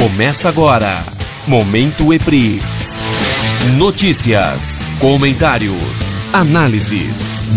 Começa 0.00 0.48
agora. 0.48 1.02
Momento 1.44 2.12
EPRIX. 2.14 2.62
Notícias, 3.76 4.84
comentários, 5.00 5.74
análises 6.32 7.48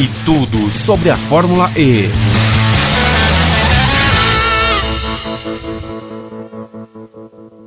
e 0.00 0.08
tudo 0.24 0.70
sobre 0.70 1.10
a 1.10 1.16
Fórmula 1.16 1.70
E. 1.76 2.08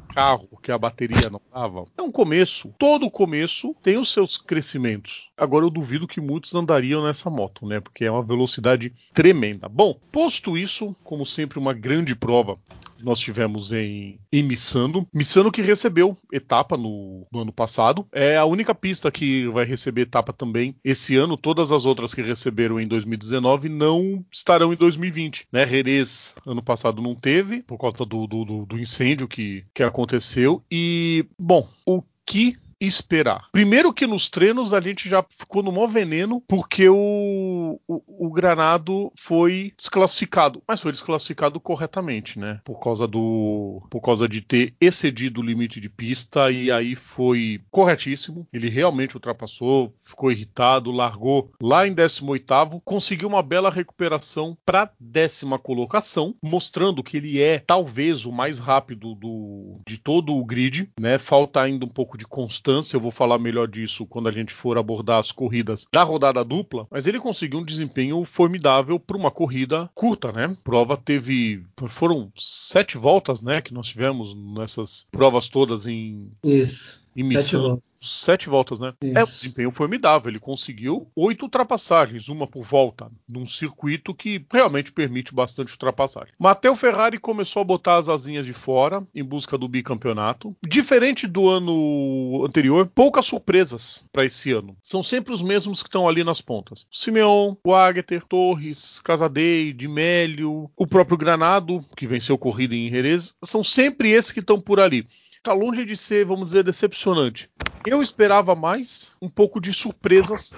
carro 0.10 0.50
que 0.62 0.72
a 0.72 0.78
bateria 0.78 1.30
não 1.30 1.42
dava. 1.54 1.86
É 1.98 2.02
um 2.02 2.12
começo. 2.12 2.74
Todo 2.78 3.10
começo 3.10 3.76
tem 3.82 4.00
os 4.00 4.12
seus 4.12 4.38
crescimentos. 4.38 5.30
Agora 5.38 5.66
eu 5.66 5.70
duvido 5.70 6.08
que 6.08 6.20
muitos 6.20 6.54
andariam 6.56 7.04
nessa 7.04 7.30
moto, 7.30 7.66
né? 7.66 7.80
Porque 7.80 8.06
é 8.06 8.12
uma 8.12 8.24
velocidade 8.24 8.94
tremenda. 9.14 9.70
Bom, 9.70 9.98
posto 10.12 10.58
isso, 10.58 10.96
como 11.04 11.26
sempre, 11.26 11.58
uma 11.58 11.74
grande 11.74 12.16
prova 12.16 12.56
nós 13.04 13.20
tivemos 13.20 13.72
em, 13.72 14.20
em 14.32 14.44
Missano. 14.44 15.08
Missano 15.14 15.52
que 15.52 15.62
recebeu 15.62 16.18
etapa 16.32 16.78
no, 16.78 17.28
no, 17.32 17.42
ano 17.42 17.52
passado. 17.52 18.06
É 18.12 18.38
a 18.38 18.46
única 18.46 18.74
pista 18.74 19.12
que 19.12 19.48
vai 19.48 19.66
receber 19.66 20.02
etapa 20.02 20.34
também 20.34 20.76
esse 20.84 21.16
ano. 21.16 21.38
Todas 21.38 21.72
as 21.72 21.86
outras 21.86 22.14
que 22.14 22.22
receberam 22.22 22.80
em 22.80 22.88
2019 22.88 23.70
não 23.70 24.24
estarão 24.32 24.74
em 24.74 24.76
2020. 24.76 25.48
Né? 25.52 25.66
Jerez, 25.66 26.36
ano 26.46 26.62
passado, 26.62 27.02
não 27.02 27.16
teve, 27.16 27.64
por 27.64 27.78
causa 27.78 28.06
do, 28.06 28.28
do, 28.28 28.66
do 28.66 28.80
incêndio 28.80 29.28
que, 29.28 29.64
que 29.74 29.84
aconteceu. 29.84 30.64
E, 30.72 31.26
bom, 31.38 31.68
o 31.86 32.04
que 32.26 32.58
esperar. 32.80 33.48
Primeiro 33.52 33.94
que 33.94 34.08
nos 34.08 34.30
treinos 34.30 34.74
a 34.74 34.80
gente 34.80 35.10
já 35.10 35.24
ficou 35.38 35.62
no 35.62 35.72
maior 35.72 35.88
veneno 35.88 36.42
porque 36.48 36.88
o, 36.88 37.80
o, 37.88 38.28
o, 38.28 38.32
Granado 38.32 39.12
foi 39.16 39.74
desclassificado, 39.76 40.64
mas 40.68 40.80
foi 40.80 40.92
desclassificado 40.92 41.60
corretamente, 41.60 42.40
né? 42.40 42.62
Por 42.64 42.80
causa 42.80 43.08
do 43.08 43.82
por 43.90 44.02
causa 44.02 44.28
de 44.28 44.42
ter 44.42 44.74
excedido 44.80 45.42
o 45.42 45.44
limite 45.44 45.82
de 45.82 45.90
pista 45.90 46.50
e 46.50 46.72
aí 46.72 46.96
foi 46.96 47.62
corretíssimo. 47.70 48.48
Ele 48.54 48.70
realmente 48.70 49.16
ultrapassou, 49.16 49.94
ficou 50.00 50.32
irritado, 50.32 50.92
largou 50.92 51.52
lá 51.62 51.86
em 51.86 51.94
18º, 51.94 52.82
conseguiu 52.86 53.28
uma 53.28 53.44
bela 53.44 53.70
recuperação 53.70 54.58
para 54.66 54.92
décima 55.00 55.60
colocação, 55.60 56.36
mostrando 56.42 57.04
que 57.04 57.18
ele 57.18 57.42
é 57.42 57.60
talvez 57.60 58.26
o 58.26 58.32
mais 58.32 58.60
rápido 58.60 59.16
do, 59.16 59.78
de 59.86 59.98
todo 59.98 60.36
o 60.36 60.46
grid, 60.46 60.90
né? 61.00 61.18
Falta 61.18 61.62
ainda 61.62 61.86
um 61.86 61.90
pouco 61.90 62.18
de 62.18 62.26
constância 62.26 62.69
distância. 62.70 62.96
Eu 62.96 63.02
vou 63.02 63.12
falar 63.12 63.40
melhor 63.40 63.68
disso 63.68 64.06
quando 64.06 64.30
a 64.30 64.32
gente 64.32 64.54
for 64.54 64.78
abordar 64.78 65.20
as 65.20 65.32
corridas 65.32 65.86
da 65.92 66.04
rodada 66.04 66.44
dupla. 66.44 66.88
Mas 66.92 67.08
ele 67.08 67.20
conseguiu 67.20 67.60
um 67.60 67.66
desempenho 67.66 68.24
formidável 68.26 69.00
para 69.00 69.18
uma 69.18 69.32
corrida 69.32 69.90
curta, 69.94 70.32
né? 70.32 70.56
Prova 70.64 70.96
teve. 70.96 71.64
Foram 71.88 72.32
sete 72.36 72.98
voltas, 72.98 73.42
né? 73.42 73.62
Que 73.62 73.74
nós 73.74 73.88
tivemos 73.88 74.36
nessas 74.36 75.06
provas 75.12 75.50
todas 75.50 75.86
em. 75.86 76.30
Isso 76.44 77.09
em 77.16 77.24
missão. 77.24 77.82
Sete, 78.02 78.48
voltas, 78.48 78.80
né? 78.80 78.94
Isso. 79.02 79.18
É 79.18 79.24
um 79.24 79.28
desempenho 79.28 79.72
formidável. 79.72 80.30
Ele 80.30 80.40
conseguiu 80.40 81.08
oito 81.16 81.44
ultrapassagens, 81.44 82.30
uma 82.30 82.48
por 82.48 82.64
volta, 82.64 83.12
num 83.28 83.46
circuito 83.46 84.14
que 84.14 84.46
realmente 84.52 84.92
permite 84.92 85.34
bastante 85.34 85.74
ultrapassagem. 85.74 86.34
Matteo 86.40 86.76
Ferrari 86.76 87.18
começou 87.18 87.62
a 87.62 87.66
botar 87.66 87.98
as 87.98 88.08
asinhas 88.08 88.46
de 88.46 88.54
fora 88.54 89.06
em 89.14 89.24
busca 89.24 89.58
do 89.58 89.68
bicampeonato. 89.68 90.56
Diferente 90.66 91.28
do 91.28 91.50
ano 91.50 92.46
anterior, 92.46 92.90
poucas 92.94 93.26
surpresas 93.26 94.06
para 94.12 94.26
esse 94.26 94.52
ano. 94.52 94.78
São 94.82 95.04
sempre 95.04 95.34
os 95.34 95.42
mesmos 95.42 95.84
que 95.84 95.90
estão 95.90 96.08
ali 96.08 96.24
nas 96.24 96.40
pontas. 96.40 96.88
Simeon, 96.92 97.56
o 97.64 97.74
Agueter, 97.74 98.24
Torres, 98.24 99.00
Casadei, 99.02 99.74
Di 99.74 99.88
Mélio, 99.88 100.70
o 100.76 100.88
próprio 100.88 101.18
Granado, 101.18 101.84
que 101.98 102.08
venceu 102.08 102.38
corrida 102.38 102.76
em 102.76 102.90
Jerez, 102.90 103.34
são 103.44 103.64
sempre 103.64 104.12
esses 104.12 104.32
que 104.32 104.40
estão 104.40 104.60
por 104.60 104.80
ali 104.80 105.06
tá 105.44 105.54
longe 105.54 105.86
de 105.86 105.96
ser, 105.96 106.26
vamos 106.26 106.48
dizer, 106.48 106.64
decepcionante. 106.64 107.50
Eu 107.86 108.02
esperava 108.02 108.56
mais 108.56 109.18
um 109.22 109.30
pouco 109.30 109.60
de 109.60 109.74
surpresas 109.74 110.58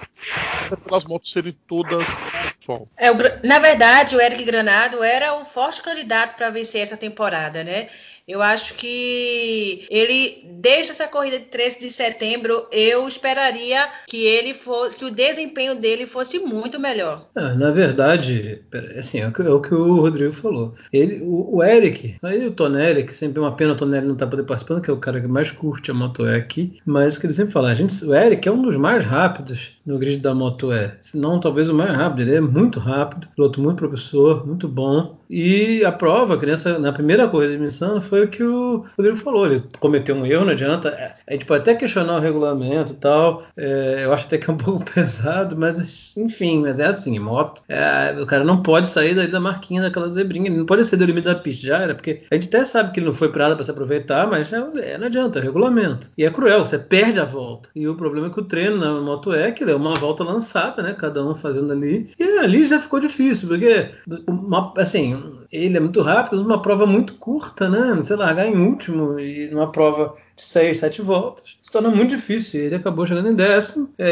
pelas 0.84 1.04
motos 1.04 1.30
serem 1.30 1.56
todas 1.66 2.06
é, 2.96 3.10
o, 3.10 3.16
na 3.44 3.58
verdade, 3.58 4.14
o 4.14 4.20
Eric 4.20 4.44
Granado 4.44 5.02
era 5.02 5.34
o 5.34 5.44
forte 5.44 5.82
candidato 5.82 6.36
para 6.36 6.50
vencer 6.50 6.80
essa 6.80 6.96
temporada, 6.96 7.64
né? 7.64 7.88
Eu 8.26 8.40
acho 8.40 8.74
que 8.74 9.84
ele, 9.90 10.46
desde 10.60 10.92
essa 10.92 11.08
corrida 11.08 11.38
de 11.38 11.46
13 11.46 11.80
de 11.80 11.90
setembro, 11.90 12.66
eu 12.70 13.06
esperaria 13.08 13.88
que 14.06 14.24
ele 14.24 14.54
fosse, 14.54 14.96
que 14.96 15.04
o 15.04 15.10
desempenho 15.10 15.74
dele 15.74 16.06
fosse 16.06 16.38
muito 16.38 16.78
melhor. 16.78 17.28
Ah, 17.34 17.54
na 17.54 17.70
verdade, 17.70 18.62
assim, 18.96 19.20
é 19.20 19.26
o, 19.26 19.32
que, 19.32 19.42
é 19.42 19.50
o, 19.50 19.60
que, 19.60 19.74
o 19.74 20.00
Rodrigo 20.00 20.32
falou. 20.32 20.72
Ele, 20.92 21.20
o, 21.22 21.56
o 21.56 21.64
Eric, 21.64 22.14
aí 22.22 22.46
o 22.46 22.52
Tonelli, 22.52 23.04
que 23.04 23.14
sempre 23.14 23.38
é 23.38 23.42
uma 23.42 23.56
pena 23.56 23.72
o 23.72 23.76
Tonelli 23.76 24.06
não 24.06 24.14
tá 24.14 24.26
poder 24.26 24.44
participando, 24.44 24.80
que 24.80 24.90
é 24.90 24.92
o 24.92 24.98
cara 24.98 25.20
que 25.20 25.26
mais 25.26 25.50
curte 25.50 25.90
a 25.90 25.94
Moto 25.94 26.26
E 26.26 26.36
aqui, 26.36 26.80
mas 26.86 27.18
que 27.18 27.26
ele 27.26 27.34
sempre 27.34 27.52
fala, 27.52 27.70
a 27.70 27.74
gente, 27.74 28.04
o 28.04 28.14
Eric 28.14 28.46
é 28.46 28.52
um 28.52 28.62
dos 28.62 28.76
mais 28.76 29.04
rápidos 29.04 29.76
no 29.84 29.98
grid 29.98 30.18
da 30.18 30.32
Moto 30.32 30.72
E, 30.72 30.92
se 31.00 31.18
não 31.18 31.40
talvez 31.40 31.68
o 31.68 31.74
mais 31.74 31.92
rápido, 31.92 32.22
ele 32.22 32.36
é 32.36 32.40
muito 32.52 32.78
rápido, 32.78 33.28
piloto 33.34 33.60
muito 33.60 33.78
professor, 33.78 34.46
muito 34.46 34.68
bom, 34.68 35.21
e 35.34 35.82
a 35.82 35.90
prova, 35.90 36.36
que 36.36 36.44
nessa, 36.44 36.78
na 36.78 36.92
primeira 36.92 37.26
corrida 37.26 37.54
de 37.54 37.58
missão, 37.58 38.02
foi 38.02 38.24
o 38.24 38.28
que 38.28 38.42
o 38.42 38.84
Rodrigo 38.98 39.16
falou. 39.16 39.46
Ele 39.46 39.62
cometeu 39.80 40.14
um 40.14 40.26
erro, 40.26 40.44
não 40.44 40.52
adianta. 40.52 40.90
É, 40.90 41.14
a 41.26 41.32
gente 41.32 41.46
pode 41.46 41.62
até 41.62 41.74
questionar 41.74 42.18
o 42.18 42.20
regulamento 42.20 42.92
e 42.92 42.96
tal. 42.96 43.42
É, 43.56 44.02
eu 44.04 44.12
acho 44.12 44.26
até 44.26 44.36
que 44.36 44.50
é 44.50 44.52
um 44.52 44.58
pouco 44.58 44.84
pesado, 44.84 45.56
mas 45.56 46.14
enfim, 46.18 46.60
mas 46.60 46.78
é 46.78 46.84
assim, 46.84 47.18
moto. 47.18 47.62
É, 47.66 48.14
o 48.20 48.26
cara 48.26 48.44
não 48.44 48.62
pode 48.62 48.90
sair 48.90 49.14
daí 49.14 49.26
da 49.26 49.40
marquinha 49.40 49.80
daquela 49.80 50.10
zebrinha. 50.10 50.48
Ele 50.48 50.58
não 50.58 50.66
pode 50.66 50.84
sair 50.84 50.98
do 50.98 51.06
limite 51.06 51.24
da 51.24 51.34
pista, 51.34 51.66
já 51.66 51.78
era, 51.78 51.94
porque 51.94 52.24
a 52.30 52.34
gente 52.34 52.48
até 52.48 52.62
sabe 52.66 52.92
que 52.92 53.00
ele 53.00 53.06
não 53.06 53.14
foi 53.14 53.30
para 53.30 53.54
para 53.54 53.64
se 53.64 53.70
aproveitar, 53.70 54.26
mas 54.26 54.52
é, 54.52 54.98
não 54.98 55.06
adianta, 55.06 55.38
é 55.38 55.42
regulamento. 55.42 56.10
E 56.18 56.26
é 56.26 56.30
cruel, 56.30 56.66
você 56.66 56.78
perde 56.78 57.18
a 57.18 57.24
volta. 57.24 57.70
E 57.74 57.88
o 57.88 57.94
problema 57.94 58.26
é 58.26 58.30
que 58.30 58.40
o 58.40 58.44
treino 58.44 58.76
na 58.76 59.00
moto 59.00 59.32
é 59.32 59.50
que 59.50 59.64
é 59.64 59.74
uma 59.74 59.94
volta 59.94 60.22
lançada, 60.22 60.82
né? 60.82 60.92
Cada 60.92 61.24
um 61.24 61.34
fazendo 61.34 61.72
ali. 61.72 62.10
E 62.18 62.22
ali 62.38 62.66
já 62.66 62.78
ficou 62.78 63.00
difícil, 63.00 63.48
porque, 63.48 63.88
uma, 64.28 64.74
assim, 64.76 65.21
ele 65.50 65.76
é 65.76 65.80
muito 65.80 66.00
rápido, 66.02 66.42
uma 66.42 66.60
prova 66.60 66.86
muito 66.86 67.14
curta, 67.14 67.68
né? 67.68 67.94
Você 67.96 68.16
largar 68.16 68.46
em 68.46 68.56
último 68.56 69.18
e 69.18 69.48
numa 69.50 69.70
prova 69.70 70.14
de 70.36 70.42
6, 70.42 70.78
7 70.78 71.02
voltas, 71.02 71.58
se 71.60 71.70
torna 71.70 71.90
muito 71.90 72.16
difícil. 72.16 72.60
Ele 72.60 72.74
acabou 72.74 73.06
chegando 73.06 73.28
em 73.28 73.34
décimo. 73.34 73.92
É, 73.98 74.10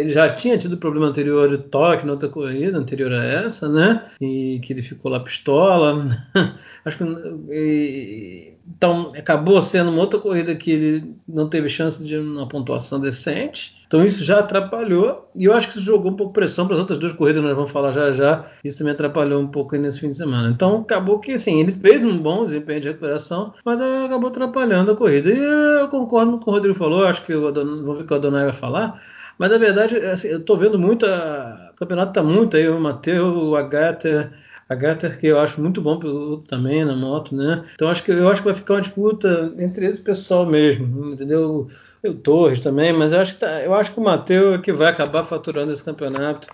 ele 0.00 0.10
já 0.10 0.32
tinha 0.32 0.56
tido 0.58 0.76
problema 0.76 1.06
anterior 1.06 1.48
de 1.48 1.58
toque 1.58 2.06
na 2.06 2.12
outra 2.12 2.28
corrida, 2.28 2.78
anterior 2.78 3.12
a 3.12 3.24
essa, 3.24 3.68
né? 3.68 4.10
E 4.20 4.60
que 4.62 4.72
ele 4.72 4.82
ficou 4.82 5.10
lá 5.10 5.20
pistola. 5.20 6.08
Acho 6.84 6.98
que. 6.98 7.04
E, 7.50 8.55
então, 8.68 9.12
acabou 9.16 9.62
sendo 9.62 9.90
uma 9.90 10.00
outra 10.00 10.18
corrida 10.18 10.54
que 10.54 10.70
ele 10.70 11.14
não 11.26 11.48
teve 11.48 11.68
chance 11.68 12.04
de 12.04 12.16
uma 12.16 12.48
pontuação 12.48 13.00
decente. 13.00 13.76
Então, 13.86 14.04
isso 14.04 14.24
já 14.24 14.40
atrapalhou. 14.40 15.30
E 15.36 15.44
eu 15.44 15.54
acho 15.54 15.68
que 15.68 15.74
isso 15.74 15.86
jogou 15.86 16.10
um 16.10 16.16
pouco 16.16 16.32
pressão 16.32 16.66
para 16.66 16.74
as 16.74 16.80
outras 16.80 16.98
duas 16.98 17.12
corridas, 17.12 17.42
nós 17.42 17.54
vamos 17.54 17.70
falar 17.70 17.92
já 17.92 18.10
já. 18.10 18.44
Isso 18.64 18.78
também 18.78 18.92
atrapalhou 18.92 19.40
um 19.40 19.46
pouco 19.46 19.76
nesse 19.76 20.00
fim 20.00 20.10
de 20.10 20.16
semana. 20.16 20.50
Então, 20.50 20.80
acabou 20.80 21.20
que, 21.20 21.32
assim, 21.32 21.60
ele 21.60 21.72
fez 21.72 22.02
um 22.02 22.18
bom 22.18 22.44
desempenho 22.44 22.80
de 22.80 22.88
recuperação, 22.88 23.54
mas 23.64 23.80
acabou 23.80 24.28
atrapalhando 24.28 24.90
a 24.90 24.96
corrida. 24.96 25.30
E 25.30 25.38
eu 25.38 25.88
concordo 25.88 26.32
com 26.32 26.36
o 26.36 26.40
que 26.40 26.48
o 26.50 26.52
Rodrigo 26.52 26.74
falou, 26.74 27.04
acho 27.04 27.24
que 27.24 27.32
eu 27.32 27.40
vou 27.40 27.94
ver 27.94 28.02
o 28.02 28.06
que 28.06 28.12
o 28.12 28.16
Adonai 28.16 28.44
vai 28.44 28.52
falar. 28.52 29.00
Mas, 29.38 29.50
na 29.50 29.58
verdade, 29.58 29.96
assim, 29.96 30.28
eu 30.28 30.38
estou 30.38 30.56
vendo 30.56 30.78
muito. 30.78 31.06
A... 31.06 31.70
O 31.72 31.76
campeonato 31.76 32.10
está 32.10 32.22
muito 32.22 32.56
aí, 32.56 32.68
o 32.68 32.80
Matheus, 32.80 33.36
o 33.36 33.54
Agatha 33.54 34.32
a 34.68 34.74
Gatter, 34.74 35.18
que 35.18 35.26
eu 35.26 35.38
acho 35.38 35.60
muito 35.60 35.80
bom 35.80 35.98
piloto 35.98 36.42
também 36.48 36.84
na 36.84 36.96
moto, 36.96 37.34
né? 37.34 37.64
Então 37.74 37.88
acho 37.88 38.02
que 38.02 38.10
eu 38.10 38.28
acho 38.28 38.40
que 38.40 38.48
vai 38.48 38.54
ficar 38.54 38.74
uma 38.74 38.80
disputa 38.80 39.52
entre 39.58 39.86
esse 39.86 40.00
pessoal 40.00 40.44
mesmo, 40.44 41.12
entendeu? 41.12 41.68
O 42.04 42.14
Torres 42.14 42.60
também, 42.60 42.92
mas 42.92 43.12
eu 43.12 43.20
acho 43.20 43.34
que, 43.34 43.40
tá, 43.40 43.62
eu 43.62 43.74
acho 43.74 43.92
que 43.92 43.98
o 43.98 44.02
Matheus 44.02 44.58
é 44.58 44.62
que 44.62 44.72
vai 44.72 44.88
acabar 44.88 45.24
faturando 45.24 45.72
esse 45.72 45.84
campeonato. 45.84 46.48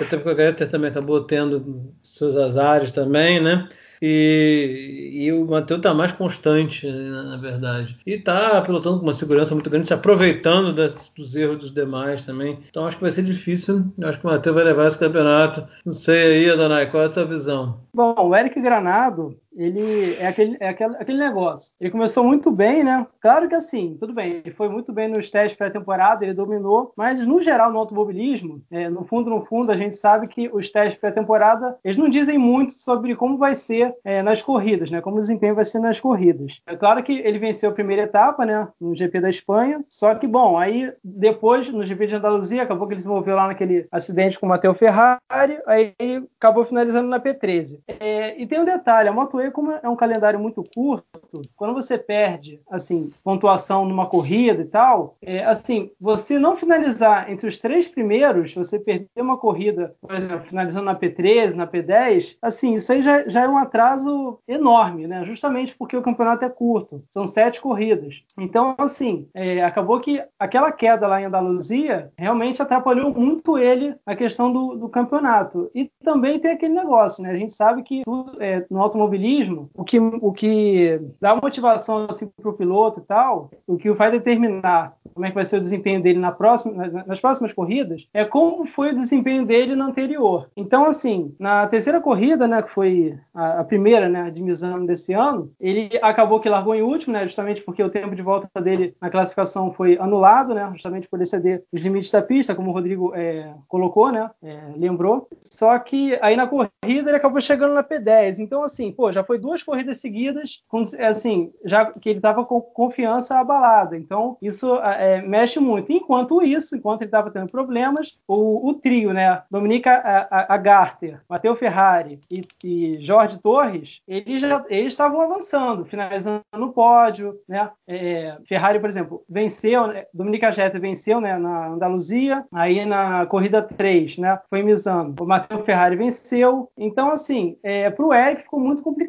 Até 0.00 0.16
porque 0.16 0.30
a 0.30 0.34
Gatter 0.34 0.68
também 0.68 0.90
acabou 0.90 1.22
tendo 1.22 1.92
seus 2.02 2.36
azares 2.36 2.92
também, 2.92 3.40
né? 3.40 3.68
E, 4.00 5.10
e 5.12 5.32
o 5.32 5.46
Matheus 5.46 5.78
está 5.78 5.92
mais 5.94 6.12
constante, 6.12 6.86
né, 6.86 7.10
na 7.10 7.36
verdade. 7.36 7.98
E 8.06 8.12
está 8.12 8.60
pilotando 8.62 8.98
com 8.98 9.04
uma 9.04 9.14
segurança 9.14 9.54
muito 9.54 9.70
grande, 9.70 9.88
se 9.88 9.94
aproveitando 9.94 10.72
das, 10.72 11.12
dos 11.16 11.34
erros 11.34 11.58
dos 11.58 11.72
demais 11.72 12.24
também. 12.24 12.58
Então 12.68 12.86
acho 12.86 12.96
que 12.96 13.02
vai 13.02 13.10
ser 13.10 13.22
difícil. 13.22 13.84
Acho 14.02 14.20
que 14.20 14.26
o 14.26 14.30
Matheus 14.30 14.54
vai 14.54 14.64
levar 14.64 14.86
esse 14.86 14.98
campeonato. 14.98 15.66
Não 15.84 15.92
sei 15.92 16.44
aí, 16.44 16.50
Adonai, 16.50 16.90
qual 16.90 17.02
é 17.02 17.06
a 17.06 17.12
sua 17.12 17.24
visão? 17.24 17.80
Bom, 17.92 18.14
o 18.16 18.36
Eric 18.36 18.60
Granado, 18.60 19.36
ele 19.58 20.14
é 20.14 20.26
aquele, 20.26 20.56
é 20.60 20.68
aquele, 20.68 20.96
aquele 20.96 21.18
negócio. 21.18 21.74
Ele 21.80 21.90
começou 21.90 22.24
muito 22.24 22.50
bem, 22.50 22.84
né? 22.84 23.06
Claro 23.20 23.48
que 23.48 23.54
assim, 23.54 23.96
tudo 23.98 24.14
bem, 24.14 24.42
ele 24.44 24.54
foi 24.54 24.68
muito 24.68 24.92
bem 24.92 25.08
nos 25.08 25.30
testes 25.30 25.58
pré-temporada, 25.58 26.24
ele 26.24 26.32
dominou, 26.32 26.92
mas 26.96 27.26
no 27.26 27.42
geral 27.42 27.72
no 27.72 27.78
automobilismo, 27.78 28.62
é, 28.70 28.88
no 28.88 29.04
fundo, 29.04 29.28
no 29.28 29.44
fundo, 29.44 29.70
a 29.70 29.76
gente 29.76 29.96
sabe 29.96 30.28
que 30.28 30.48
os 30.52 30.70
testes 30.70 31.00
pré-temporada, 31.00 31.76
eles 31.84 31.96
não 31.96 32.08
dizem 32.08 32.38
muito 32.38 32.72
sobre 32.74 33.16
como 33.16 33.36
vai 33.36 33.54
ser 33.54 33.94
é, 34.04 34.22
nas 34.22 34.40
corridas, 34.40 34.90
né? 34.90 35.00
Como 35.00 35.16
o 35.16 35.20
desempenho 35.20 35.54
vai 35.54 35.64
ser 35.64 35.80
nas 35.80 35.98
corridas. 35.98 36.62
É 36.66 36.76
claro 36.76 37.02
que 37.02 37.12
ele 37.12 37.38
venceu 37.38 37.70
a 37.70 37.74
primeira 37.74 38.02
etapa, 38.02 38.46
né? 38.46 38.68
No 38.80 38.94
GP 38.94 39.20
da 39.20 39.30
Espanha, 39.30 39.84
só 39.88 40.14
que, 40.14 40.26
bom, 40.26 40.56
aí 40.56 40.92
depois, 41.02 41.68
no 41.68 41.84
GP 41.84 42.06
de 42.06 42.14
Andaluzia, 42.14 42.62
acabou 42.62 42.86
que 42.86 42.94
ele 42.94 43.00
se 43.00 43.08
envolveu 43.08 43.34
lá 43.34 43.48
naquele 43.48 43.86
acidente 43.90 44.38
com 44.38 44.46
o 44.46 44.48
Matteo 44.48 44.74
Ferrari, 44.74 45.58
aí 45.66 45.94
acabou 46.38 46.64
finalizando 46.64 47.08
na 47.08 47.18
P13. 47.18 47.80
É, 47.88 48.40
e 48.40 48.46
tem 48.46 48.60
um 48.60 48.64
detalhe, 48.64 49.08
a 49.08 49.12
Moto 49.12 49.40
E 49.48 49.50
como 49.50 49.72
é 49.72 49.88
um 49.88 49.96
calendário 49.96 50.38
muito 50.38 50.62
curto, 50.74 51.42
quando 51.56 51.74
você 51.74 51.98
perde, 51.98 52.60
assim, 52.70 53.10
pontuação 53.24 53.84
numa 53.84 54.06
corrida 54.06 54.62
e 54.62 54.66
tal, 54.66 55.16
é, 55.22 55.44
assim, 55.44 55.90
você 56.00 56.38
não 56.38 56.56
finalizar 56.56 57.30
entre 57.30 57.48
os 57.48 57.58
três 57.58 57.88
primeiros, 57.88 58.54
você 58.54 58.78
perder 58.78 59.08
uma 59.16 59.36
corrida, 59.36 59.94
por 60.00 60.14
exemplo, 60.14 60.46
finalizando 60.46 60.86
na 60.86 60.94
P13, 60.94 61.54
na 61.54 61.66
P10, 61.66 62.36
assim, 62.42 62.74
isso 62.74 62.92
aí 62.92 63.02
já, 63.02 63.28
já 63.28 63.42
é 63.42 63.48
um 63.48 63.56
atraso 63.56 64.38
enorme, 64.46 65.06
né? 65.06 65.24
Justamente 65.24 65.74
porque 65.76 65.96
o 65.96 66.02
campeonato 66.02 66.44
é 66.44 66.48
curto, 66.48 67.02
são 67.10 67.26
sete 67.26 67.60
corridas. 67.60 68.22
Então, 68.38 68.74
assim, 68.78 69.28
é, 69.34 69.62
acabou 69.64 70.00
que 70.00 70.22
aquela 70.38 70.70
queda 70.72 71.06
lá 71.06 71.20
em 71.20 71.24
Andaluzia 71.24 72.12
realmente 72.16 72.62
atrapalhou 72.62 73.12
muito 73.12 73.58
ele 73.58 73.94
a 74.04 74.14
questão 74.14 74.52
do, 74.52 74.76
do 74.76 74.88
campeonato. 74.88 75.70
E 75.74 75.90
também 76.04 76.38
tem 76.38 76.52
aquele 76.52 76.74
negócio, 76.74 77.22
né? 77.22 77.30
A 77.30 77.36
gente 77.36 77.52
sabe 77.52 77.82
que 77.82 78.02
é, 78.40 78.64
no 78.70 78.80
automobilismo, 78.80 79.27
o 79.74 79.84
que, 79.84 79.98
o 79.98 80.32
que 80.32 81.00
dá 81.20 81.34
motivação 81.34 82.06
assim, 82.08 82.28
para 82.28 82.50
o 82.50 82.54
piloto 82.54 83.00
e 83.00 83.02
tal, 83.02 83.50
o 83.66 83.76
que 83.76 83.90
vai 83.90 84.10
determinar 84.10 84.94
como 85.14 85.26
é 85.26 85.30
que 85.30 85.34
vai 85.34 85.44
ser 85.44 85.56
o 85.56 85.60
desempenho 85.60 86.00
dele 86.00 86.18
na 86.18 86.30
próxima, 86.30 86.86
nas 87.04 87.20
próximas 87.20 87.52
corridas, 87.52 88.06
é 88.14 88.24
como 88.24 88.66
foi 88.66 88.92
o 88.92 88.96
desempenho 88.96 89.44
dele 89.44 89.74
na 89.74 89.86
anterior. 89.86 90.48
Então, 90.56 90.86
assim, 90.86 91.34
na 91.40 91.66
terceira 91.66 92.00
corrida, 92.00 92.46
né, 92.46 92.62
que 92.62 92.70
foi 92.70 93.18
a, 93.34 93.60
a 93.60 93.64
primeira, 93.64 94.08
né, 94.08 94.30
de 94.30 94.40
Misano 94.40 94.86
desse 94.86 95.12
ano, 95.12 95.50
ele 95.58 95.98
acabou 96.02 96.38
que 96.38 96.48
largou 96.48 96.72
em 96.74 96.82
último, 96.82 97.12
né, 97.12 97.24
justamente 97.24 97.62
porque 97.62 97.82
o 97.82 97.90
tempo 97.90 98.14
de 98.14 98.22
volta 98.22 98.60
dele 98.60 98.94
na 99.00 99.10
classificação 99.10 99.72
foi 99.72 99.98
anulado, 99.98 100.54
né, 100.54 100.68
justamente 100.72 101.08
por 101.08 101.20
exceder 101.20 101.64
os 101.72 101.80
limites 101.80 102.12
da 102.12 102.22
pista, 102.22 102.54
como 102.54 102.70
o 102.70 102.72
Rodrigo 102.72 103.12
é, 103.14 103.52
colocou, 103.66 104.12
né, 104.12 104.30
é, 104.40 104.60
lembrou. 104.76 105.28
Só 105.40 105.76
que 105.80 106.16
aí 106.22 106.36
na 106.36 106.46
corrida 106.46 107.10
ele 107.10 107.16
acabou 107.16 107.40
chegando 107.40 107.74
na 107.74 107.82
P10. 107.82 108.38
Então, 108.38 108.62
assim, 108.62 108.92
pô, 108.92 109.10
já 109.10 109.17
foi 109.24 109.38
duas 109.38 109.62
corridas 109.62 110.00
seguidas, 110.00 110.62
assim, 111.00 111.52
já 111.64 111.86
que 111.86 112.10
ele 112.10 112.18
estava 112.18 112.44
com 112.44 112.60
confiança 112.60 113.38
abalada. 113.38 113.96
Então, 113.96 114.36
isso 114.40 114.76
é, 114.76 115.22
mexe 115.22 115.58
muito. 115.60 115.92
Enquanto 115.92 116.42
isso, 116.42 116.76
enquanto 116.76 117.02
ele 117.02 117.08
estava 117.08 117.30
tendo 117.30 117.50
problemas, 117.50 118.18
o, 118.26 118.68
o, 118.68 118.74
trio, 118.74 119.12
né? 119.12 119.42
Dominica 119.50 120.26
Agarter, 120.30 121.20
Matteo 121.28 121.56
Ferrari 121.56 122.20
e, 122.30 122.42
e 122.64 123.04
Jorge 123.04 123.38
Torres, 123.38 124.00
eles 124.06 124.40
já 124.40 124.64
eles 124.68 124.92
estavam 124.92 125.20
avançando, 125.20 125.84
finalizando 125.84 126.42
no 126.56 126.72
pódio, 126.72 127.38
né? 127.48 127.70
É, 127.86 128.36
Ferrari, 128.46 128.78
por 128.78 128.88
exemplo, 128.88 129.24
venceu, 129.28 129.86
né? 129.86 130.04
Dominica 130.12 130.48
Agarter 130.48 130.80
venceu, 130.80 131.20
né? 131.20 131.38
Na 131.38 131.68
Andaluzia, 131.68 132.44
aí 132.52 132.84
na 132.84 133.26
corrida 133.26 133.62
3, 133.62 134.18
né? 134.18 134.38
Foi 134.48 134.62
Misano. 134.62 135.14
O 135.20 135.26
Matteo 135.26 135.62
Ferrari 135.64 135.96
venceu. 135.96 136.70
Então, 136.76 137.10
assim, 137.10 137.56
é, 137.62 137.90
para 137.90 138.04
o 138.04 138.14
Eric 138.14 138.42
ficou 138.42 138.60
muito 138.60 138.82
complicado. 138.82 139.07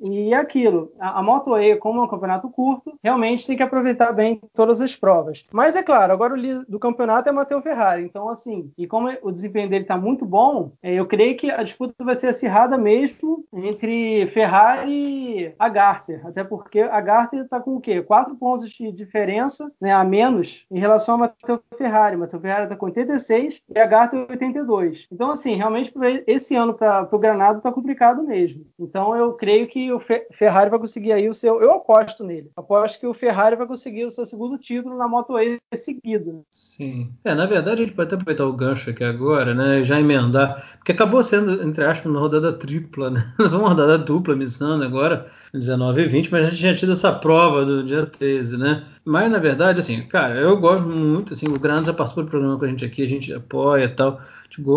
E 0.00 0.32
é 0.32 0.36
aquilo, 0.36 0.92
a, 0.98 1.20
a 1.20 1.22
Moto 1.22 1.56
E, 1.56 1.76
como 1.76 2.00
é 2.00 2.04
um 2.04 2.08
campeonato 2.08 2.48
curto, 2.50 2.98
realmente 3.02 3.46
tem 3.46 3.56
que 3.56 3.62
aproveitar 3.62 4.12
bem 4.12 4.40
todas 4.52 4.80
as 4.80 4.96
provas. 4.96 5.44
Mas 5.52 5.76
é 5.76 5.82
claro, 5.82 6.12
agora 6.12 6.34
o 6.34 6.36
líder 6.36 6.64
do 6.68 6.78
campeonato 6.78 7.28
é 7.28 7.32
Matteo 7.32 7.62
Ferrari. 7.62 8.04
Então, 8.04 8.28
assim, 8.28 8.72
e 8.76 8.86
como 8.86 9.12
o 9.22 9.30
desempenho 9.30 9.68
dele 9.68 9.84
está 9.84 9.96
muito 9.96 10.24
bom, 10.24 10.72
é, 10.82 10.94
eu 10.94 11.06
creio 11.06 11.36
que 11.36 11.50
a 11.50 11.62
disputa 11.62 12.04
vai 12.04 12.14
ser 12.14 12.28
acirrada 12.28 12.76
mesmo 12.76 13.44
entre 13.52 14.26
Ferrari 14.28 14.90
e 14.90 15.54
a 15.58 15.68
Garter. 15.68 16.26
Até 16.26 16.44
porque 16.44 16.80
a 16.80 17.00
Garter 17.00 17.40
está 17.40 17.60
com 17.60 17.76
o 17.76 17.80
quê? 17.80 18.02
Quatro 18.02 18.34
pontos 18.34 18.68
de 18.70 18.92
diferença 18.92 19.70
né, 19.80 19.92
a 19.92 20.04
menos 20.04 20.66
em 20.70 20.78
relação 20.78 21.16
a 21.16 21.18
Matteo 21.18 21.60
Ferrari. 21.76 22.16
Matteo 22.16 22.40
Ferrari 22.40 22.64
está 22.64 22.76
com 22.76 22.86
86 22.86 23.60
e 23.68 23.78
a 23.78 23.86
Garter 23.86 24.26
82. 24.28 25.06
Então, 25.12 25.30
assim, 25.30 25.56
realmente 25.56 25.92
esse 26.26 26.54
ano 26.54 26.74
para 26.74 27.08
o 27.10 27.18
Granado 27.18 27.58
está 27.58 27.72
complicado 27.72 28.22
mesmo. 28.22 28.64
Então, 28.78 29.14
eu 29.16 29.33
creio 29.34 29.66
que 29.66 29.92
o 29.92 30.00
Ferrari 30.00 30.70
vai 30.70 30.78
conseguir 30.78 31.12
aí 31.12 31.28
o 31.28 31.34
seu. 31.34 31.60
Eu 31.60 31.72
aposto 31.72 32.24
nele. 32.24 32.50
Aposto 32.56 33.00
que 33.00 33.06
o 33.06 33.14
Ferrari 33.14 33.56
vai 33.56 33.66
conseguir 33.66 34.04
o 34.04 34.10
seu 34.10 34.24
segundo 34.24 34.58
título 34.58 34.96
na 34.96 35.08
Moto 35.08 35.38
E 35.38 35.60
seguido. 35.74 36.44
Sim. 36.50 37.12
É, 37.24 37.34
na 37.34 37.46
verdade, 37.46 37.82
a 37.82 37.86
gente 37.86 37.94
pode 37.94 38.06
até 38.06 38.16
aproveitar 38.16 38.46
o 38.46 38.52
gancho 38.52 38.90
aqui 38.90 39.04
agora, 39.04 39.54
né? 39.54 39.84
Já 39.84 40.00
emendar. 40.00 40.76
Porque 40.76 40.92
acabou 40.92 41.22
sendo, 41.22 41.62
entre 41.62 41.84
aspas, 41.84 42.06
uma 42.06 42.20
rodada 42.20 42.52
tripla, 42.52 43.10
né? 43.10 43.34
uma 43.52 43.68
rodada 43.68 43.98
dupla, 43.98 44.36
Missando 44.36 44.84
agora, 44.84 45.26
19 45.52 46.02
e 46.02 46.06
20, 46.06 46.32
mas 46.32 46.46
a 46.46 46.48
gente 46.50 46.60
tinha 46.60 46.74
tido 46.74 46.92
essa 46.92 47.12
prova 47.12 47.64
do 47.64 47.84
dia 47.84 48.06
13, 48.06 48.56
né? 48.56 48.84
Mas, 49.04 49.30
na 49.30 49.38
verdade, 49.38 49.80
assim, 49.80 50.02
cara, 50.02 50.40
eu 50.40 50.56
gosto 50.56 50.88
muito, 50.88 51.34
assim, 51.34 51.46
o 51.48 51.58
Granado 51.58 51.86
já 51.86 51.92
passou 51.92 52.24
do 52.24 52.30
programa 52.30 52.58
com 52.58 52.64
a 52.64 52.68
gente 52.68 52.84
aqui, 52.84 53.02
a 53.02 53.08
gente 53.08 53.32
apoia 53.32 53.84
e 53.84 53.88
tal. 53.88 54.20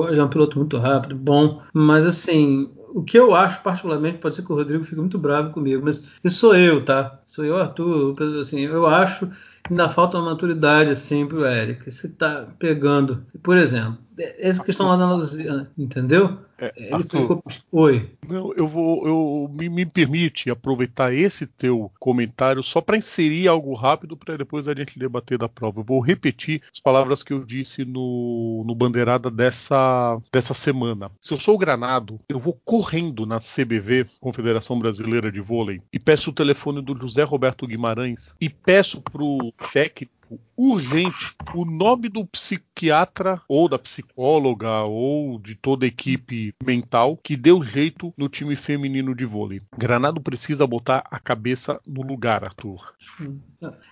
Ele 0.10 0.20
é 0.20 0.24
um 0.24 0.28
piloto 0.28 0.58
muito 0.58 0.78
rápido, 0.78 1.16
bom, 1.16 1.62
mas 1.72 2.06
assim, 2.06 2.72
o 2.90 3.04
que 3.04 3.18
eu 3.18 3.36
acho 3.36 3.62
particularmente, 3.62 4.18
pode 4.18 4.36
ser 4.36 4.44
que 4.44 4.52
o 4.52 4.56
Rodrigo 4.56 4.84
fique 4.84 5.00
muito 5.00 5.18
bravo 5.18 5.52
comigo, 5.52 5.84
mas 5.84 6.04
isso 6.24 6.40
sou 6.40 6.56
eu, 6.56 6.84
tá? 6.84 7.20
Sou 7.26 7.46
eu, 7.46 7.58
Arthur, 7.58 8.16
assim, 8.40 8.62
eu 8.62 8.88
acho 8.88 9.28
que 9.28 9.72
ainda 9.72 9.90
falta 9.90 10.18
uma 10.18 10.32
maturidade 10.32 10.90
assim 10.90 11.26
pro 11.26 11.46
Eric. 11.46 11.90
Você 11.90 12.08
tá 12.08 12.48
pegando, 12.58 13.26
por 13.44 13.58
exemplo, 13.58 13.98
essa 14.18 14.64
questão 14.64 14.88
lá 14.88 14.98
na 14.98 15.14
Luzia, 15.14 15.68
entendeu? 15.78 16.40
É, 16.60 16.74
Ele 16.76 16.94
Arthur, 16.94 17.22
ficou... 17.22 17.44
Oi. 17.72 18.10
Não, 18.28 18.52
eu 18.54 18.68
vou. 18.68 19.08
Eu, 19.08 19.52
me, 19.54 19.70
me 19.70 19.86
permite 19.86 20.50
aproveitar 20.50 21.14
esse 21.14 21.46
teu 21.46 21.92
comentário 22.00 22.64
só 22.64 22.82
para 22.82 22.98
inserir 22.98 23.48
algo 23.48 23.74
rápido 23.76 24.18
para 24.18 24.38
depois 24.38 24.68
a 24.68 24.74
gente 24.74 24.98
debater 24.98 25.38
da 25.38 25.48
prova. 25.48 25.80
Eu 25.80 25.84
vou 25.84 26.00
repetir 26.00 26.62
as 26.74 26.80
palavras 26.80 27.22
que 27.22 27.32
eu 27.32 27.44
disse 27.44 27.86
no, 27.86 28.64
no 28.66 28.74
bandeirada 28.74 29.30
dessa, 29.30 30.20
dessa 30.32 30.54
semana. 30.54 31.12
Se 31.22 31.34
eu 31.34 31.40
sou 31.40 31.56
o 31.56 31.60
Granado, 31.60 32.20
eu 32.28 32.40
vou 32.40 32.60
correndo 32.66 33.26
na 33.26 33.38
CBV, 33.40 34.08
Confederação 34.20 34.80
Brasileira 34.80 35.32
de 35.32 35.40
Vôlei, 35.40 35.82
e 35.94 36.00
peço 36.00 36.32
o 36.32 36.34
telefone 36.34 36.82
do 36.82 36.98
José 36.98 37.24
Roberto 37.24 37.68
Guimarães 37.68 38.34
e 38.42 38.50
peço 38.50 39.00
pro 39.02 39.54
técnico 39.72 40.18
urgente 40.58 41.36
o 41.54 41.64
nome 41.64 42.10
do 42.10 42.26
psiquiatra 42.26 43.40
ou 43.48 43.70
da 43.70 43.78
psicóloga 43.78 44.82
ou 44.82 45.40
de 45.40 45.56
toda 45.56 45.86
a 45.86 45.88
equipe 45.88 46.54
mental 46.64 47.18
que 47.22 47.38
deu 47.38 47.62
jeito 47.62 48.14
no 48.18 48.28
time 48.28 48.56
feminino 48.56 49.16
de 49.16 49.26
vôlei. 49.26 49.62
Granado 49.78 50.20
precisa 50.20 50.66
botar 50.66 51.04
a 51.10 51.20
cabeça 51.20 51.80
no 51.86 52.02
lugar, 52.02 52.44
Arthur. 52.44 52.94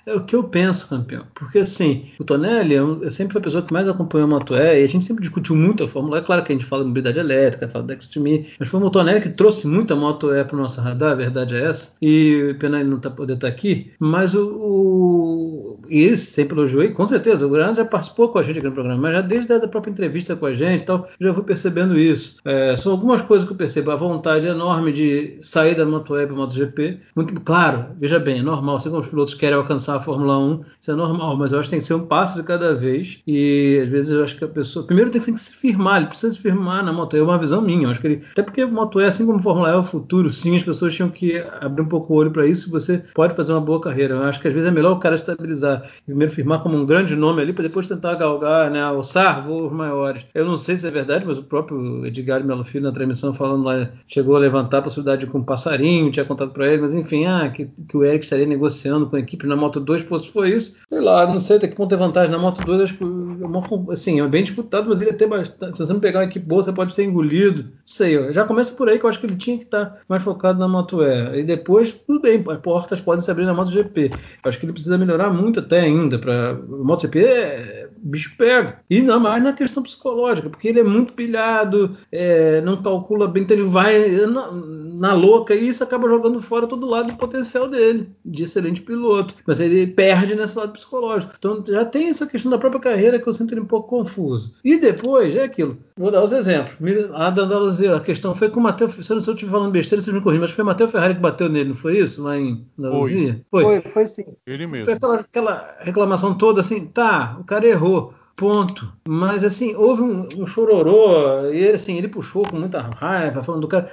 É 0.05 0.13
o 0.13 0.23
que 0.23 0.35
eu 0.35 0.43
penso, 0.43 0.89
campeão. 0.89 1.25
Porque 1.33 1.59
assim, 1.59 2.11
o 2.19 2.23
Tonelli 2.23 2.75
é, 2.75 3.09
sempre 3.09 3.33
foi 3.33 3.41
a 3.41 3.43
pessoa 3.43 3.63
que 3.63 3.73
mais 3.73 3.87
acompanhou 3.87 4.25
a 4.25 4.29
Moto-E 4.29 4.81
e 4.81 4.83
a 4.83 4.87
gente 4.87 5.05
sempre 5.05 5.21
discutiu 5.21 5.55
muito 5.55 5.83
a 5.83 5.87
Fórmula 5.87 6.17
E. 6.17 6.21
É 6.21 6.23
claro 6.23 6.43
que 6.43 6.51
a 6.51 6.55
gente 6.55 6.67
fala 6.67 6.83
de 6.83 6.89
mobilidade 6.89 7.19
elétrica, 7.19 7.67
fala 7.67 7.85
da 7.85 7.93
Extreme, 7.93 8.47
mas 8.59 8.67
foi 8.67 8.81
o 8.81 8.89
Tonelli 8.89 9.21
que 9.21 9.29
trouxe 9.29 9.67
muito 9.67 9.93
a 9.93 9.95
Moto-E 9.95 10.43
para 10.43 10.55
o 10.55 10.59
nosso 10.59 10.81
radar, 10.81 11.11
a 11.11 11.15
verdade 11.15 11.55
é 11.55 11.65
essa. 11.65 11.95
E 12.01 12.55
pena 12.59 12.79
ele 12.79 12.89
não 12.89 12.99
tá, 12.99 13.09
poder 13.09 13.33
estar 13.33 13.47
tá 13.47 13.53
aqui, 13.53 13.91
mas 13.99 14.35
o, 14.35 14.45
o... 14.45 15.79
E 15.89 16.15
sempre 16.15 16.54
e 16.63 16.89
com 16.89 17.07
certeza, 17.07 17.45
o 17.45 17.49
Granado 17.49 17.77
já 17.77 17.85
participou 17.85 18.29
com 18.29 18.39
a 18.39 18.43
gente 18.43 18.59
aqui 18.59 18.67
no 18.67 18.73
programa, 18.73 19.01
mas 19.01 19.13
já 19.13 19.21
desde 19.21 19.53
a 19.53 19.67
própria 19.67 19.91
entrevista 19.91 20.35
com 20.35 20.45
a 20.45 20.53
gente 20.53 20.83
tal, 20.83 21.07
já 21.19 21.33
fui 21.33 21.43
percebendo 21.43 21.97
isso. 21.97 22.37
É, 22.45 22.75
são 22.75 22.91
algumas 22.91 23.21
coisas 23.21 23.47
que 23.47 23.53
eu 23.53 23.57
percebo, 23.57 23.91
a 23.91 23.95
vontade 23.95 24.47
enorme 24.47 24.91
de 24.91 25.37
sair 25.39 25.75
da 25.75 25.85
MotoWeb 25.85 26.27
para 26.27 26.35
MotoGP. 26.35 26.99
Muito 27.15 27.39
claro, 27.41 27.85
veja 27.99 28.19
bem, 28.19 28.39
é 28.39 28.43
normal, 28.43 28.77
assim 28.77 28.89
como 28.89 29.01
os 29.01 29.07
pilotos 29.07 29.33
querem 29.33 29.55
alcançar 29.55 29.95
a 29.95 29.99
Fórmula 29.99 30.37
1, 30.37 30.61
isso 30.79 30.91
é 30.91 30.95
normal, 30.95 31.35
mas 31.37 31.51
eu 31.51 31.59
acho 31.59 31.67
que 31.67 31.71
tem 31.71 31.79
que 31.79 31.85
ser 31.85 31.95
um 31.95 32.05
passo 32.05 32.39
de 32.39 32.47
cada 32.47 32.73
vez, 32.73 33.21
e 33.25 33.79
às 33.83 33.89
vezes 33.89 34.11
eu 34.11 34.23
acho 34.23 34.37
que 34.37 34.43
a 34.43 34.47
pessoa, 34.47 34.85
primeiro 34.85 35.11
tem 35.11 35.21
que 35.21 35.37
se 35.37 35.51
firmar, 35.51 35.97
ele 35.97 36.07
precisa 36.07 36.33
se 36.33 36.39
firmar 36.39 36.83
na 36.83 36.93
Moto, 36.93 37.17
é 37.17 37.21
uma 37.21 37.37
visão 37.37 37.61
minha, 37.61 37.83
eu 37.83 37.89
acho 37.89 37.99
que 37.99 38.07
ele, 38.07 38.21
até 38.31 38.41
porque 38.41 38.61
é 38.61 39.05
assim 39.05 39.25
como 39.25 39.41
Fórmula 39.41 39.69
E 39.69 39.73
é 39.73 39.75
o 39.75 39.83
futuro, 39.83 40.29
sim, 40.29 40.55
as 40.55 40.63
pessoas 40.63 40.93
tinham 40.93 41.09
que 41.09 41.37
abrir 41.61 41.81
um 41.81 41.87
pouco 41.87 42.13
o 42.13 42.17
olho 42.17 42.31
para 42.31 42.45
isso, 42.45 42.69
você 42.71 43.03
pode 43.13 43.35
fazer 43.35 43.53
uma 43.53 43.61
boa 43.61 43.79
carreira. 43.79 44.15
Eu 44.15 44.23
acho 44.23 44.39
que 44.39 44.47
às 44.47 44.53
vezes 44.53 44.67
é 44.67 44.71
melhor 44.71 44.93
o 44.93 44.99
cara 44.99 45.15
estabilizar, 45.15 45.83
primeiro 46.05 46.31
firmar 46.31 46.44
como 46.61 46.77
um 46.77 46.85
grande 46.85 47.15
nome 47.15 47.41
ali, 47.41 47.53
para 47.53 47.63
depois 47.63 47.87
tentar 47.87 48.15
galgar, 48.15 48.69
né, 48.71 48.81
alçar 48.81 49.41
voos 49.41 49.71
maiores. 49.71 50.25
Eu 50.33 50.45
não 50.45 50.57
sei 50.57 50.77
se 50.77 50.87
é 50.87 50.91
verdade, 50.91 51.25
mas 51.25 51.37
o 51.37 51.43
próprio 51.43 52.05
Edgar 52.05 52.43
Melo 52.43 52.63
Filho, 52.63 52.83
na 52.83 52.91
transmissão, 52.91 53.33
falando 53.33 53.63
lá, 53.63 53.89
chegou 54.07 54.35
a 54.35 54.39
levantar 54.39 54.79
a 54.79 54.81
possibilidade 54.83 55.25
de 55.25 55.31
com 55.31 55.39
um 55.39 55.43
passarinho, 55.43 56.11
tinha 56.11 56.25
contado 56.25 56.51
para 56.51 56.67
ele, 56.67 56.81
mas 56.81 56.93
enfim, 56.93 57.25
ah, 57.25 57.49
que, 57.49 57.65
que, 57.65 57.97
o 57.97 58.03
Eric 58.03 58.23
estaria 58.23 58.45
negociando 58.45 59.07
com 59.07 59.15
a 59.15 59.19
equipe 59.19 59.47
na 59.47 59.55
Moto 59.55 59.79
2, 59.79 60.03
pô, 60.03 60.17
se 60.17 60.31
for 60.31 60.47
isso, 60.47 60.79
sei 60.87 61.01
lá, 61.01 61.25
não 61.25 61.39
sei 61.39 61.57
até 61.57 61.67
que 61.67 61.75
ponto 61.75 61.93
é 61.93 61.97
vantagem 61.97 62.31
na 62.31 62.37
Moto 62.37 62.63
2, 62.65 62.81
acho 62.81 62.97
que 62.97 63.03
é 63.41 63.93
assim, 63.93 64.21
é 64.21 64.27
bem 64.27 64.43
disputado, 64.43 64.89
mas 64.89 65.01
ele 65.01 65.11
ia 65.11 65.17
ter 65.17 65.27
bastante. 65.27 65.77
Se 65.77 65.85
você 65.85 65.93
não 65.93 65.99
pegar 65.99 66.19
uma 66.19 66.25
equipe 66.25 66.45
boa, 66.45 66.63
você 66.63 66.71
pode 66.71 66.93
ser 66.93 67.03
engolido. 67.03 67.63
Não 67.63 67.71
sei, 67.85 68.31
já 68.31 68.45
começa 68.45 68.73
por 68.73 68.89
aí 68.89 68.99
que 68.99 69.05
eu 69.05 69.09
acho 69.09 69.19
que 69.19 69.25
ele 69.25 69.35
tinha 69.35 69.57
que 69.57 69.65
estar 69.65 69.85
tá 69.85 70.01
mais 70.07 70.23
focado 70.23 70.59
na 70.59 70.67
Moto 70.67 71.01
E. 71.03 71.43
Depois, 71.43 71.91
tudo 71.91 72.21
bem, 72.21 72.43
as 72.47 72.57
portas 72.59 73.01
podem 73.01 73.23
se 73.23 73.31
abrir 73.31 73.45
na 73.45 73.53
Moto 73.53 73.71
GP. 73.71 74.11
Eu 74.11 74.49
acho 74.49 74.59
que 74.59 74.65
ele 74.65 74.73
precisa 74.73 74.97
melhorar 74.97 75.31
muito 75.31 75.59
até 75.59 75.81
ainda 75.81 76.19
para 76.19 76.53
MotoGP 76.53 77.19
é 77.19 77.89
bicho 78.05 78.35
pega. 78.37 78.79
E 78.89 79.01
não 79.01 79.19
mais 79.19 79.43
na 79.43 79.53
questão 79.53 79.81
psicológica, 79.81 80.49
porque 80.49 80.67
ele 80.67 80.79
é 80.79 80.83
muito 80.83 81.13
pilhado, 81.13 81.97
é, 82.11 82.61
não 82.61 82.81
calcula 82.81 83.27
bem, 83.27 83.43
então 83.43 83.57
ele 83.57 83.67
vai 83.67 84.09
na, 84.27 84.51
na, 84.99 85.13
louca 85.13 85.55
e 85.55 85.67
isso 85.67 85.83
acaba 85.83 86.07
jogando 86.07 86.39
fora 86.41 86.67
todo 86.67 86.87
lado 86.87 87.11
do 87.11 87.17
potencial 87.17 87.67
dele, 87.67 88.09
de 88.23 88.43
excelente 88.43 88.81
piloto. 88.81 89.35
Mas 89.45 89.59
ele 89.59 89.87
perde 89.87 90.35
nesse 90.35 90.57
lado 90.57 90.73
psicológico. 90.73 91.33
Então 91.37 91.63
já 91.67 91.85
tem 91.85 92.09
essa 92.09 92.27
questão 92.27 92.51
da 92.51 92.57
própria 92.57 92.81
carreira 92.81 93.19
que 93.19 93.27
eu 93.27 93.33
sinto 93.33 93.53
ele 93.53 93.61
um 93.61 93.65
pouco 93.65 93.89
confuso. 93.89 94.55
E 94.63 94.77
depois, 94.77 95.35
é 95.35 95.43
aquilo. 95.43 95.77
Vou 95.97 96.11
dar 96.11 96.23
os 96.23 96.31
exemplos. 96.31 96.75
A 97.13 97.29
da 97.29 97.43
Andaluzia, 97.43 97.95
a 97.95 97.99
questão 97.99 98.35
foi 98.35 98.49
com 98.49 98.59
o 98.59 98.63
Matheus. 98.63 98.93
Se 98.95 99.11
eu 99.11 99.21
não 99.21 99.35
te 99.35 99.45
falando 99.45 99.71
besteira, 99.71 100.01
vocês 100.01 100.15
me 100.15 100.21
corrigem, 100.21 100.41
mas 100.41 100.51
foi 100.51 100.63
o 100.63 100.67
Matheus 100.67 100.91
Ferrari 100.91 101.15
que 101.15 101.21
bateu 101.21 101.49
nele, 101.49 101.69
não 101.69 101.75
foi 101.75 101.99
isso? 101.99 102.23
Lá 102.23 102.37
em 102.37 102.65
Andaluzia? 102.77 103.41
Foi, 103.49 103.63
foi, 103.63 103.81
foi, 103.81 103.91
foi 103.91 104.05
sim. 104.05 104.25
Ele 104.45 104.67
mesmo. 104.67 104.85
Foi 104.85 104.93
aquela, 104.93 105.15
aquela 105.15 105.75
reclamação 105.79 106.37
toda 106.37 106.61
assim, 106.61 106.85
tá, 106.85 107.37
o 107.39 107.43
cara 107.43 107.67
errou. 107.67 108.13
Ponto. 108.35 108.91
Mas 109.07 109.43
assim, 109.43 109.75
houve 109.75 110.01
um, 110.01 110.27
um 110.37 110.45
chororô, 110.45 111.47
e 111.51 111.57
ele 111.57 111.73
assim, 111.73 111.97
ele 111.97 112.07
puxou 112.07 112.45
com 112.45 112.57
muita 112.57 112.81
raiva, 112.81 113.41
falando 113.41 113.61
do 113.61 113.67
cara. 113.67 113.89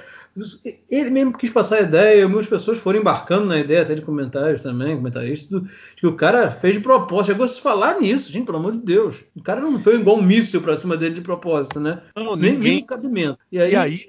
Ele 0.89 1.11
mesmo 1.11 1.37
quis 1.37 1.51
passar 1.51 1.77
a 1.77 1.81
ideia, 1.81 2.23
e 2.23 2.25
muitas 2.25 2.47
pessoas 2.47 2.79
foram 2.79 2.99
embarcando 2.99 3.45
na 3.45 3.59
ideia, 3.59 3.83
até 3.83 3.93
de 3.93 4.01
comentários 4.01 4.63
também, 4.63 4.95
comentaristas, 4.97 5.49
do, 5.49 5.69
que 5.95 6.07
o 6.07 6.15
cara 6.15 6.49
fez 6.49 6.73
de 6.73 6.79
propósito. 6.79 7.27
Chegou 7.27 7.45
a 7.45 7.47
se 7.47 7.61
falar 7.61 7.99
nisso, 7.99 8.31
gente, 8.31 8.45
pelo 8.45 8.57
amor 8.57 8.71
de 8.71 8.79
Deus. 8.79 9.23
O 9.35 9.43
cara 9.43 9.61
não 9.61 9.79
foi 9.79 9.95
igual 9.95 10.17
um 10.17 10.23
míssil 10.23 10.61
pra 10.61 10.75
cima 10.75 10.97
dele 10.97 11.13
de 11.13 11.21
propósito, 11.21 11.79
né? 11.79 12.01
Não, 12.15 12.35
nem, 12.35 12.53
ninguém... 12.53 12.73
nem 12.73 12.85
cabimento. 12.85 13.37
E 13.51 13.59
aí, 13.59 13.71
e 13.71 13.75
aí, 13.75 14.01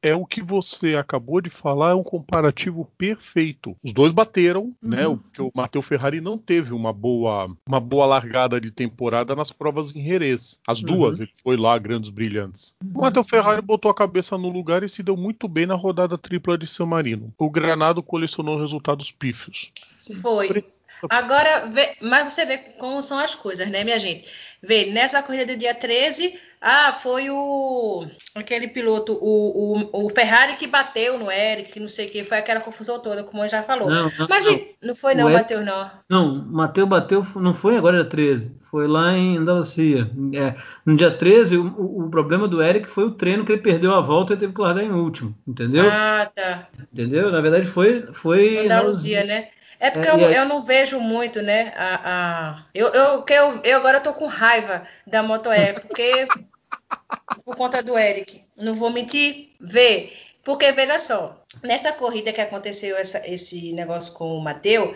é 0.00 0.14
o 0.14 0.24
que 0.24 0.40
você 0.40 0.94
acabou 0.94 1.40
de 1.40 1.50
falar, 1.50 1.90
é 1.90 1.94
um 1.94 2.04
comparativo 2.04 2.88
perfeito. 2.96 3.76
Os 3.82 3.92
dois 3.92 4.12
bateram, 4.12 4.72
né? 4.80 5.08
uhum. 5.08 5.14
né? 5.14 5.40
O, 5.40 5.46
o 5.48 5.52
Matheus 5.52 5.86
Ferrari 5.86 6.20
não 6.20 6.38
teve 6.38 6.72
uma 6.72 6.92
boa, 6.92 7.48
uma 7.66 7.80
boa 7.80 8.06
largada 8.06 8.60
de 8.60 8.70
temporada 8.70 9.34
nas 9.34 9.50
provas 9.50 9.73
em 9.94 10.04
Jerez. 10.04 10.60
As 10.66 10.80
duas, 10.80 11.18
uhum. 11.18 11.24
ele 11.24 11.32
foi 11.42 11.56
lá, 11.56 11.78
grandes 11.78 12.10
brilhantes. 12.10 12.74
O 12.94 13.00
Matheus 13.00 13.28
Ferrari 13.28 13.62
botou 13.62 13.90
a 13.90 13.94
cabeça 13.94 14.36
no 14.36 14.48
lugar 14.48 14.82
e 14.82 14.88
se 14.88 15.02
deu 15.02 15.16
muito 15.16 15.48
bem 15.48 15.66
na 15.66 15.74
rodada 15.74 16.16
tripla 16.18 16.56
de 16.56 16.66
San 16.66 16.86
Marino. 16.86 17.32
O 17.38 17.50
Granado 17.50 18.02
colecionou 18.02 18.58
resultados 18.58 19.10
pífios. 19.10 19.72
Foi. 20.20 20.64
Agora, 21.10 21.66
vê, 21.70 21.96
mas 22.00 22.32
você 22.32 22.44
vê 22.44 22.58
como 22.58 23.02
são 23.02 23.18
as 23.18 23.34
coisas, 23.34 23.68
né, 23.68 23.84
minha 23.84 23.98
gente? 23.98 24.28
Vê, 24.62 24.86
nessa 24.86 25.22
corrida 25.22 25.46
do 25.46 25.58
dia 25.58 25.74
13, 25.74 26.38
ah, 26.60 26.92
foi 26.92 27.28
o 27.28 28.06
aquele 28.34 28.68
piloto, 28.68 29.12
o, 29.20 29.76
o, 29.76 30.06
o 30.06 30.08
Ferrari 30.08 30.56
que 30.56 30.66
bateu 30.66 31.18
no 31.18 31.30
Eric, 31.30 31.78
não 31.78 31.88
sei 31.88 32.06
o 32.06 32.10
que, 32.10 32.24
foi 32.24 32.38
aquela 32.38 32.60
confusão 32.60 32.98
toda, 32.98 33.22
como 33.22 33.46
já 33.46 33.62
falou. 33.62 33.90
Não, 33.90 34.10
não, 34.18 34.26
Mas 34.28 34.46
não, 34.46 34.60
não 34.82 34.94
foi 34.94 35.14
não, 35.14 35.28
não. 35.28 35.90
Não, 36.08 36.44
Matheus 36.46 36.88
bateu, 36.88 37.26
não 37.36 37.52
foi 37.52 37.76
agora 37.76 37.98
dia 37.98 38.08
13, 38.08 38.56
foi 38.62 38.88
lá 38.88 39.12
em 39.12 39.36
Andalucia. 39.36 40.10
É, 40.34 40.54
no 40.86 40.96
dia 40.96 41.10
13, 41.10 41.58
o, 41.58 42.06
o, 42.06 42.08
problema 42.08 42.48
do 42.48 42.62
Eric 42.62 42.88
foi 42.88 43.04
o 43.04 43.10
treino 43.10 43.44
que 43.44 43.52
ele 43.52 43.60
perdeu 43.60 43.94
a 43.94 44.00
volta 44.00 44.32
e 44.32 44.36
teve 44.38 44.54
que 44.54 44.60
largar 44.62 44.82
em 44.82 44.90
último, 44.90 45.36
entendeu? 45.46 45.84
Ah, 45.86 46.30
tá. 46.34 46.68
Entendeu? 46.90 47.30
Na 47.30 47.42
verdade 47.42 47.66
foi... 47.66 48.06
foi 48.14 48.64
Andaluzia, 48.64 49.22
né? 49.24 49.48
É 49.78 49.90
porque 49.90 50.08
é, 50.08 50.10
eu, 50.10 50.26
aí... 50.26 50.34
eu, 50.34 50.44
não 50.44 50.62
vejo 50.62 51.00
muito, 51.00 51.42
né? 51.42 51.72
A, 51.76 52.00
a... 52.04 52.64
Eu, 52.74 52.88
eu, 52.88 53.24
eu, 53.28 53.60
eu 53.62 53.76
agora 53.76 54.00
tô 54.00 54.12
com 54.12 54.26
raiva 54.26 54.82
da 55.06 55.22
Moto 55.22 55.52
E, 55.52 55.74
porque 55.74 56.26
por 57.44 57.56
conta 57.56 57.82
do 57.82 57.98
Eric. 57.98 58.44
Não 58.56 58.74
vou 58.74 58.90
mentir, 58.90 59.50
vê. 59.60 60.12
Porque, 60.42 60.70
veja 60.72 60.98
só, 60.98 61.42
nessa 61.62 61.92
corrida 61.92 62.32
que 62.32 62.40
aconteceu 62.40 62.96
essa, 62.96 63.26
esse 63.26 63.72
negócio 63.72 64.12
com 64.12 64.36
o 64.36 64.42
Mateu, 64.42 64.94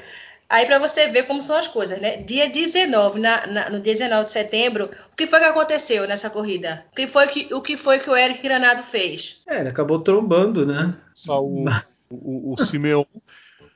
aí 0.48 0.66
para 0.66 0.78
você 0.78 1.08
ver 1.08 1.24
como 1.24 1.42
são 1.42 1.56
as 1.56 1.66
coisas, 1.66 1.98
né? 2.00 2.18
Dia 2.18 2.48
19, 2.48 3.18
na, 3.18 3.46
na, 3.46 3.70
no 3.70 3.80
dia 3.80 3.94
19 3.94 4.26
de 4.26 4.32
setembro, 4.32 4.90
o 5.10 5.16
que 5.16 5.26
foi 5.26 5.38
que 5.38 5.46
aconteceu 5.46 6.06
nessa 6.06 6.28
corrida? 6.28 6.84
O 6.92 6.96
que 6.96 7.06
foi 7.06 7.26
que 7.28 7.54
o, 7.54 7.62
que 7.62 7.76
foi 7.78 7.98
que 7.98 8.10
o 8.10 8.16
Eric 8.16 8.42
Granado 8.42 8.82
fez? 8.82 9.40
É, 9.48 9.60
ele 9.60 9.70
acabou 9.70 10.00
trombando, 10.00 10.66
né? 10.66 10.94
Só 11.14 11.42
o, 11.42 11.64
o, 12.10 12.52
o 12.52 12.62
Simeon 12.62 13.04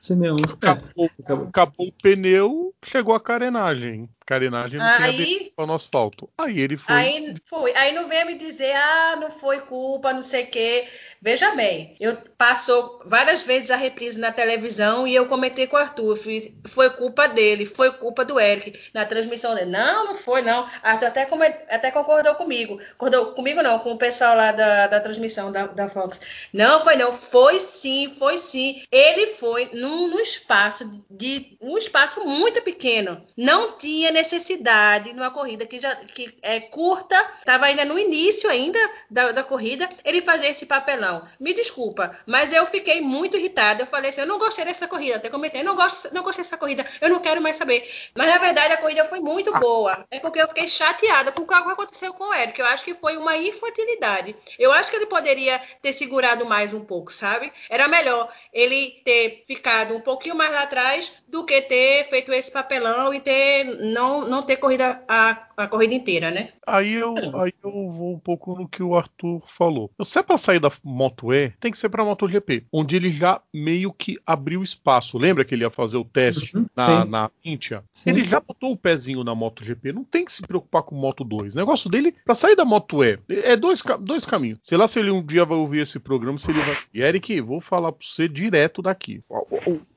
Simeão. 0.03 0.35
Acabou, 0.43 1.09
acabou. 1.17 1.47
acabou, 1.47 1.87
o 1.87 1.91
pneu, 1.93 2.75
chegou 2.83 3.15
a 3.15 3.21
carenagem. 3.21 4.09
Carenagem 4.25 4.79
não 4.79 4.85
aí, 4.85 5.17
tem 5.17 5.53
a 5.57 5.65
no 5.65 5.73
asfalto. 5.73 6.29
Aí 6.37 6.59
ele 6.59 6.77
foi. 6.77 6.95
Aí 6.95 7.35
foi. 7.45 7.73
Aí 7.75 7.93
não 7.93 8.07
venha 8.07 8.25
me 8.25 8.35
dizer, 8.35 8.73
ah, 8.75 9.17
não 9.19 9.29
foi 9.29 9.59
culpa, 9.59 10.13
não 10.13 10.23
sei 10.23 10.43
o 10.43 10.47
quê. 10.47 10.87
Veja 11.21 11.55
bem, 11.55 11.95
eu 11.99 12.17
passou 12.37 13.01
várias 13.05 13.43
vezes 13.43 13.71
a 13.71 13.77
reprise 13.77 14.19
na 14.19 14.31
televisão 14.31 15.07
e 15.07 15.15
eu 15.15 15.25
comentei 15.25 15.67
com 15.67 15.77
o 15.77 15.79
Arthur, 15.79 16.17
fiz, 16.17 16.51
foi 16.67 16.89
culpa 16.89 17.27
dele, 17.27 17.65
foi 17.65 17.91
culpa 17.91 18.25
do 18.25 18.39
Eric 18.39 18.77
na 18.93 19.05
transmissão 19.05 19.55
dele. 19.55 19.71
Não, 19.71 20.07
não 20.07 20.15
foi, 20.15 20.41
não. 20.41 20.67
Arthur 20.81 21.07
até, 21.07 21.27
até 21.69 21.91
concordou 21.91 22.35
comigo. 22.35 22.79
Concordou 22.97 23.33
comigo 23.33 23.61
não, 23.61 23.79
com 23.79 23.91
o 23.91 23.97
pessoal 23.97 24.35
lá 24.35 24.51
da, 24.51 24.87
da 24.87 24.99
transmissão 24.99 25.51
da, 25.51 25.67
da 25.67 25.89
Fox. 25.89 26.19
Não, 26.51 26.83
foi 26.83 26.95
não. 26.95 27.13
Foi 27.13 27.59
sim, 27.59 28.15
foi 28.17 28.37
sim. 28.37 28.83
Ele 28.91 29.27
foi 29.27 29.69
num, 29.73 30.09
num 30.09 30.19
espaço 30.19 31.03
de 31.09 31.57
um 31.61 31.77
espaço 31.77 32.25
muito 32.25 32.61
pequeno. 32.61 33.25
Não 33.37 33.77
tinha 33.77 34.11
necessidade 34.13 35.11
numa 35.11 35.31
corrida 35.31 35.65
que 35.65 35.79
já 35.81 35.93
que 35.95 36.33
é 36.41 36.59
curta, 36.59 37.15
estava 37.39 37.65
ainda 37.65 37.83
no 37.83 37.99
início 37.99 38.49
ainda 38.49 38.79
da, 39.09 39.31
da 39.31 39.43
corrida, 39.43 39.89
ele 40.05 40.21
fazer 40.21 40.47
esse 40.47 40.65
papelão. 40.65 41.27
Me 41.39 41.53
desculpa, 41.53 42.11
mas 42.25 42.53
eu 42.53 42.65
fiquei 42.65 43.01
muito 43.01 43.35
irritada. 43.35 43.83
Eu 43.83 43.87
falei 43.87 44.09
assim, 44.09 44.21
eu 44.21 44.27
não 44.27 44.39
gostei 44.39 44.63
dessa 44.65 44.87
corrida. 44.87 45.17
Até 45.17 45.29
comentei, 45.29 45.63
não 45.63 45.75
gosto, 45.75 46.13
não 46.13 46.23
gostei 46.23 46.43
dessa 46.43 46.57
corrida. 46.57 46.85
Eu 47.01 47.09
não 47.09 47.19
quero 47.19 47.41
mais 47.41 47.57
saber. 47.57 47.89
Mas 48.15 48.27
na 48.27 48.37
verdade 48.37 48.73
a 48.73 48.77
corrida 48.77 49.03
foi 49.05 49.19
muito 49.19 49.53
ah. 49.53 49.59
boa. 49.59 50.05
É 50.11 50.19
porque 50.19 50.41
eu 50.41 50.47
fiquei 50.47 50.67
chateada 50.67 51.31
com 51.31 51.41
o 51.41 51.47
que 51.47 51.53
aconteceu 51.53 52.13
com 52.13 52.25
o 52.25 52.33
Eric. 52.33 52.59
Eu 52.59 52.67
acho 52.67 52.85
que 52.85 52.93
foi 52.93 53.17
uma 53.17 53.35
infantilidade. 53.37 54.35
Eu 54.57 54.71
acho 54.71 54.89
que 54.89 54.95
ele 54.95 55.07
poderia 55.07 55.59
ter 55.81 55.93
segurado 55.93 56.45
mais 56.45 56.73
um 56.73 56.83
pouco, 56.85 57.11
sabe? 57.11 57.51
Era 57.69 57.87
melhor 57.87 58.31
ele 58.51 59.01
ter 59.03 59.43
ficado 59.47 59.95
um 59.95 59.99
pouquinho 59.99 60.35
mais 60.35 60.51
lá 60.51 60.63
atrás 60.63 61.11
do 61.27 61.45
que 61.45 61.61
ter 61.61 62.05
feito 62.09 62.31
esse 62.31 62.51
papelão 62.51 63.13
e 63.13 63.19
ter 63.19 63.63
não, 63.63 64.02
não 64.27 64.43
ter 64.43 64.57
corrido 64.57 64.81
a, 64.81 65.47
a 65.57 65.67
corrida 65.67 65.93
inteira, 65.93 66.31
né? 66.31 66.49
Aí 66.65 66.93
eu, 66.93 67.15
aí 67.39 67.53
eu 67.63 67.71
vou 67.71 68.13
um 68.13 68.19
pouco 68.19 68.55
no 68.55 68.67
que 68.67 68.81
o 68.81 68.95
Arthur 68.95 69.41
falou. 69.47 69.91
Se 70.03 70.19
é 70.19 70.23
pra 70.23 70.37
sair 70.37 70.59
da 70.59 70.71
Moto 70.83 71.33
E, 71.33 71.51
tem 71.59 71.71
que 71.71 71.77
ser 71.77 71.89
pra 71.89 72.05
MotoGP, 72.05 72.65
onde 72.71 72.95
ele 72.95 73.09
já 73.09 73.41
meio 73.53 73.91
que 73.91 74.17
abriu 74.25 74.63
espaço. 74.63 75.17
Lembra 75.17 75.43
que 75.43 75.53
ele 75.53 75.63
ia 75.63 75.69
fazer 75.69 75.97
o 75.97 76.05
teste 76.05 76.55
uhum, 76.55 76.65
na, 76.75 77.05
na 77.05 77.31
Índia? 77.43 77.83
Ele 78.05 78.23
já 78.23 78.39
botou 78.39 78.71
o 78.71 78.77
pezinho 78.77 79.23
na 79.23 79.35
MotoGP, 79.35 79.93
não 79.93 80.03
tem 80.03 80.25
que 80.25 80.31
se 80.31 80.41
preocupar 80.41 80.83
com 80.83 80.95
Moto 80.95 81.23
2. 81.23 81.53
O 81.53 81.57
negócio 81.57 81.89
dele, 81.89 82.15
pra 82.25 82.35
sair 82.35 82.55
da 82.55 82.65
Moto 82.65 83.03
E, 83.03 83.19
é 83.29 83.55
dois, 83.55 83.81
dois 83.99 84.25
caminhos. 84.25 84.59
Sei 84.61 84.77
lá 84.77 84.87
se 84.87 84.99
ele 84.99 85.11
um 85.11 85.23
dia 85.23 85.45
vai 85.45 85.57
ouvir 85.57 85.81
esse 85.81 85.99
programa, 85.99 86.37
se 86.37 86.51
ele 86.51 86.59
vai. 86.61 86.77
Eric, 86.93 87.39
vou 87.41 87.61
falar 87.61 87.91
pra 87.91 88.05
você 88.05 88.27
direto 88.27 88.81
daqui. 88.81 89.23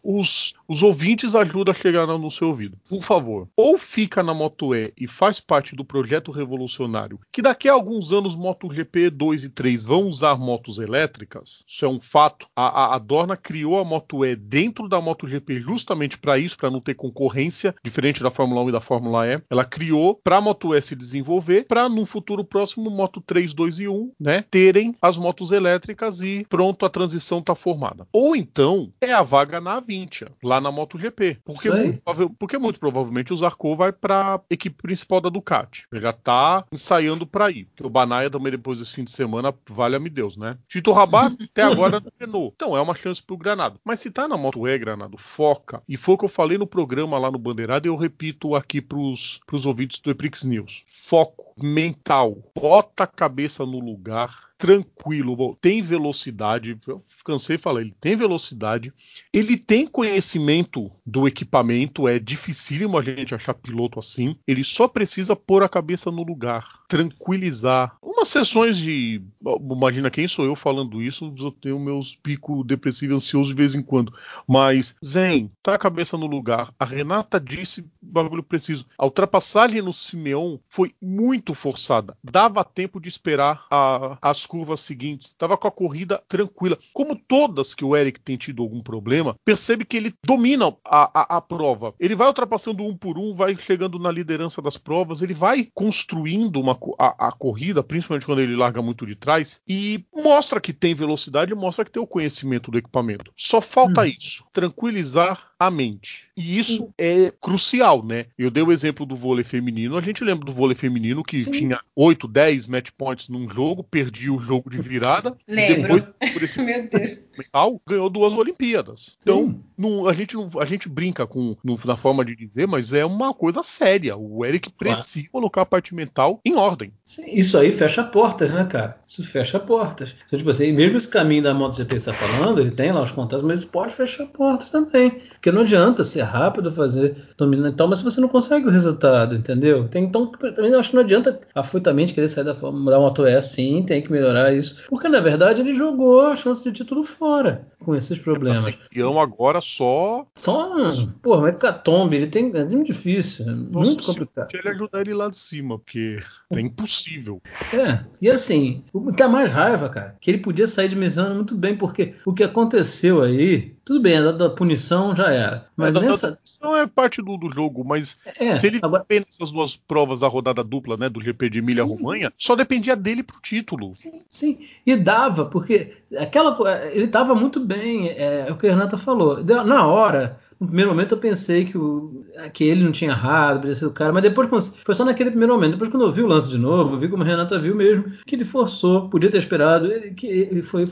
Os, 0.02 0.54
os 0.68 0.82
ouvintes 0.82 1.34
ajudam 1.34 1.72
a 1.72 1.74
chegar 1.74 2.06
no 2.06 2.30
seu 2.30 2.48
ouvido. 2.48 2.78
Por 2.88 3.02
favor, 3.02 3.48
ou 3.56 3.76
fica 3.76 4.22
na 4.22 4.32
Moto 4.32 4.74
E 4.74 4.92
e 4.96 5.08
faz 5.08 5.40
parte 5.40 5.74
do 5.74 5.84
projeto 5.84 6.30
revolucionário, 6.30 7.18
que 7.32 7.42
daqui 7.42 7.68
a 7.68 7.72
alguns 7.72 8.12
anos 8.12 8.36
MotoGP 8.36 9.10
2 9.10 9.44
e 9.44 9.48
3 9.50 9.84
vão 9.84 10.02
usar 10.02 10.36
motos 10.36 10.78
elétricas. 10.78 11.64
Isso 11.66 11.84
é 11.84 11.88
um 11.88 12.00
fato. 12.00 12.46
A, 12.54 12.66
a, 12.66 12.96
a 12.96 12.98
Dorna 12.98 13.36
criou 13.36 13.78
a 13.78 13.84
Moto 13.84 14.24
E 14.24 14.36
dentro 14.36 14.88
da 14.88 15.00
MotoGP 15.00 15.58
justamente 15.58 16.18
para 16.18 16.38
isso, 16.38 16.56
para 16.56 16.70
não 16.70 16.80
ter 16.80 16.94
concorrência, 16.94 17.74
diferente 17.96 18.22
da 18.22 18.30
Fórmula 18.30 18.62
1 18.62 18.68
e 18.68 18.72
da 18.72 18.80
Fórmula 18.80 19.26
E. 19.26 19.40
Ela 19.48 19.64
criou 19.64 20.20
para 20.22 20.36
a 20.36 20.40
Moto 20.40 20.74
E 20.74 20.82
se 20.82 20.94
desenvolver, 20.94 21.64
para 21.64 21.88
no 21.88 22.04
futuro 22.04 22.44
próximo 22.44 22.90
Moto 22.90 23.22
3, 23.22 23.54
2 23.54 23.80
e 23.80 23.88
1, 23.88 24.12
né, 24.20 24.44
terem 24.50 24.94
as 25.00 25.16
motos 25.16 25.50
elétricas 25.50 26.20
e 26.20 26.44
pronto, 26.48 26.84
a 26.84 26.90
transição 26.90 27.38
está 27.38 27.54
formada. 27.54 28.06
Ou 28.12 28.36
então 28.36 28.92
é 29.00 29.12
a 29.12 29.22
vaga 29.22 29.60
na 29.60 29.76
Avintia, 29.76 30.30
lá 30.42 30.60
na 30.60 30.70
MotoGP, 30.70 31.38
porque 31.42 31.70
muito, 31.70 32.30
porque 32.38 32.58
muito 32.58 32.78
provavelmente 32.78 33.32
o 33.32 33.36
Zarco 33.36 33.74
vai 33.74 33.92
para 33.92 34.34
a 34.34 34.40
equipe 34.50 34.76
principal 34.82 35.20
da 35.20 35.30
Ducati. 35.30 35.86
Ele 35.90 36.02
já 36.02 36.10
está 36.10 36.64
ensaiando 36.70 37.26
para 37.26 37.50
ir, 37.50 37.64
porque 37.66 37.86
o 37.86 37.90
Banaia 37.90 38.28
também 38.28 38.52
depois 38.52 38.78
desse 38.78 38.92
fim 38.92 39.04
de 39.04 39.10
semana, 39.10 39.54
valha-me 39.70 40.10
Deus, 40.10 40.36
né? 40.36 40.58
Tito 40.68 40.92
Rabat 40.92 41.34
até 41.42 41.62
agora 41.62 42.00
não 42.00 42.10
treinou. 42.18 42.52
Então 42.54 42.76
é 42.76 42.80
uma 42.80 42.94
chance 42.94 43.22
pro 43.22 43.36
Granado. 43.36 43.80
Mas 43.84 44.00
se 44.00 44.10
tá 44.10 44.28
na 44.28 44.36
Moto 44.36 44.68
E, 44.68 44.78
Granado, 44.78 45.16
foca. 45.16 45.82
E 45.88 45.96
foi 45.96 46.14
o 46.14 46.18
que 46.18 46.24
eu 46.24 46.28
falei 46.28 46.58
no 46.58 46.66
programa 46.66 47.18
lá 47.18 47.30
no 47.30 47.38
Bandeirado 47.38 47.85
e 47.85 47.85
eu 47.86 47.96
repito 47.96 48.54
aqui 48.54 48.80
pros, 48.80 49.40
pros 49.46 49.66
ouvintes 49.66 50.00
do 50.00 50.10
Eprix 50.10 50.44
News. 50.44 50.84
Foco 50.86 51.54
mental. 51.60 52.36
Bota 52.54 53.04
a 53.04 53.06
cabeça 53.06 53.64
no 53.64 53.78
lugar 53.78 54.50
tranquilo, 54.58 55.56
tem 55.60 55.82
velocidade, 55.82 56.78
eu 56.86 57.02
cansei 57.24 57.56
de 57.56 57.62
falar, 57.62 57.82
ele 57.82 57.94
tem 58.00 58.16
velocidade, 58.16 58.92
ele 59.32 59.56
tem 59.56 59.86
conhecimento 59.86 60.90
do 61.04 61.28
equipamento, 61.28 62.08
é 62.08 62.18
dificílimo 62.18 62.98
a 62.98 63.02
gente 63.02 63.34
achar 63.34 63.54
piloto 63.54 63.98
assim, 63.98 64.36
ele 64.46 64.64
só 64.64 64.88
precisa 64.88 65.36
pôr 65.36 65.62
a 65.62 65.68
cabeça 65.68 66.10
no 66.10 66.22
lugar, 66.22 66.80
tranquilizar. 66.88 67.96
Umas 68.02 68.28
sessões 68.28 68.78
de, 68.78 69.22
imagina 69.60 70.10
quem 70.10 70.26
sou 70.26 70.44
eu 70.44 70.56
falando 70.56 71.02
isso, 71.02 71.32
eu 71.38 71.50
tenho 71.50 71.78
meus 71.78 72.16
picos 72.16 72.66
depressivos 72.66 73.16
ansiosos 73.16 73.48
de 73.48 73.54
vez 73.54 73.74
em 73.74 73.82
quando, 73.82 74.12
mas 74.48 74.96
Zen, 75.04 75.50
tá 75.62 75.74
a 75.74 75.78
cabeça 75.78 76.16
no 76.16 76.26
lugar. 76.26 76.72
A 76.78 76.84
Renata 76.84 77.38
disse 77.38 77.84
bagulho 78.00 78.42
preciso. 78.42 78.86
A 78.96 79.04
ultrapassagem 79.04 79.82
no 79.82 79.92
Simeon 79.92 80.58
foi 80.68 80.94
muito 81.00 81.52
forçada, 81.52 82.16
dava 82.24 82.64
tempo 82.64 83.00
de 83.00 83.08
esperar 83.08 83.66
a, 83.70 84.16
as 84.22 84.45
curvas 84.46 84.80
seguintes, 84.80 85.28
estava 85.28 85.56
com 85.56 85.68
a 85.68 85.72
corrida 85.72 86.22
tranquila. 86.28 86.78
Como 86.92 87.16
todas 87.16 87.74
que 87.74 87.84
o 87.84 87.96
Eric 87.96 88.20
tem 88.20 88.36
tido 88.36 88.62
algum 88.62 88.82
problema, 88.82 89.36
percebe 89.44 89.84
que 89.84 89.96
ele 89.96 90.14
domina 90.24 90.74
a, 90.84 91.34
a, 91.34 91.36
a 91.36 91.40
prova. 91.40 91.94
Ele 91.98 92.14
vai 92.14 92.28
ultrapassando 92.28 92.84
um 92.84 92.96
por 92.96 93.18
um, 93.18 93.34
vai 93.34 93.56
chegando 93.56 93.98
na 93.98 94.10
liderança 94.10 94.62
das 94.62 94.76
provas, 94.76 95.22
ele 95.22 95.34
vai 95.34 95.68
construindo 95.74 96.60
uma, 96.60 96.78
a, 96.98 97.28
a 97.28 97.32
corrida, 97.32 97.82
principalmente 97.82 98.26
quando 98.26 98.40
ele 98.40 98.56
larga 98.56 98.80
muito 98.80 99.06
de 99.06 99.16
trás, 99.16 99.60
e 99.68 100.04
mostra 100.14 100.60
que 100.60 100.72
tem 100.72 100.94
velocidade, 100.94 101.54
mostra 101.54 101.84
que 101.84 101.90
tem 101.90 102.02
o 102.02 102.06
conhecimento 102.06 102.70
do 102.70 102.78
equipamento. 102.78 103.32
Só 103.36 103.60
falta 103.60 104.02
hum. 104.02 104.04
isso, 104.04 104.44
tranquilizar 104.52 105.50
a 105.58 105.70
mente. 105.70 106.25
E 106.36 106.58
isso 106.58 106.84
Sim. 106.84 106.92
é 106.98 107.32
crucial, 107.40 108.04
né? 108.04 108.26
Eu 108.36 108.50
dei 108.50 108.62
o 108.62 108.70
exemplo 108.70 109.06
do 109.06 109.16
vôlei 109.16 109.42
feminino. 109.42 109.96
A 109.96 110.02
gente 110.02 110.22
lembra 110.22 110.44
do 110.44 110.52
vôlei 110.52 110.76
feminino 110.76 111.24
que 111.24 111.40
Sim. 111.40 111.50
tinha 111.50 111.80
8, 111.94 112.28
10 112.28 112.66
match 112.66 112.90
points 112.96 113.28
num 113.28 113.48
jogo, 113.48 113.82
perdia 113.82 114.32
o 114.32 114.38
jogo 114.38 114.68
de 114.68 114.80
virada. 114.80 115.34
Lembro. 115.48 115.96
E 115.96 116.00
depois, 116.00 116.32
por 116.32 116.42
esse 116.42 116.60
Meu 116.62 116.86
Deus. 116.88 117.16
Mental, 117.36 117.80
ganhou 117.86 118.08
duas 118.08 118.32
Olimpíadas. 118.32 119.16
Então, 119.22 119.58
não, 119.76 120.08
a, 120.08 120.12
gente 120.12 120.36
a 120.58 120.64
gente 120.64 120.88
brinca 120.88 121.26
com 121.26 121.56
no, 121.62 121.78
na 121.84 121.96
forma 121.96 122.24
de 122.24 122.34
dizer, 122.34 122.66
mas 122.66 122.92
é 122.92 123.04
uma 123.04 123.34
coisa 123.34 123.62
séria. 123.62 124.16
O 124.16 124.44
Eric 124.44 124.70
precisa 124.70 125.28
colocar 125.30 125.62
a 125.62 125.66
parte 125.66 125.94
mental 125.94 126.40
em 126.44 126.56
ordem. 126.56 126.92
Sim, 127.04 127.34
isso 127.34 127.58
aí 127.58 127.72
fecha 127.72 128.02
portas, 128.02 128.52
né, 128.52 128.64
cara? 128.64 128.98
Isso 129.06 129.22
fecha 129.22 129.58
portas. 129.58 130.14
Então, 130.26 130.38
tipo 130.38 130.50
assim, 130.50 130.72
mesmo 130.72 130.98
esse 130.98 131.08
caminho 131.08 131.42
da 131.42 131.54
MotoGP 131.54 131.96
está 131.96 132.12
falando, 132.12 132.60
ele 132.60 132.70
tem 132.70 132.92
lá 132.92 133.02
os 133.02 133.12
contatos, 133.12 133.44
mas 133.44 133.64
pode 133.64 133.94
fechar 133.94 134.26
portas 134.26 134.70
também. 134.70 135.10
Porque 135.10 135.52
não 135.52 135.62
adianta 135.62 136.04
ser 136.04 136.22
rápido, 136.22 136.70
fazer 136.70 137.16
dominar 137.36 137.68
e 137.68 137.72
tal, 137.72 137.88
mas 137.88 137.98
se 137.98 138.04
você 138.04 138.20
não 138.20 138.28
consegue 138.28 138.66
o 138.66 138.70
resultado, 138.70 139.34
entendeu? 139.34 139.88
Tem, 139.88 140.04
então, 140.04 140.26
também 140.26 140.74
acho 140.74 140.90
que 140.90 140.96
não 140.96 141.02
adianta 141.02 141.40
afoitamente 141.54 142.14
querer 142.14 142.28
sair 142.28 142.44
da, 142.44 142.52
da 142.52 142.70
Moto 142.70 143.26
E 143.26 143.34
assim, 143.34 143.84
tem 143.86 144.02
que 144.02 144.10
melhorar 144.10 144.54
isso. 144.54 144.84
Porque, 144.88 145.08
na 145.08 145.20
verdade, 145.20 145.60
ele 145.60 145.74
jogou 145.74 146.26
a 146.26 146.36
chance 146.36 146.64
de 146.64 146.72
título 146.72 147.04
fora 147.04 147.25
fora 147.26 147.66
com 147.80 147.94
esses 147.94 148.18
problemas. 148.18 148.64
Campeão 148.64 149.20
agora 149.20 149.60
só. 149.60 150.26
Só. 150.34 150.74
Porra, 151.22 151.42
mas 151.42 151.56
Catombe, 151.56 152.16
ele 152.16 152.26
tem. 152.28 152.50
É 152.54 152.64
muito 152.64 152.86
difícil, 152.86 153.44
é 153.48 153.52
Nossa, 153.52 153.90
muito 153.90 154.04
complicado. 154.04 154.50
Se 154.50 154.56
ele 154.56 154.68
ajudar 154.68 155.00
ele 155.00 155.14
lá 155.14 155.28
de 155.28 155.36
cima, 155.36 155.78
porque 155.78 156.18
é 156.52 156.60
impossível. 156.60 157.42
É, 157.72 158.04
e 158.20 158.30
assim, 158.30 158.84
o 158.92 159.12
que 159.12 159.16
dá 159.16 159.28
mais 159.28 159.50
raiva, 159.50 159.88
cara, 159.88 160.16
que 160.20 160.30
ele 160.30 160.38
podia 160.38 160.66
sair 160.66 160.88
de 160.88 160.96
missão 160.96 161.34
muito 161.34 161.56
bem, 161.56 161.76
porque 161.76 162.14
o 162.24 162.32
que 162.32 162.44
aconteceu 162.44 163.22
aí 163.22 163.75
tudo 163.86 164.00
bem, 164.00 164.16
a 164.16 164.32
da 164.32 164.50
punição 164.50 165.14
já 165.14 165.32
era. 165.32 165.68
Mas 165.76 165.94
é, 165.94 166.00
nessa. 166.00 166.32
punição 166.32 166.76
é 166.76 166.88
parte 166.88 167.22
do, 167.22 167.36
do 167.36 167.48
jogo, 167.48 167.84
mas 167.84 168.18
é, 168.36 168.50
se 168.50 168.66
ele 168.66 168.80
agora... 168.82 169.06
essas 169.08 169.52
duas 169.52 169.76
provas 169.76 170.18
da 170.18 170.26
rodada 170.26 170.64
dupla, 170.64 170.96
né, 170.96 171.08
do 171.08 171.20
GP 171.20 171.48
de 171.48 171.60
Emília 171.60 171.84
Romanha, 171.84 172.32
só 172.36 172.56
dependia 172.56 172.96
dele 172.96 173.22
pro 173.22 173.40
título. 173.40 173.92
Sim, 173.94 174.22
sim. 174.28 174.58
E 174.84 174.96
dava, 174.96 175.44
porque 175.44 175.92
aquela 176.18 176.56
ele 176.90 177.04
estava 177.04 177.32
muito 177.36 177.60
bem, 177.60 178.08
é, 178.08 178.46
é, 178.48 178.52
o 178.52 178.56
que 178.56 178.66
a 178.66 178.70
Renata 178.70 178.96
falou. 178.96 179.44
Na 179.44 179.86
hora, 179.86 180.36
no 180.58 180.66
primeiro 180.66 180.90
momento 180.90 181.14
eu 181.14 181.18
pensei 181.18 181.64
que, 181.64 181.76
o, 181.76 182.24
que 182.52 182.64
ele 182.64 182.82
não 182.82 182.92
tinha 182.92 183.10
errado, 183.10 183.60
podia 183.60 183.74
ser 183.74 183.86
o 183.86 183.90
cara, 183.90 184.12
mas 184.12 184.22
depois 184.22 184.74
foi 184.84 184.94
só 184.94 185.04
naquele 185.04 185.30
primeiro 185.30 185.52
momento. 185.52 185.72
Depois, 185.72 185.90
quando 185.90 186.04
eu 186.04 186.12
vi 186.12 186.22
o 186.22 186.26
lance 186.26 186.48
de 186.48 186.58
novo, 186.58 186.94
eu 186.94 186.98
vi 186.98 187.08
como 187.08 187.22
a 187.22 187.26
Renata 187.26 187.58
viu 187.58 187.74
mesmo, 187.74 188.04
que 188.26 188.34
ele 188.34 188.44
forçou, 188.44 189.08
podia 189.08 189.30
ter 189.30 189.38
esperado, 189.38 189.86
ele, 189.86 190.12
que 190.12 190.26
ele 190.26 190.62
foi 190.62 190.86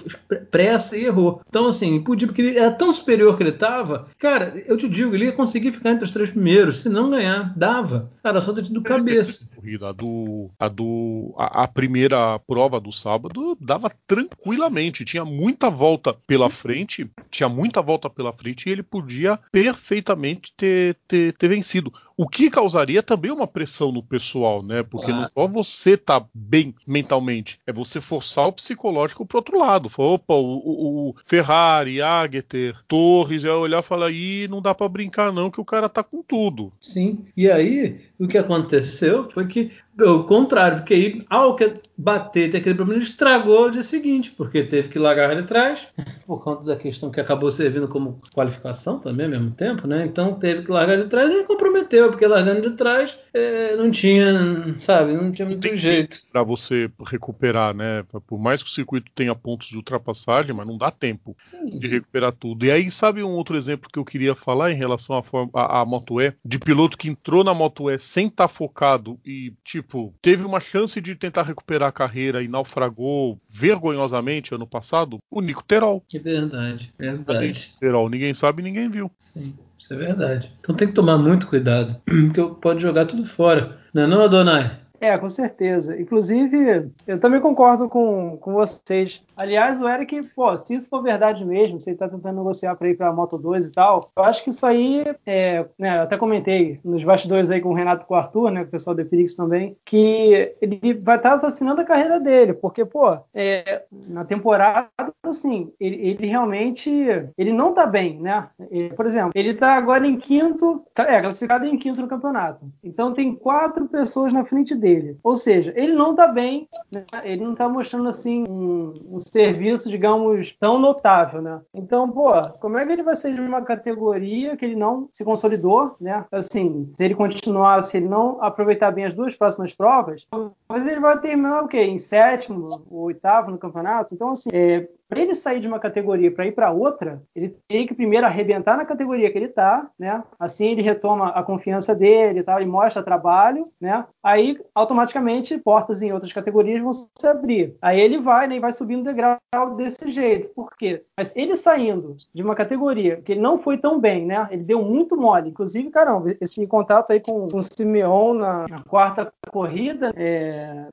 pressa 0.50 0.96
e 0.96 1.04
errou. 1.04 1.40
Então, 1.48 1.68
assim, 1.68 2.00
podia, 2.00 2.28
porque 2.28 2.42
ele 2.42 2.58
era 2.58 2.70
tão 2.70 2.92
superior 2.92 3.36
que 3.36 3.42
ele 3.42 3.50
estava, 3.50 4.08
cara, 4.18 4.62
eu 4.66 4.76
te 4.76 4.88
digo, 4.88 5.14
ele 5.14 5.26
ia 5.26 5.32
conseguir 5.32 5.70
ficar 5.70 5.92
entre 5.92 6.04
os 6.04 6.10
três 6.10 6.30
primeiros, 6.30 6.78
se 6.78 6.88
não 6.88 7.10
ganhar, 7.10 7.52
dava. 7.56 8.10
Cara, 8.22 8.40
só 8.40 8.52
ter 8.52 8.62
tido 8.62 8.82
cabeça. 8.82 9.48
A 9.82 9.92
do, 9.92 10.50
a, 10.58 10.68
do, 10.68 11.34
a, 11.38 11.64
a 11.64 11.68
primeira 11.68 12.38
prova 12.40 12.78
do 12.78 12.92
sábado 12.92 13.56
dava 13.58 13.90
tranquilamente, 14.06 15.04
tinha 15.04 15.24
muita 15.24 15.70
volta 15.70 16.14
pela 16.26 16.50
frente, 16.50 17.10
tinha 17.30 17.48
muita 17.48 17.80
volta 17.80 18.10
pela 18.10 18.32
frente 18.32 18.68
e 18.68 18.72
ele 18.72 18.82
podia 18.82 19.38
perfeitamente 19.54 20.52
ter, 20.56 20.96
ter, 21.06 21.32
ter 21.34 21.46
vencido. 21.48 21.92
O 22.16 22.28
que 22.28 22.50
causaria 22.50 23.02
também 23.02 23.30
uma 23.30 23.46
pressão 23.46 23.90
no 23.90 24.02
pessoal, 24.02 24.62
né? 24.62 24.82
Porque 24.82 25.10
ah. 25.10 25.22
não 25.22 25.30
só 25.30 25.48
você 25.48 25.96
tá 25.96 26.24
bem 26.32 26.74
mentalmente, 26.86 27.58
é 27.66 27.72
você 27.72 28.00
forçar 28.00 28.46
o 28.46 28.52
psicológico 28.52 29.26
pro 29.26 29.38
outro 29.38 29.58
lado. 29.58 29.90
Opa, 29.96 30.34
o, 30.34 30.56
o, 30.58 31.08
o 31.10 31.14
Ferrari, 31.24 32.00
Agueter, 32.00 32.76
Torres, 32.86 33.44
é 33.44 33.52
olhar 33.52 33.80
e 33.80 33.86
falar, 33.86 34.06
aí 34.06 34.46
não 34.48 34.62
dá 34.62 34.74
para 34.74 34.88
brincar 34.88 35.32
não, 35.32 35.50
que 35.50 35.60
o 35.60 35.64
cara 35.64 35.88
tá 35.88 36.02
com 36.02 36.22
tudo. 36.22 36.72
Sim, 36.80 37.24
e 37.36 37.50
aí 37.50 38.00
o 38.18 38.28
que 38.28 38.38
aconteceu 38.38 39.28
foi 39.30 39.46
que 39.46 39.72
o 40.00 40.24
contrário, 40.24 40.78
porque 40.78 40.94
aí, 40.94 41.18
ao 41.30 41.54
que 41.54 41.72
bater, 41.96 42.50
ter 42.50 42.58
aquele 42.58 42.74
problema, 42.74 42.98
ele 42.98 43.08
estragou 43.08 43.66
o 43.66 43.70
dia 43.70 43.82
seguinte, 43.82 44.32
porque 44.36 44.64
teve 44.64 44.88
que 44.88 44.98
largar 44.98 45.34
de 45.36 45.42
trás, 45.44 45.88
por 46.26 46.42
conta 46.42 46.64
da 46.64 46.76
questão 46.76 47.10
que 47.10 47.20
acabou 47.20 47.50
servindo 47.50 47.86
como 47.86 48.20
qualificação 48.34 48.98
também 48.98 49.26
ao 49.26 49.32
mesmo 49.32 49.52
tempo, 49.52 49.86
né? 49.86 50.04
Então 50.04 50.34
teve 50.34 50.62
que 50.62 50.70
largar 50.70 51.00
de 51.00 51.06
trás 51.06 51.30
e 51.30 51.44
comprometeu, 51.44 52.03
porque 52.08 52.26
largando 52.26 52.62
de 52.62 52.76
trás 52.76 53.18
é, 53.32 53.76
não 53.76 53.90
tinha, 53.90 54.76
sabe, 54.78 55.12
não 55.12 55.32
tinha 55.32 55.46
muito 55.46 55.60
Tem 55.60 55.76
jeito. 55.76 56.18
Para 56.32 56.42
você 56.42 56.90
recuperar, 57.06 57.74
né? 57.74 58.04
Por 58.26 58.38
mais 58.38 58.62
que 58.62 58.70
o 58.70 58.72
circuito 58.72 59.10
tenha 59.14 59.34
pontos 59.34 59.68
de 59.68 59.76
ultrapassagem, 59.76 60.54
mas 60.54 60.66
não 60.66 60.78
dá 60.78 60.90
tempo 60.90 61.36
Sim. 61.42 61.78
de 61.78 61.88
recuperar 61.88 62.32
tudo. 62.32 62.64
E 62.64 62.70
aí, 62.70 62.90
sabe 62.90 63.22
um 63.22 63.30
outro 63.30 63.56
exemplo 63.56 63.90
que 63.92 63.98
eu 63.98 64.04
queria 64.04 64.34
falar 64.34 64.70
em 64.70 64.76
relação 64.76 65.22
à, 65.52 65.80
à 65.80 65.84
Moto 65.84 66.20
E? 66.20 66.32
De 66.44 66.58
piloto 66.58 66.96
que 66.96 67.08
entrou 67.08 67.42
na 67.42 67.54
Moto 67.54 67.90
E 67.90 67.98
sem 67.98 68.26
estar 68.26 68.44
tá 68.44 68.48
focado 68.48 69.18
e, 69.24 69.52
tipo, 69.64 70.14
teve 70.22 70.44
uma 70.44 70.60
chance 70.60 71.00
de 71.00 71.14
tentar 71.14 71.42
recuperar 71.42 71.88
a 71.88 71.92
carreira 71.92 72.42
e 72.42 72.48
naufragou 72.48 73.38
vergonhosamente 73.48 74.54
ano 74.54 74.66
passado, 74.66 75.18
o 75.30 75.40
Nico 75.40 75.62
Terol. 75.64 76.02
Que 76.08 76.18
verdade, 76.18 76.92
verdade. 76.98 77.74
Terol, 77.80 78.08
ninguém 78.08 78.34
sabe, 78.34 78.62
ninguém 78.62 78.88
viu. 78.88 79.10
Sim, 79.18 79.54
isso 79.84 79.92
é 79.92 79.96
verdade. 79.96 80.50
Então 80.60 80.74
tem 80.74 80.88
que 80.88 80.94
tomar 80.94 81.18
muito 81.18 81.46
cuidado, 81.46 81.94
porque 82.04 82.42
pode 82.60 82.80
jogar 82.80 83.04
tudo 83.04 83.26
fora. 83.26 83.76
Não 83.92 84.02
é 84.02 84.06
não, 84.06 84.22
Adonai? 84.22 84.78
É, 85.00 85.16
com 85.18 85.28
certeza. 85.28 86.00
Inclusive, 86.00 86.90
eu 87.06 87.18
também 87.18 87.40
concordo 87.40 87.88
com, 87.88 88.36
com 88.38 88.54
vocês. 88.54 89.22
Aliás, 89.36 89.82
o 89.82 89.88
Eric, 89.88 90.22
pô, 90.34 90.56
se 90.56 90.74
isso 90.74 90.88
for 90.88 91.02
verdade 91.02 91.44
mesmo, 91.44 91.80
se 91.80 91.90
ele 91.90 91.98
tá 91.98 92.08
tentando 92.08 92.36
negociar 92.36 92.76
para 92.76 92.88
ir 92.88 92.96
pra 92.96 93.12
Moto 93.12 93.36
2 93.36 93.68
e 93.68 93.72
tal, 93.72 94.10
eu 94.16 94.24
acho 94.24 94.44
que 94.44 94.50
isso 94.50 94.64
aí, 94.64 95.02
é, 95.26 95.66
né, 95.78 95.98
eu 95.98 96.02
até 96.02 96.16
comentei 96.16 96.80
nos 96.84 97.02
bastidores 97.02 97.50
aí 97.50 97.60
com 97.60 97.70
o 97.70 97.74
Renato 97.74 98.04
e 98.04 98.06
com 98.06 98.14
o 98.14 98.16
Arthur, 98.16 98.50
né, 98.50 98.62
o 98.62 98.66
pessoal 98.66 98.94
do 98.94 99.04
Felix 99.04 99.34
também, 99.34 99.76
que 99.84 100.54
ele 100.60 100.94
vai 100.94 101.16
estar 101.16 101.30
tá 101.30 101.34
assassinando 101.36 101.80
a 101.80 101.84
carreira 101.84 102.20
dele, 102.20 102.54
porque, 102.54 102.84
pô, 102.84 103.18
é, 103.34 103.82
na 104.08 104.24
temporada, 104.24 104.88
assim, 105.24 105.72
ele, 105.80 105.96
ele, 105.96 106.26
realmente, 106.26 106.90
ele 107.36 107.52
não 107.52 107.74
tá 107.74 107.86
bem, 107.86 108.20
né? 108.20 108.48
Ele, 108.70 108.90
por 108.90 109.06
exemplo, 109.06 109.32
ele 109.34 109.54
tá 109.54 109.74
agora 109.74 110.06
em 110.06 110.16
quinto, 110.16 110.84
é, 110.96 111.20
classificado 111.20 111.66
em 111.66 111.76
quinto 111.76 112.00
no 112.00 112.08
campeonato. 112.08 112.64
Então 112.82 113.12
tem 113.12 113.34
quatro 113.34 113.86
pessoas 113.88 114.32
na 114.32 114.44
frente 114.44 114.74
dele. 114.74 114.83
Ou 115.22 115.34
seja, 115.34 115.72
ele 115.76 115.92
não 115.92 116.14
tá 116.14 116.28
bem, 116.28 116.68
né? 116.92 117.04
ele 117.22 117.44
não 117.44 117.54
tá 117.54 117.68
mostrando, 117.68 118.08
assim, 118.08 118.44
um, 118.48 118.92
um 119.10 119.18
serviço, 119.18 119.90
digamos, 119.90 120.52
tão 120.52 120.78
notável, 120.78 121.40
né? 121.40 121.60
Então, 121.72 122.10
pô, 122.10 122.30
como 122.60 122.78
é 122.78 122.86
que 122.86 122.92
ele 122.92 123.02
vai 123.02 123.16
ser 123.16 123.34
de 123.34 123.40
uma 123.40 123.62
categoria 123.62 124.56
que 124.56 124.64
ele 124.64 124.76
não 124.76 125.08
se 125.12 125.24
consolidou, 125.24 125.96
né? 126.00 126.24
Assim, 126.30 126.90
se 126.94 127.04
ele 127.04 127.14
continuar, 127.14 127.82
se 127.82 127.96
ele 127.96 128.08
não 128.08 128.42
aproveitar 128.42 128.90
bem 128.90 129.06
as 129.06 129.14
duas 129.14 129.34
próximas 129.34 129.74
provas, 129.74 130.26
talvez 130.68 130.86
ele 130.86 131.00
vai 131.00 131.18
terminar 131.18 131.62
o 131.62 131.68
quê? 131.68 131.82
Em 131.82 131.98
sétimo 131.98 132.84
ou 132.90 133.04
oitavo 133.04 133.50
no 133.50 133.58
campeonato. 133.58 134.14
Então, 134.14 134.30
assim, 134.30 134.50
é, 134.52 134.88
para 135.14 135.22
ele 135.22 135.34
sair 135.34 135.60
de 135.60 135.68
uma 135.68 135.78
categoria 135.78 136.32
para 136.32 136.44
ir 136.44 136.52
para 136.52 136.72
outra, 136.72 137.22
ele 137.36 137.56
tem 137.68 137.86
que 137.86 137.94
primeiro 137.94 138.26
arrebentar 138.26 138.76
na 138.76 138.84
categoria 138.84 139.30
que 139.30 139.38
ele 139.38 139.46
está, 139.46 139.88
né? 139.96 140.24
Assim 140.40 140.72
ele 140.72 140.82
retoma 140.82 141.28
a 141.28 141.42
confiança 141.44 141.94
dele 141.94 142.42
tal, 142.42 142.60
e 142.60 142.66
mostra 142.66 143.00
trabalho, 143.00 143.68
né? 143.80 144.04
Aí 144.20 144.58
automaticamente 144.74 145.56
portas 145.58 146.02
em 146.02 146.12
outras 146.12 146.32
categorias 146.32 146.82
vão 146.82 146.92
se 146.92 147.26
abrir. 147.28 147.76
Aí 147.80 148.00
ele 148.00 148.18
vai, 148.18 148.48
né, 148.48 148.56
e 148.56 148.60
vai 148.60 148.72
subindo 148.72 149.04
degrau 149.04 149.38
desse 149.76 150.10
jeito. 150.10 150.48
Por 150.52 150.76
quê? 150.76 151.04
Mas 151.16 151.36
ele 151.36 151.54
saindo 151.54 152.16
de 152.34 152.42
uma 152.42 152.56
categoria 152.56 153.22
que 153.22 153.32
ele 153.32 153.40
não 153.40 153.58
foi 153.58 153.78
tão 153.78 154.00
bem, 154.00 154.26
né? 154.26 154.48
Ele 154.50 154.64
deu 154.64 154.82
muito 154.82 155.16
mole. 155.16 155.50
Inclusive, 155.50 155.90
caramba, 155.90 156.34
esse 156.40 156.66
contato 156.66 157.12
aí 157.12 157.20
com, 157.20 157.48
com 157.48 157.58
o 157.58 157.62
Simeon 157.62 158.34
na, 158.34 158.66
na 158.68 158.82
quarta 158.82 159.32
corrida, 159.52 160.12
é, 160.16 160.88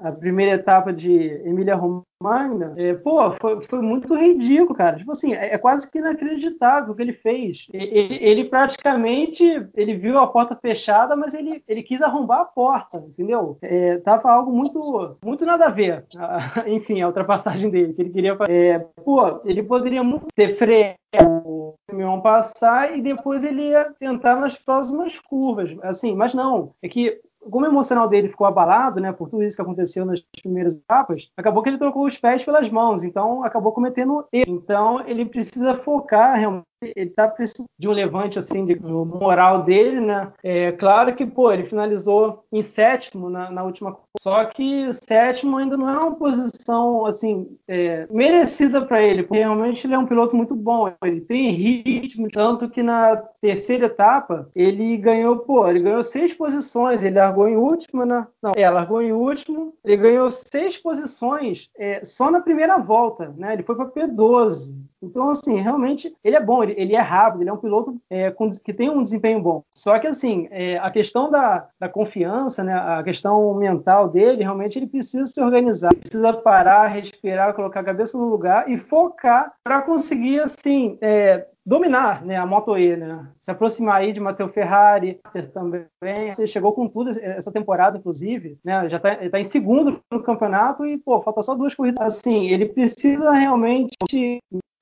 a 0.00 0.10
primeira 0.10 0.54
etapa 0.54 0.90
de 0.90 1.12
Emília 1.44 1.74
Romagna, 1.74 2.74
é, 2.76 2.94
pô, 2.94 3.30
foi, 3.40 3.57
foi, 3.68 3.80
muito 3.80 4.14
ridículo, 4.14 4.74
cara. 4.74 4.96
Tipo 4.96 5.12
assim, 5.12 5.34
é, 5.34 5.54
é, 5.54 5.58
quase 5.58 5.90
que 5.90 5.98
inacreditável 5.98 6.92
o 6.92 6.96
que 6.96 7.02
ele 7.02 7.12
fez. 7.12 7.66
Ele, 7.72 8.18
ele, 8.20 8.44
praticamente, 8.44 9.44
ele 9.74 9.94
viu 9.94 10.18
a 10.18 10.26
porta 10.26 10.56
fechada, 10.56 11.16
mas 11.16 11.34
ele, 11.34 11.62
ele 11.66 11.82
quis 11.82 12.02
arrombar 12.02 12.40
a 12.40 12.44
porta, 12.44 12.98
entendeu? 12.98 13.58
É, 13.62 13.98
tava 13.98 14.30
algo 14.30 14.52
muito, 14.52 15.16
muito 15.24 15.44
nada 15.46 15.66
a 15.66 15.70
ver. 15.70 16.04
Enfim, 16.66 17.00
a 17.00 17.06
ultrapassagem 17.06 17.70
dele, 17.70 17.94
que 17.94 18.02
ele 18.02 18.10
queria 18.10 18.36
fazer. 18.36 18.52
É, 18.52 18.78
pô, 19.04 19.40
ele 19.44 19.62
poderia 19.62 20.02
muito 20.02 20.26
ter 20.34 20.56
freio 20.56 20.94
o 21.24 21.74
Simeão 21.88 22.20
passar 22.20 22.96
e 22.96 23.00
depois 23.00 23.42
ele 23.42 23.68
ia 23.68 23.92
tentar 23.98 24.36
nas 24.36 24.56
próximas 24.56 25.18
curvas. 25.18 25.74
Assim, 25.82 26.14
mas 26.14 26.34
não. 26.34 26.72
É 26.82 26.88
que 26.88 27.20
como 27.50 27.64
o 27.64 27.68
emocional 27.68 28.08
dele 28.08 28.28
ficou 28.28 28.46
abalado, 28.46 29.00
né, 29.00 29.12
por 29.12 29.28
tudo 29.28 29.42
isso 29.42 29.56
que 29.56 29.62
aconteceu 29.62 30.04
nas 30.04 30.20
primeiras 30.42 30.78
etapas, 30.78 31.30
acabou 31.36 31.62
que 31.62 31.68
ele 31.68 31.78
trocou 31.78 32.06
os 32.06 32.18
pés 32.18 32.44
pelas 32.44 32.68
mãos, 32.68 33.04
então 33.04 33.44
acabou 33.44 33.72
cometendo 33.72 34.26
erro. 34.32 34.56
Então 34.62 35.00
ele 35.06 35.24
precisa 35.24 35.76
focar 35.76 36.36
realmente 36.36 36.66
ele 36.82 37.10
tá 37.10 37.28
precisando 37.28 37.66
de 37.78 37.88
um 37.88 37.92
levante 37.92 38.38
assim 38.38 38.64
de 38.64 38.78
moral 38.80 39.62
dele, 39.62 40.00
né? 40.00 40.32
É 40.42 40.72
claro 40.72 41.14
que 41.14 41.26
pô, 41.26 41.52
ele 41.52 41.64
finalizou 41.64 42.44
em 42.52 42.62
sétimo 42.62 43.28
na, 43.30 43.50
na 43.50 43.64
última, 43.64 43.96
só 44.20 44.44
que 44.44 44.90
sétimo 44.92 45.56
ainda 45.56 45.76
não 45.76 45.88
é 45.88 45.98
uma 45.98 46.14
posição 46.14 47.06
assim 47.06 47.56
é, 47.66 48.06
merecida 48.10 48.84
para 48.84 49.02
ele, 49.02 49.22
porque 49.22 49.38
realmente 49.38 49.86
ele 49.86 49.94
é 49.94 49.98
um 49.98 50.06
piloto 50.06 50.36
muito 50.36 50.54
bom. 50.54 50.92
Ele 51.02 51.20
tem 51.20 51.52
ritmo, 51.52 52.28
tanto 52.30 52.68
que 52.68 52.82
na 52.82 53.16
terceira 53.40 53.86
etapa 53.86 54.48
ele 54.54 54.96
ganhou, 54.96 55.38
pô, 55.38 55.68
ele 55.68 55.80
ganhou 55.80 56.02
seis 56.02 56.34
posições. 56.34 57.02
Ele 57.02 57.18
largou 57.18 57.48
em 57.48 57.56
último, 57.56 58.04
né? 58.04 58.26
Não, 58.42 58.52
é, 58.56 58.68
largou 58.68 59.02
em 59.02 59.12
último. 59.12 59.74
Ele 59.84 59.96
ganhou 59.96 60.30
seis 60.30 60.76
posições 60.76 61.70
é, 61.76 62.04
só 62.04 62.30
na 62.30 62.40
primeira 62.40 62.78
volta, 62.78 63.34
né? 63.36 63.52
Ele 63.54 63.62
foi 63.62 63.76
para 63.76 63.86
P12. 63.86 64.76
Então, 65.00 65.30
assim, 65.30 65.60
realmente 65.60 66.14
ele 66.24 66.36
é 66.36 66.40
bom, 66.40 66.62
ele, 66.68 66.80
ele 66.80 66.94
é 66.94 67.00
rápido, 67.00 67.42
ele 67.42 67.50
é 67.50 67.52
um 67.52 67.58
piloto 67.58 67.96
é, 68.10 68.30
com, 68.30 68.50
que 68.50 68.72
tem 68.72 68.90
um 68.90 69.02
desempenho 69.02 69.40
bom. 69.40 69.62
Só 69.74 69.98
que, 69.98 70.06
assim, 70.06 70.48
é, 70.50 70.78
a 70.78 70.90
questão 70.90 71.30
da, 71.30 71.68
da, 71.78 71.88
confiança, 71.88 72.62
né, 72.62 72.74
a 72.74 73.02
questão 73.02 73.54
mental 73.54 74.08
dele, 74.08 74.42
realmente 74.42 74.78
ele 74.78 74.86
precisa 74.86 75.26
se 75.26 75.40
organizar, 75.40 75.94
precisa 75.94 76.32
parar, 76.32 76.86
respirar, 76.86 77.54
colocar 77.54 77.80
a 77.80 77.84
cabeça 77.84 78.16
no 78.18 78.28
lugar 78.28 78.70
e 78.70 78.78
focar 78.78 79.52
para 79.64 79.82
conseguir, 79.82 80.40
assim, 80.40 80.98
é, 81.00 81.46
dominar 81.68 82.24
né, 82.24 82.36
a 82.36 82.46
Moto 82.46 82.78
E, 82.78 82.96
né? 82.96 83.28
se 83.38 83.50
aproximar 83.50 83.96
aí 83.96 84.10
de 84.10 84.20
Matteo 84.20 84.48
Ferrari 84.48 85.20
também. 85.52 85.84
Ele 86.02 86.48
chegou 86.48 86.72
com 86.72 86.88
tudo 86.88 87.10
essa 87.10 87.52
temporada, 87.52 87.98
inclusive, 87.98 88.58
né? 88.64 88.88
já 88.88 88.96
está 88.96 89.16
tá 89.16 89.38
em 89.38 89.44
segundo 89.44 90.00
no 90.10 90.22
campeonato 90.22 90.86
e, 90.86 90.96
pô, 90.96 91.20
falta 91.20 91.42
só 91.42 91.54
duas 91.54 91.74
corridas. 91.74 92.00
Assim, 92.00 92.46
ele 92.46 92.66
precisa 92.66 93.32
realmente 93.32 93.92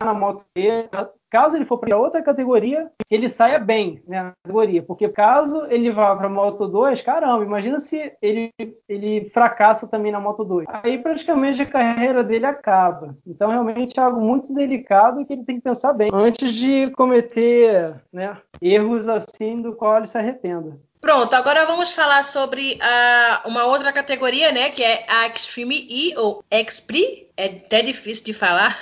na 0.01 0.15
Moto 0.15 0.45
E, 0.57 0.89
caso 1.37 1.55
ele 1.55 1.67
for 1.67 1.77
para 1.77 1.99
outra 1.99 2.23
categoria, 2.23 2.91
ele 3.11 3.29
saia 3.29 3.59
bem 3.59 4.03
né, 4.09 4.23
na 4.23 4.33
categoria. 4.43 4.83
Porque 4.83 5.07
caso 5.07 5.67
ele 5.69 5.93
vá 5.93 6.17
para 6.17 6.31
Moto 6.31 6.67
2, 6.67 7.03
caramba, 7.03 7.45
imagina 7.45 7.79
se 7.79 8.11
ele, 8.23 8.51
ele 8.89 9.29
fracassa 9.35 9.87
também 9.87 10.11
na 10.11 10.19
Moto 10.19 10.43
2. 10.45 10.67
Aí 10.83 10.97
praticamente 10.97 11.61
a 11.61 11.67
carreira 11.67 12.25
dele 12.25 12.47
acaba. 12.47 13.15
Então 13.27 13.51
realmente 13.51 14.01
é 14.01 14.03
algo 14.03 14.19
muito 14.19 14.55
delicado 14.55 15.27
que 15.27 15.35
ele 15.35 15.45
tem 15.45 15.57
que 15.57 15.63
pensar 15.63 15.93
bem 15.93 16.09
antes 16.11 16.51
de 16.53 16.91
cometer 16.93 17.95
né, 18.11 18.39
erros 18.63 19.07
assim 19.07 19.61
do 19.61 19.75
qual 19.75 19.99
ele 19.99 20.07
se 20.07 20.17
arrependa. 20.17 20.81
Pronto, 21.03 21.35
agora 21.35 21.67
vamos 21.67 21.93
falar 21.93 22.25
sobre 22.25 22.81
uh, 22.81 23.49
uma 23.49 23.67
outra 23.67 23.93
categoria, 23.93 24.53
né, 24.53 24.71
que 24.71 24.83
é 24.83 25.05
a 25.07 25.27
Extreme 25.27 25.87
E 25.91 26.17
ou 26.17 26.43
Expri. 26.51 27.29
É 27.37 27.45
até 27.45 27.83
difícil 27.83 28.25
de 28.25 28.33
falar. 28.33 28.75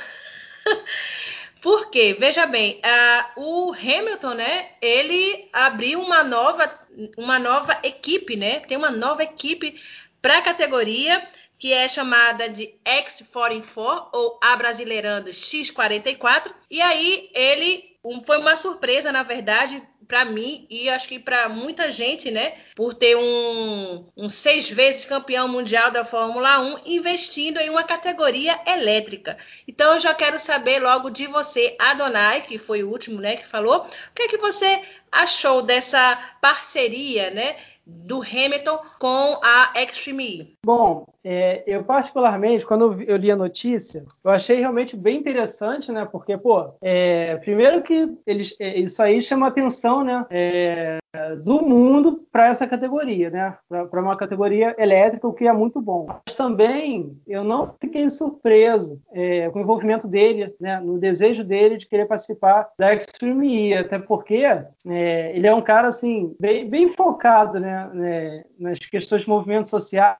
Porque, 1.65 2.15
veja 2.21 2.45
bem, 2.45 2.79
uh, 2.85 3.41
o 3.41 3.73
Hamilton, 3.73 4.35
né, 4.35 4.69
ele 4.83 5.49
abriu 5.51 5.99
uma 5.99 6.23
nova, 6.23 6.71
uma 7.17 7.39
nova 7.39 7.81
equipe, 7.83 8.37
né? 8.37 8.61
Tem 8.61 8.77
uma 8.77 8.91
nova 8.91 9.23
equipe 9.23 9.81
para 10.21 10.37
a 10.37 10.43
categoria 10.43 11.27
que 11.59 11.73
é 11.73 11.89
chamada 11.89 12.51
de 12.51 12.75
X44 12.85 14.09
ou 14.13 14.39
abrasileirando 14.43 15.31
X44. 15.31 16.53
E 16.71 16.83
aí 16.83 17.31
ele 17.35 17.97
um, 18.05 18.23
foi 18.23 18.37
uma 18.37 18.55
surpresa, 18.55 19.11
na 19.11 19.23
verdade, 19.23 19.83
para 20.07 20.25
mim 20.25 20.67
e 20.71 20.89
acho 20.89 21.09
que 21.09 21.19
para 21.19 21.49
muita 21.49 21.91
gente, 21.91 22.31
né, 22.31 22.55
por 22.75 22.95
ter 22.95 23.17
um, 23.17 24.07
um, 24.17 24.29
seis 24.29 24.69
vezes 24.69 25.05
campeão 25.05 25.49
mundial 25.49 25.91
da 25.91 26.05
Fórmula 26.05 26.61
1 26.61 26.81
investindo 26.87 27.59
em 27.59 27.71
uma 27.71 27.83
categoria 27.83 28.59
elétrica. 28.67 29.37
Então 29.67 29.95
eu 29.95 30.01
já 30.01 30.15
quero 30.15 30.39
saber 30.39 30.79
logo 30.81 31.11
de 31.11 31.27
você, 31.27 31.77
Adonai, 31.79 32.43
que 32.43 32.59
foi 32.59 32.83
o 32.83 32.91
último, 32.91 33.21
né, 33.21 33.37
que 33.37 33.47
falou, 33.47 33.79
o 33.79 34.15
que 34.15 34.23
é 34.23 34.29
que 34.29 34.39
você 34.39 34.83
achou 35.11 35.63
dessa 35.63 36.17
parceria, 36.41 37.31
né, 37.31 37.57
do 37.87 38.23
Hamilton 38.23 38.79
com 38.99 39.41
a 39.43 39.73
Extreme 39.77 40.25
E? 40.25 40.57
Bom, 40.65 41.07
é, 41.23 41.63
eu 41.67 41.85
particularmente, 41.85 42.65
quando 42.65 43.03
eu 43.03 43.17
li 43.17 43.31
a 43.31 43.37
notícia, 43.37 44.05
eu 44.23 44.31
achei 44.31 44.59
realmente 44.59 44.97
bem 44.97 45.19
interessante, 45.19 45.93
né? 45.93 46.05
Porque, 46.11 46.37
pô, 46.37 46.75
é, 46.81 47.37
primeiro 47.37 47.83
que 47.83 48.11
eles, 48.27 48.57
é, 48.59 48.79
isso 48.79 49.03
aí 49.03 49.21
chama 49.21 49.49
atenção, 49.49 50.03
né? 50.03 50.27
É, 51.15 51.37
do 51.37 51.63
mundo 51.63 52.27
para 52.33 52.49
essa 52.49 52.67
categoria, 52.67 53.31
né? 53.31 53.57
Para 53.69 54.03
uma 54.03 54.17
categoria 54.17 54.75
elétrica, 54.77 55.29
o 55.29 55.33
que 55.33 55.47
é 55.47 55.53
muito 55.53 55.81
bom. 55.81 56.09
Mas 56.09 56.35
também 56.35 57.17
eu 57.25 57.45
não 57.45 57.73
fiquei 57.81 58.11
surpreso 58.11 59.01
é, 59.13 59.49
com 59.51 59.61
o 59.61 59.63
envolvimento 59.63 60.09
dele, 60.09 60.53
né? 60.61 60.81
No 60.81 60.99
desejo 60.99 61.45
dele 61.45 61.77
de 61.77 61.87
querer 61.87 62.07
participar 62.07 62.69
da 62.77 62.93
Extreme 62.93 63.69
E, 63.69 63.75
até 63.75 63.97
porque 63.97 64.45
é, 64.45 65.33
ele 65.37 65.47
é 65.47 65.55
um 65.55 65.63
cara 65.63 65.87
assim 65.87 66.35
bem, 66.41 66.69
bem 66.69 66.89
focado, 66.89 67.61
né? 67.61 67.89
né 67.95 68.45
nas 68.59 68.81
questões 68.81 69.23
de 69.23 69.29
movimentos 69.29 69.71
sociais, 69.71 70.19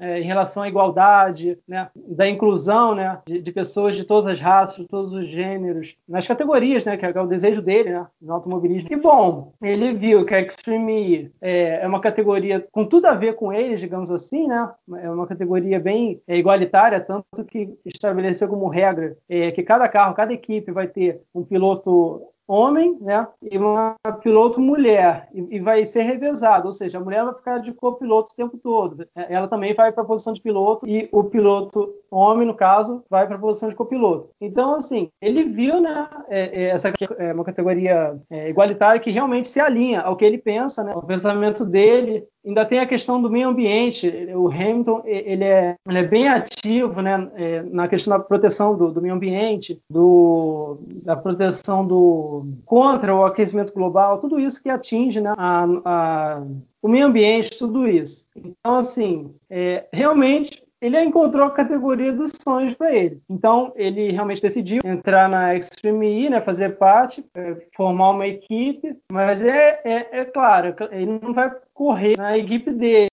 é, 0.00 0.20
em 0.20 0.24
relação 0.24 0.64
à 0.64 0.68
igualdade, 0.68 1.56
né? 1.68 1.88
Da 1.94 2.28
inclusão, 2.28 2.96
né? 2.96 3.20
De, 3.28 3.40
de, 3.40 3.52
pessoas 3.52 3.94
de 3.94 4.02
todas 4.02 4.26
as 4.26 4.40
raças, 4.40 4.76
de 4.76 4.88
todos 4.88 5.12
os 5.12 5.28
gêneros, 5.28 5.94
nas 6.08 6.26
categorias, 6.26 6.84
né? 6.84 6.94
É, 6.94 6.96
que 6.96 7.06
é 7.06 7.20
o 7.20 7.28
desejo 7.28 7.62
dele, 7.62 7.90
né? 7.90 8.06
No 8.20 8.34
automobilismo. 8.34 8.88
E 8.90 8.96
bom, 8.96 9.52
ele 9.62 9.94
viu 9.94 10.15
que 10.24 10.34
a 10.34 10.40
Extreme 10.40 11.30
é, 11.40 11.82
é, 11.82 11.86
uma 11.86 12.00
categoria 12.00 12.66
com 12.72 12.84
tudo 12.84 13.06
a 13.06 13.14
ver 13.14 13.34
com 13.34 13.52
eles, 13.52 13.80
digamos 13.80 14.10
assim, 14.10 14.46
né? 14.46 14.72
É 14.98 15.10
uma 15.10 15.26
categoria 15.26 15.78
bem 15.78 16.20
é, 16.26 16.36
igualitária, 16.36 17.00
tanto 17.00 17.44
que 17.44 17.76
estabeleceu 17.84 18.48
como 18.48 18.68
regra 18.68 19.16
é, 19.28 19.50
que 19.50 19.62
cada 19.62 19.88
carro, 19.88 20.14
cada 20.14 20.32
equipe 20.32 20.72
vai 20.72 20.86
ter 20.86 21.20
um 21.34 21.44
piloto 21.44 22.22
homem, 22.48 22.96
né, 23.00 23.26
e 23.42 23.58
uma 23.58 23.96
piloto 24.22 24.60
mulher, 24.60 25.28
e, 25.34 25.56
e, 25.56 25.60
vai 25.60 25.84
ser 25.84 26.02
revezado, 26.02 26.66
ou 26.66 26.72
seja, 26.72 26.98
a 26.98 27.00
mulher 27.00 27.24
vai 27.24 27.34
ficar 27.34 27.58
de 27.58 27.72
copiloto 27.72 28.32
o 28.32 28.36
tempo 28.36 28.56
todo. 28.58 29.06
É, 29.16 29.34
ela 29.34 29.48
também 29.48 29.74
vai 29.74 29.92
para 29.92 30.02
a 30.02 30.06
posição 30.06 30.32
de 30.32 30.40
piloto 30.40 30.86
e 30.86 31.08
o 31.12 31.24
piloto 31.24 31.92
homem, 32.10 32.46
no 32.46 32.54
caso, 32.54 33.04
vai 33.10 33.26
para 33.26 33.36
a 33.36 33.40
posição 33.40 33.68
de 33.68 33.74
copiloto. 33.74 34.30
Então, 34.40 34.74
assim, 34.74 35.08
ele 35.20 35.44
viu, 35.44 35.80
né, 35.80 36.08
é, 36.28 36.64
é, 36.64 36.68
essa 36.70 36.92
é 37.18 37.32
uma 37.32 37.44
categoria 37.44 38.16
é, 38.30 38.48
igualitária 38.48 39.00
que 39.00 39.10
realmente 39.10 39.48
se 39.48 39.60
alinha 39.60 40.00
ao 40.00 40.16
que 40.16 40.24
ele 40.24 40.38
pensa, 40.38 40.84
né, 40.84 40.92
ao 40.92 41.02
pensamento 41.02 41.64
dele, 41.64 42.24
ainda 42.46 42.64
tem 42.64 42.78
a 42.78 42.86
questão 42.86 43.20
do 43.20 43.30
meio 43.30 43.48
ambiente. 43.48 44.08
O 44.34 44.48
Hamilton 44.48 45.02
ele 45.04 45.44
é, 45.44 45.76
ele 45.86 45.98
é 45.98 46.06
bem 46.06 46.28
ativo 46.28 47.02
né, 47.02 47.30
é, 47.34 47.62
na 47.62 47.88
questão 47.88 48.16
da 48.16 48.22
proteção 48.22 48.76
do, 48.76 48.92
do, 48.92 49.02
meio 49.02 49.14
ambiente, 49.14 49.80
do, 49.90 50.78
da 51.02 51.16
proteção 51.16 51.86
do 51.86 52.46
contra 52.64 53.14
o 53.14 53.24
aquecimento 53.24 53.74
global, 53.74 54.18
tudo 54.18 54.38
isso 54.38 54.62
que 54.62 54.68
atinge 54.68 55.20
né, 55.20 55.34
a, 55.36 55.66
a, 55.84 56.42
o 56.80 56.88
meio 56.88 57.06
ambiente, 57.06 57.58
tudo 57.58 57.88
isso. 57.88 58.28
Então, 58.36 58.76
assim, 58.76 59.34
é, 59.50 59.86
realmente 59.92 60.65
ele 60.80 61.02
encontrou 61.02 61.46
a 61.46 61.50
categoria 61.50 62.12
dos 62.12 62.32
sonhos 62.42 62.74
para 62.74 62.94
ele. 62.94 63.20
Então, 63.28 63.72
ele 63.76 64.12
realmente 64.12 64.42
decidiu 64.42 64.82
entrar 64.84 65.28
na 65.28 65.54
Extreme 65.54 66.26
E, 66.26 66.30
né, 66.30 66.40
fazer 66.40 66.76
parte, 66.76 67.24
é, 67.34 67.56
formar 67.74 68.10
uma 68.10 68.26
equipe, 68.26 68.96
mas 69.10 69.44
é, 69.44 69.80
é, 69.84 70.20
é, 70.20 70.24
claro, 70.24 70.74
ele 70.90 71.18
não 71.22 71.32
vai 71.32 71.50
correr 71.72 72.16
na 72.16 72.36
equipe 72.36 72.70
dele, 72.70 73.08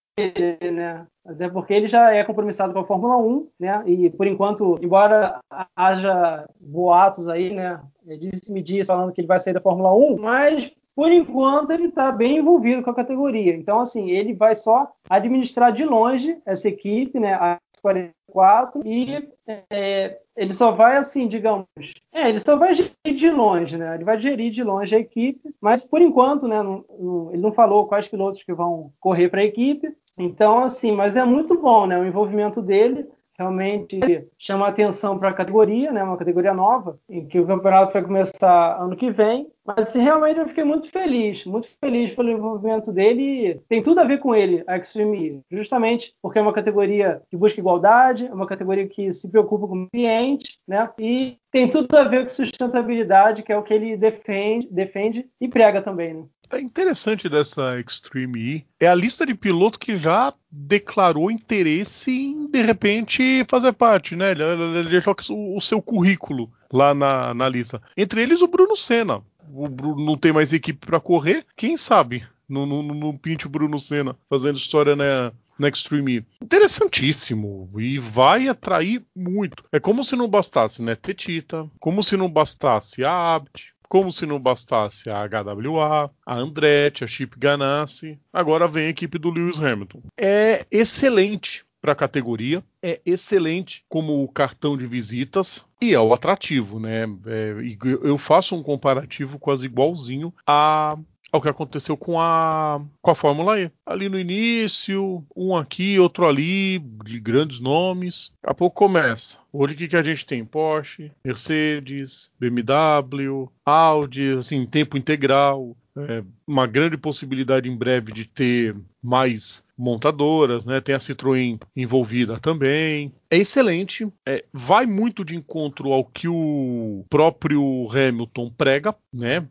né? 0.74 1.06
Até 1.26 1.50
porque 1.50 1.74
ele 1.74 1.88
já 1.88 2.14
é 2.14 2.24
compromissado 2.24 2.74
com 2.74 2.80
a 2.80 2.86
Fórmula 2.86 3.18
1, 3.18 3.48
né? 3.58 3.84
E 3.86 4.10
por 4.10 4.28
enquanto, 4.28 4.78
embora 4.82 5.40
haja 5.74 6.46
boatos 6.60 7.30
aí, 7.30 7.54
né? 7.54 7.80
Disse-me 8.20 8.62
dias 8.62 8.88
falando 8.88 9.14
que 9.14 9.22
ele 9.22 9.28
vai 9.28 9.40
sair 9.40 9.54
da 9.54 9.62
Fórmula 9.62 9.94
1, 9.96 10.18
mas 10.18 10.70
por 10.96 11.12
enquanto 11.12 11.72
ele 11.72 11.88
está 11.88 12.12
bem 12.12 12.38
envolvido 12.38 12.84
com 12.84 12.90
a 12.90 12.96
categoria. 12.96 13.56
Então, 13.56 13.80
assim, 13.80 14.12
ele 14.12 14.34
vai 14.34 14.56
só 14.56 14.92
administrar 15.10 15.72
de 15.72 15.86
longe 15.86 16.38
essa 16.46 16.68
equipe, 16.68 17.20
né? 17.20 17.34
A 17.34 17.60
44 17.84 18.82
e 18.86 19.30
é, 19.70 20.18
ele 20.36 20.54
só 20.54 20.72
vai 20.72 20.96
assim, 20.96 21.28
digamos, 21.28 21.66
é, 22.14 22.30
ele 22.30 22.40
só 22.40 22.56
vai 22.56 22.74
gerir 22.74 23.14
de 23.14 23.30
longe, 23.30 23.78
né? 23.78 23.96
Ele 23.96 24.06
vai 24.06 24.20
gerir 24.20 24.52
de 24.52 24.64
longe 24.64 24.96
a 24.96 25.00
equipe, 25.00 25.54
mas 25.60 25.84
por 25.84 26.02
enquanto, 26.02 26.48
né? 26.48 26.64
Não, 26.64 26.86
não, 26.98 27.30
ele 27.34 27.42
não 27.42 27.52
falou 27.52 27.86
quais 27.86 28.08
pilotos 28.08 28.42
que 28.42 28.54
vão 28.54 28.92
correr 29.00 29.28
para 29.28 29.42
a 29.42 29.46
equipe. 29.46 29.94
Então, 30.18 30.60
assim, 30.60 30.92
mas 30.92 31.18
é 31.18 31.26
muito 31.26 31.60
bom, 31.60 31.86
né? 31.86 32.00
O 32.00 32.06
envolvimento 32.06 32.62
dele 32.62 33.06
realmente 33.38 34.00
chama 34.38 34.68
atenção 34.68 35.18
para 35.18 35.30
a 35.30 35.34
categoria, 35.34 35.92
né? 35.92 36.04
Uma 36.04 36.18
categoria 36.18 36.54
nova, 36.54 37.00
em 37.10 37.26
que 37.26 37.40
o 37.40 37.48
campeonato 37.48 37.94
vai 37.94 38.04
começar 38.04 38.82
ano 38.82 38.96
que 38.96 39.10
vem. 39.10 39.48
Mas 39.66 39.94
realmente 39.94 40.40
eu 40.40 40.48
fiquei 40.48 40.64
muito 40.64 40.90
feliz, 40.90 41.46
muito 41.46 41.70
feliz 41.80 42.14
pelo 42.14 42.30
envolvimento 42.30 42.92
dele. 42.92 43.62
Tem 43.70 43.82
tudo 43.82 44.00
a 44.00 44.04
ver 44.04 44.20
com 44.20 44.36
ele, 44.36 44.62
a 44.68 44.78
Extreme 44.78 45.42
E, 45.50 45.56
justamente 45.56 46.14
porque 46.22 46.38
é 46.38 46.42
uma 46.42 46.52
categoria 46.52 47.22
que 47.30 47.38
busca 47.38 47.62
igualdade, 47.62 48.28
é 48.28 48.34
uma 48.34 48.46
categoria 48.46 48.88
que 48.88 49.14
se 49.14 49.32
preocupa 49.32 49.68
com 49.68 49.76
o 49.76 49.84
ambiente, 49.84 50.60
né? 50.68 50.90
E 51.00 51.38
tem 51.50 51.70
tudo 51.70 51.96
a 51.96 52.04
ver 52.04 52.24
com 52.24 52.30
sustentabilidade, 52.30 53.44
que 53.44 53.54
é 53.54 53.58
o 53.58 53.64
que 53.64 53.74
ele 53.74 53.96
defende, 53.96 54.68
defende 54.70 55.30
e 55.40 55.48
prega 55.48 55.82
também, 55.82 56.14
né? 56.14 56.26
É 56.54 56.62
interessante 56.62 57.28
dessa 57.28 57.80
Extreme 57.80 58.40
E 58.40 58.66
é 58.80 58.88
a 58.88 58.96
lista 58.96 59.26
de 59.26 59.34
piloto 59.34 59.80
que 59.80 59.96
já 59.98 60.34
declarou 60.52 61.32
interesse 61.32 62.12
em 62.12 62.48
de 62.48 62.62
repente 62.62 63.46
fazer 63.48 63.74
parte, 63.74 64.16
né? 64.16 64.32
Ele, 64.32 64.44
ele 64.44 64.90
deixou 64.90 65.16
o, 65.30 65.58
o 65.58 65.62
seu 65.62 65.82
currículo 65.82 66.52
lá 66.72 66.94
na, 66.94 67.34
na 67.34 67.50
lista. 67.50 67.82
Entre 67.98 68.22
eles 68.22 68.42
o 68.42 68.48
Bruno 68.48 68.76
Senna 68.76 69.24
o 69.54 69.68
Bruno 69.68 70.04
não 70.04 70.18
tem 70.18 70.34
mais 70.34 70.52
equipe 70.52 70.86
para 70.86 71.00
correr, 71.00 71.46
quem 71.56 71.78
sabe? 71.78 72.26
Não, 72.50 72.66
não, 72.66 72.84
não 72.84 73.18
pinte 73.18 73.46
o 73.46 73.50
Bruno 73.50 73.80
Senna 73.80 74.16
fazendo 74.30 74.58
história 74.58 74.96
na, 74.96 75.32
na 75.58 75.70
Extreme. 75.70 76.26
Interessantíssimo. 76.42 77.70
E 77.80 77.98
vai 77.98 78.48
atrair 78.48 79.04
muito. 79.16 79.64
É 79.72 79.80
como 79.80 80.04
se 80.04 80.16
não 80.16 80.28
bastasse, 80.28 80.82
né? 80.82 80.96
Tetita. 80.96 81.70
Como 81.80 82.04
se 82.04 82.18
não 82.18 82.30
bastasse 82.30 83.04
a 83.04 83.36
Abt. 83.36 83.73
Como 83.94 84.12
se 84.12 84.26
não 84.26 84.40
bastasse 84.40 85.12
a 85.12 85.24
HWA, 85.24 86.10
a 86.26 86.36
Andretti, 86.36 87.04
a 87.04 87.08
Chip 87.08 87.38
Ganassi. 87.38 88.20
Agora 88.34 88.68
vem 88.68 88.88
a 88.88 88.90
equipe 88.90 89.20
do 89.20 89.30
Lewis 89.30 89.62
Hamilton. 89.62 90.02
É 90.18 90.66
excelente 90.72 91.64
para 91.80 91.92
a 91.92 91.96
categoria. 91.96 92.64
É 92.82 93.00
excelente 93.06 93.86
como 93.88 94.28
cartão 94.30 94.76
de 94.76 94.88
visitas 94.88 95.68
e 95.80 95.94
é 95.94 96.00
o 96.00 96.12
atrativo, 96.12 96.80
né? 96.80 97.04
É, 97.28 97.54
eu 98.02 98.18
faço 98.18 98.56
um 98.56 98.64
comparativo 98.64 99.38
quase 99.38 99.68
igualzinho 99.68 100.34
a 100.48 100.98
ao 101.34 101.42
que 101.42 101.50
aconteceu 101.50 101.98
com 101.98 102.22
a, 102.22 102.80
com 103.02 103.10
a 103.10 103.16
Fórmula 103.16 103.60
E. 103.60 103.72
Ali 103.84 104.08
no 104.08 104.20
início, 104.20 105.26
um 105.36 105.56
aqui, 105.56 105.98
outro 105.98 106.28
ali, 106.28 106.78
de 107.04 107.20
grandes 107.20 107.60
nomes. 107.60 108.32
Daqui 108.40 108.52
a 108.52 108.54
pouco 108.54 108.76
começa. 108.76 109.40
Hoje 109.52 109.74
o 109.74 109.78
que, 109.78 109.88
que 109.88 109.98
a 109.98 110.04
gente 110.04 110.28
tem? 110.28 110.46
Porsche, 110.46 111.12
Mercedes, 111.26 112.32
BMW, 112.40 113.50
Audi, 113.66 114.34
assim, 114.38 114.66
tempo 114.66 114.98
integral. 114.98 115.76
é, 115.96 116.24
uma 116.48 116.66
grande 116.66 116.98
possibilidade 116.98 117.70
em 117.70 117.76
breve 117.76 118.12
de 118.12 118.26
ter 118.26 118.76
mais 119.02 119.64
montadoras, 119.78 120.66
né? 120.66 120.82
Tem 120.82 120.96
a 120.96 120.98
Citroën 120.98 121.60
envolvida 121.76 122.40
também. 122.40 123.14
É 123.30 123.38
excelente, 123.38 124.12
é, 124.26 124.44
vai 124.52 124.86
muito 124.86 125.24
de 125.24 125.36
encontro 125.36 125.92
ao 125.92 126.04
que 126.04 126.28
o 126.28 127.06
próprio 127.10 127.88
Hamilton 127.92 128.50
prega, 128.58 128.96
né? 129.14 129.48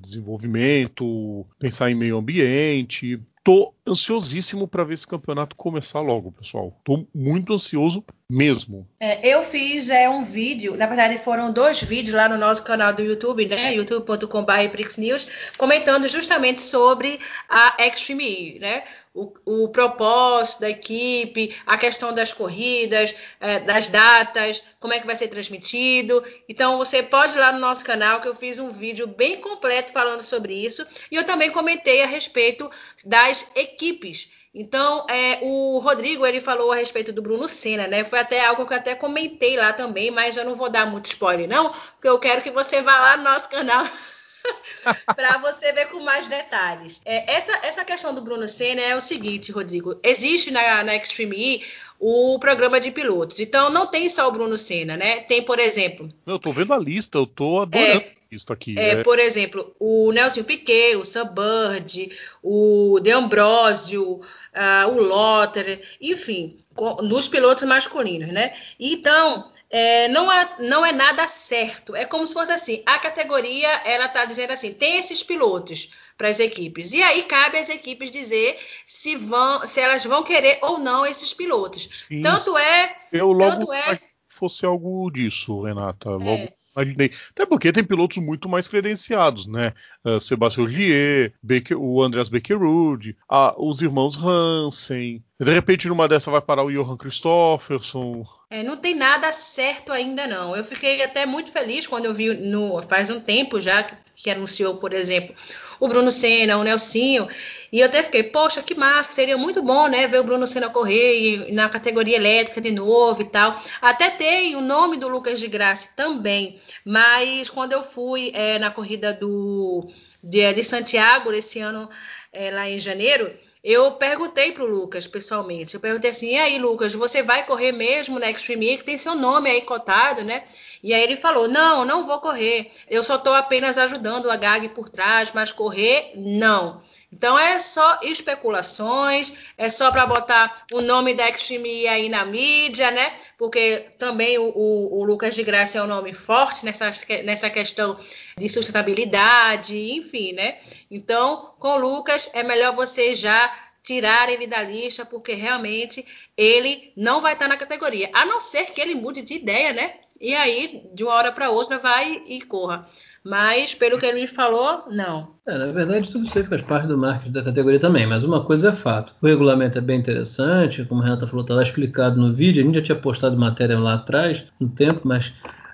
Desenvolvimento, 0.00 1.46
pensar 1.58 1.90
em 1.90 1.94
meio 1.94 2.18
ambiente, 2.18 3.20
tô 3.44 3.74
ansiosíssimo 3.86 4.68
para 4.68 4.84
ver 4.84 4.94
esse 4.94 5.06
campeonato 5.06 5.56
começar 5.56 6.00
logo, 6.00 6.32
pessoal. 6.32 6.78
Tô 6.84 7.06
muito 7.14 7.52
ansioso 7.52 8.04
mesmo. 8.30 8.88
É, 9.00 9.26
eu 9.26 9.42
fiz 9.42 9.90
é, 9.90 10.08
um 10.08 10.22
vídeo, 10.22 10.76
na 10.76 10.86
verdade 10.86 11.18
foram 11.18 11.52
dois 11.52 11.82
vídeos 11.82 12.14
lá 12.14 12.28
no 12.28 12.38
nosso 12.38 12.62
canal 12.62 12.92
do 12.92 13.02
YouTube, 13.02 13.46
né, 13.46 13.74
youtube.com.br 13.74 14.98
News, 14.98 15.26
comentando 15.58 16.06
justamente 16.06 16.62
sobre 16.62 17.18
a 17.48 17.76
Extreme 17.80 18.24
E, 18.24 18.58
né, 18.60 18.84
o, 19.12 19.32
o, 19.44 19.68
propósito 19.68 20.60
da 20.60 20.70
equipe, 20.70 21.56
a 21.66 21.76
questão 21.76 22.14
das 22.14 22.32
corridas, 22.32 23.12
é, 23.40 23.58
das 23.58 23.88
datas, 23.88 24.62
como 24.78 24.94
é 24.94 25.00
que 25.00 25.06
vai 25.06 25.16
ser 25.16 25.26
transmitido. 25.26 26.22
Então 26.48 26.78
você 26.78 27.02
pode 27.02 27.36
ir 27.36 27.40
lá 27.40 27.50
no 27.50 27.58
nosso 27.58 27.84
canal 27.84 28.20
que 28.20 28.28
eu 28.28 28.34
fiz 28.34 28.60
um 28.60 28.70
vídeo 28.70 29.08
bem 29.08 29.40
completo 29.40 29.92
falando 29.92 30.22
sobre 30.22 30.54
isso 30.54 30.86
e 31.10 31.16
eu 31.16 31.24
também 31.24 31.50
comentei 31.50 32.02
a 32.02 32.06
respeito 32.06 32.70
das 33.04 33.50
equipes. 33.56 34.28
Então, 34.52 35.06
é, 35.08 35.38
o 35.42 35.78
Rodrigo 35.78 36.26
ele 36.26 36.40
falou 36.40 36.72
a 36.72 36.76
respeito 36.76 37.12
do 37.12 37.22
Bruno 37.22 37.48
Senna, 37.48 37.86
né? 37.86 38.02
Foi 38.02 38.18
até 38.18 38.44
algo 38.44 38.66
que 38.66 38.72
eu 38.72 38.76
até 38.76 38.94
comentei 38.96 39.56
lá 39.56 39.72
também, 39.72 40.10
mas 40.10 40.36
eu 40.36 40.44
não 40.44 40.56
vou 40.56 40.68
dar 40.68 40.90
muito 40.90 41.06
spoiler, 41.06 41.48
não, 41.48 41.72
porque 41.72 42.08
eu 42.08 42.18
quero 42.18 42.42
que 42.42 42.50
você 42.50 42.82
vá 42.82 42.98
lá 42.98 43.16
no 43.16 43.22
nosso 43.22 43.48
canal 43.48 43.86
para 45.14 45.38
você 45.38 45.72
ver 45.72 45.86
com 45.88 46.00
mais 46.00 46.26
detalhes. 46.26 47.00
É, 47.04 47.32
essa, 47.32 47.52
essa 47.62 47.84
questão 47.84 48.12
do 48.12 48.22
Bruno 48.22 48.48
Senna 48.48 48.80
é 48.80 48.96
o 48.96 49.00
seguinte, 49.00 49.52
Rodrigo. 49.52 50.00
Existe 50.02 50.50
na, 50.50 50.82
na 50.82 50.96
Extreme 50.96 51.36
E 51.36 51.62
o 52.00 52.38
programa 52.40 52.80
de 52.80 52.90
pilotos. 52.90 53.38
Então 53.38 53.70
não 53.70 53.86
tem 53.86 54.08
só 54.08 54.28
o 54.28 54.32
Bruno 54.32 54.58
Senna, 54.58 54.96
né? 54.96 55.20
Tem, 55.20 55.42
por 55.42 55.58
exemplo. 55.58 56.12
Eu 56.26 56.38
tô 56.38 56.50
vendo 56.50 56.72
a 56.72 56.78
lista, 56.78 57.18
eu 57.18 57.26
tô 57.26 57.60
adorando. 57.60 58.00
É, 58.00 58.12
isso 58.30 58.52
aqui. 58.52 58.74
É, 58.78 58.90
é, 58.90 59.02
Por 59.02 59.18
exemplo, 59.18 59.74
o 59.78 60.12
Nelson 60.12 60.42
Piquet, 60.44 60.96
o 60.96 61.04
Sam 61.04 61.34
Bird, 61.34 62.16
o 62.42 63.00
De 63.00 63.10
Ambrosio, 63.10 64.20
uh, 64.20 64.88
o 64.88 65.00
Lotter, 65.02 65.82
enfim, 66.00 66.58
nos 67.02 67.28
pilotos 67.28 67.64
masculinos, 67.64 68.28
né? 68.28 68.54
Então, 68.78 69.50
é, 69.68 70.08
não, 70.08 70.30
é, 70.30 70.48
não 70.58 70.84
é 70.84 70.92
nada 70.92 71.26
certo. 71.26 71.94
É 71.94 72.04
como 72.04 72.26
se 72.26 72.34
fosse 72.34 72.50
assim: 72.52 72.82
a 72.84 72.98
categoria 72.98 73.68
ela 73.84 74.06
está 74.06 74.24
dizendo 74.24 74.52
assim, 74.52 74.74
tem 74.74 74.98
esses 74.98 75.22
pilotos 75.22 75.92
para 76.18 76.28
as 76.28 76.40
equipes. 76.40 76.92
E 76.92 77.02
aí 77.02 77.22
cabe 77.22 77.58
às 77.58 77.68
equipes 77.68 78.10
dizer 78.10 78.58
se 78.84 79.14
vão, 79.16 79.66
se 79.66 79.80
elas 79.80 80.04
vão 80.04 80.22
querer 80.24 80.58
ou 80.62 80.78
não 80.78 81.06
esses 81.06 81.32
pilotos. 81.32 81.88
Sim, 81.92 82.20
tanto 82.20 82.58
é. 82.58 82.96
Eu 83.12 83.30
logo 83.30 83.66
tanto 83.66 83.72
é, 83.72 84.00
fosse 84.28 84.66
algo 84.66 85.08
disso, 85.10 85.62
Renata. 85.62 86.10
Logo 86.10 86.30
é. 86.30 86.59
Imaginei. 86.74 87.10
Até 87.30 87.46
porque 87.46 87.72
tem 87.72 87.84
pilotos 87.84 88.18
muito 88.18 88.48
mais 88.48 88.68
credenciados, 88.68 89.46
né? 89.46 89.72
Uh, 90.04 90.20
Sebastião 90.20 90.66
Gier, 90.66 91.32
Baker, 91.42 91.80
o 91.80 92.02
Andreas 92.02 92.28
Beckerud, 92.28 93.16
os 93.56 93.82
irmãos 93.82 94.16
Hansen. 94.16 95.22
De 95.38 95.52
repente, 95.52 95.88
numa 95.88 96.08
dessa 96.08 96.30
vai 96.30 96.40
parar 96.40 96.64
o 96.64 96.70
Johan 96.70 96.96
Christofferson. 96.96 98.26
É, 98.50 98.62
não 98.62 98.76
tem 98.76 98.94
nada 98.94 99.32
certo 99.32 99.92
ainda 99.92 100.26
não. 100.26 100.56
Eu 100.56 100.64
fiquei 100.64 101.02
até 101.02 101.24
muito 101.24 101.50
feliz 101.50 101.86
quando 101.86 102.04
eu 102.04 102.14
vi 102.14 102.34
no 102.34 102.82
faz 102.82 103.08
um 103.10 103.20
tempo 103.20 103.60
já 103.60 103.82
que, 103.82 103.94
que 104.14 104.30
anunciou, 104.30 104.76
por 104.76 104.92
exemplo, 104.92 105.34
o 105.80 105.88
Bruno 105.88 106.12
Senna, 106.12 106.58
o 106.58 106.62
Nelsinho, 106.62 107.26
e 107.72 107.80
eu 107.80 107.86
até 107.86 108.02
fiquei, 108.02 108.22
poxa, 108.22 108.62
que 108.62 108.74
massa, 108.74 109.12
seria 109.12 109.36
muito 109.36 109.62
bom, 109.62 109.88
né, 109.88 110.06
ver 110.06 110.20
o 110.20 110.24
Bruno 110.24 110.46
Senna 110.46 110.68
correr 110.68 111.48
e, 111.48 111.52
na 111.52 111.68
categoria 111.68 112.16
elétrica 112.16 112.60
de 112.60 112.70
novo 112.70 113.22
e 113.22 113.24
tal. 113.24 113.60
Até 113.80 114.10
tem 114.10 114.56
o 114.56 114.60
nome 114.60 114.96
do 114.96 115.08
Lucas 115.08 115.40
de 115.40 115.48
Graça 115.48 115.90
também, 115.96 116.60
mas 116.84 117.48
quando 117.48 117.72
eu 117.72 117.82
fui 117.82 118.30
é, 118.34 118.58
na 118.58 118.70
corrida 118.70 119.12
do 119.12 119.88
de, 120.22 120.52
de 120.52 120.62
Santiago 120.62 121.32
esse 121.32 121.60
ano 121.60 121.88
é, 122.32 122.50
lá 122.50 122.68
em 122.68 122.78
janeiro, 122.78 123.30
eu 123.62 123.92
perguntei 123.92 124.52
pro 124.52 124.66
Lucas 124.66 125.06
pessoalmente. 125.06 125.74
Eu 125.74 125.80
perguntei 125.80 126.10
assim: 126.10 126.32
e 126.32 126.38
aí, 126.38 126.58
Lucas, 126.58 126.94
você 126.94 127.22
vai 127.22 127.44
correr 127.44 127.72
mesmo 127.72 128.18
na 128.18 128.30
Extreme 128.30 128.78
que 128.78 128.84
tem 128.84 128.96
seu 128.98 129.14
nome 129.14 129.50
aí 129.50 129.60
cotado, 129.62 130.24
né? 130.24 130.44
E 130.82 130.94
aí 130.94 131.02
ele 131.02 131.16
falou: 131.16 131.48
não, 131.48 131.84
não 131.84 132.04
vou 132.04 132.18
correr. 132.18 132.70
Eu 132.88 133.02
só 133.02 133.16
estou 133.16 133.34
apenas 133.34 133.76
ajudando 133.78 134.30
a 134.30 134.36
GAG 134.36 134.68
por 134.70 134.88
trás, 134.88 135.30
mas 135.32 135.52
correr, 135.52 136.12
não. 136.16 136.80
Então 137.12 137.36
é 137.36 137.58
só 137.58 137.98
especulações, 138.02 139.32
é 139.58 139.68
só 139.68 139.90
para 139.90 140.06
botar 140.06 140.64
o 140.72 140.80
nome 140.80 141.12
da 141.12 141.28
Extreme 141.28 141.88
aí 141.88 142.08
na 142.08 142.24
mídia, 142.24 142.90
né? 142.92 143.12
Porque 143.36 143.86
também 143.98 144.38
o, 144.38 144.44
o, 144.44 145.00
o, 145.00 145.04
Lucas 145.04 145.34
de 145.34 145.42
Graça 145.42 145.78
é 145.78 145.82
um 145.82 145.88
nome 145.88 146.12
forte 146.12 146.64
nessa, 146.64 146.88
nessa 147.24 147.50
questão 147.50 147.96
de 148.38 148.48
sustentabilidade, 148.48 149.76
enfim, 149.76 150.32
né? 150.32 150.58
Então, 150.88 151.52
com 151.58 151.70
o 151.70 151.78
Lucas, 151.78 152.30
é 152.32 152.44
melhor 152.44 152.76
você 152.76 153.12
já 153.14 153.52
tirar 153.82 154.30
ele 154.30 154.46
da 154.46 154.62
lista, 154.62 155.04
porque 155.04 155.32
realmente 155.32 156.06
ele 156.36 156.92
não 156.96 157.20
vai 157.20 157.32
estar 157.32 157.48
na 157.48 157.56
categoria, 157.56 158.08
a 158.12 158.24
não 158.24 158.40
ser 158.40 158.66
que 158.66 158.80
ele 158.80 158.94
mude 158.94 159.22
de 159.22 159.34
ideia, 159.34 159.72
né? 159.72 159.94
E 160.20 160.34
aí, 160.34 160.82
de 160.94 161.02
uma 161.02 161.14
hora 161.14 161.32
para 161.32 161.50
outra, 161.50 161.78
vai 161.78 162.20
e 162.28 162.42
corra. 162.42 162.84
Mas, 163.24 163.74
pelo 163.74 163.98
que 163.98 164.04
ele 164.04 164.20
me 164.20 164.26
falou, 164.26 164.84
não. 164.90 165.30
É, 165.46 165.56
na 165.56 165.72
verdade, 165.72 166.10
tudo 166.10 166.26
isso 166.26 166.36
aí 166.36 166.44
faz 166.44 166.60
parte 166.60 166.88
do 166.88 166.98
marketing 166.98 167.32
da 167.32 167.42
categoria 167.42 167.80
também. 167.80 168.06
Mas 168.06 168.22
uma 168.22 168.44
coisa 168.44 168.68
é 168.68 168.72
fato: 168.72 169.14
o 169.22 169.26
regulamento 169.26 169.78
é 169.78 169.80
bem 169.80 169.98
interessante, 169.98 170.84
como 170.84 171.00
a 171.00 171.04
Renata 171.04 171.26
falou, 171.26 171.42
está 171.42 171.54
lá 171.54 171.62
explicado 171.62 172.20
no 172.20 172.32
vídeo. 172.32 172.62
A 172.62 172.66
gente 172.66 172.74
já 172.74 172.82
tinha 172.82 172.98
postado 172.98 173.36
matéria 173.36 173.78
lá 173.78 173.94
atrás, 173.94 174.44
no 174.60 174.68
tempo, 174.68 175.00
mas 175.04 175.32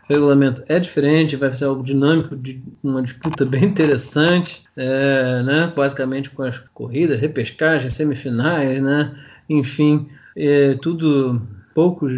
o 0.09 0.13
regulamento 0.13 0.63
é 0.69 0.79
diferente, 0.79 1.35
vai 1.35 1.53
ser 1.53 1.65
algo 1.65 1.83
dinâmico, 1.83 2.37
de 2.37 2.63
uma 2.85 3.03
disputa 3.03 3.45
bem 3.45 3.65
interessante, 3.65 4.63
é, 4.77 5.43
né? 5.43 5.73
basicamente 5.75 6.31
com 6.31 6.45
as 6.45 6.57
corridas, 6.73 7.21
repescagens, 7.21 7.93
semifinais, 7.93 8.81
né? 8.81 9.17
enfim, 9.49 10.09
é, 10.37 10.75
tudo 10.75 11.43
poucos 11.77 12.11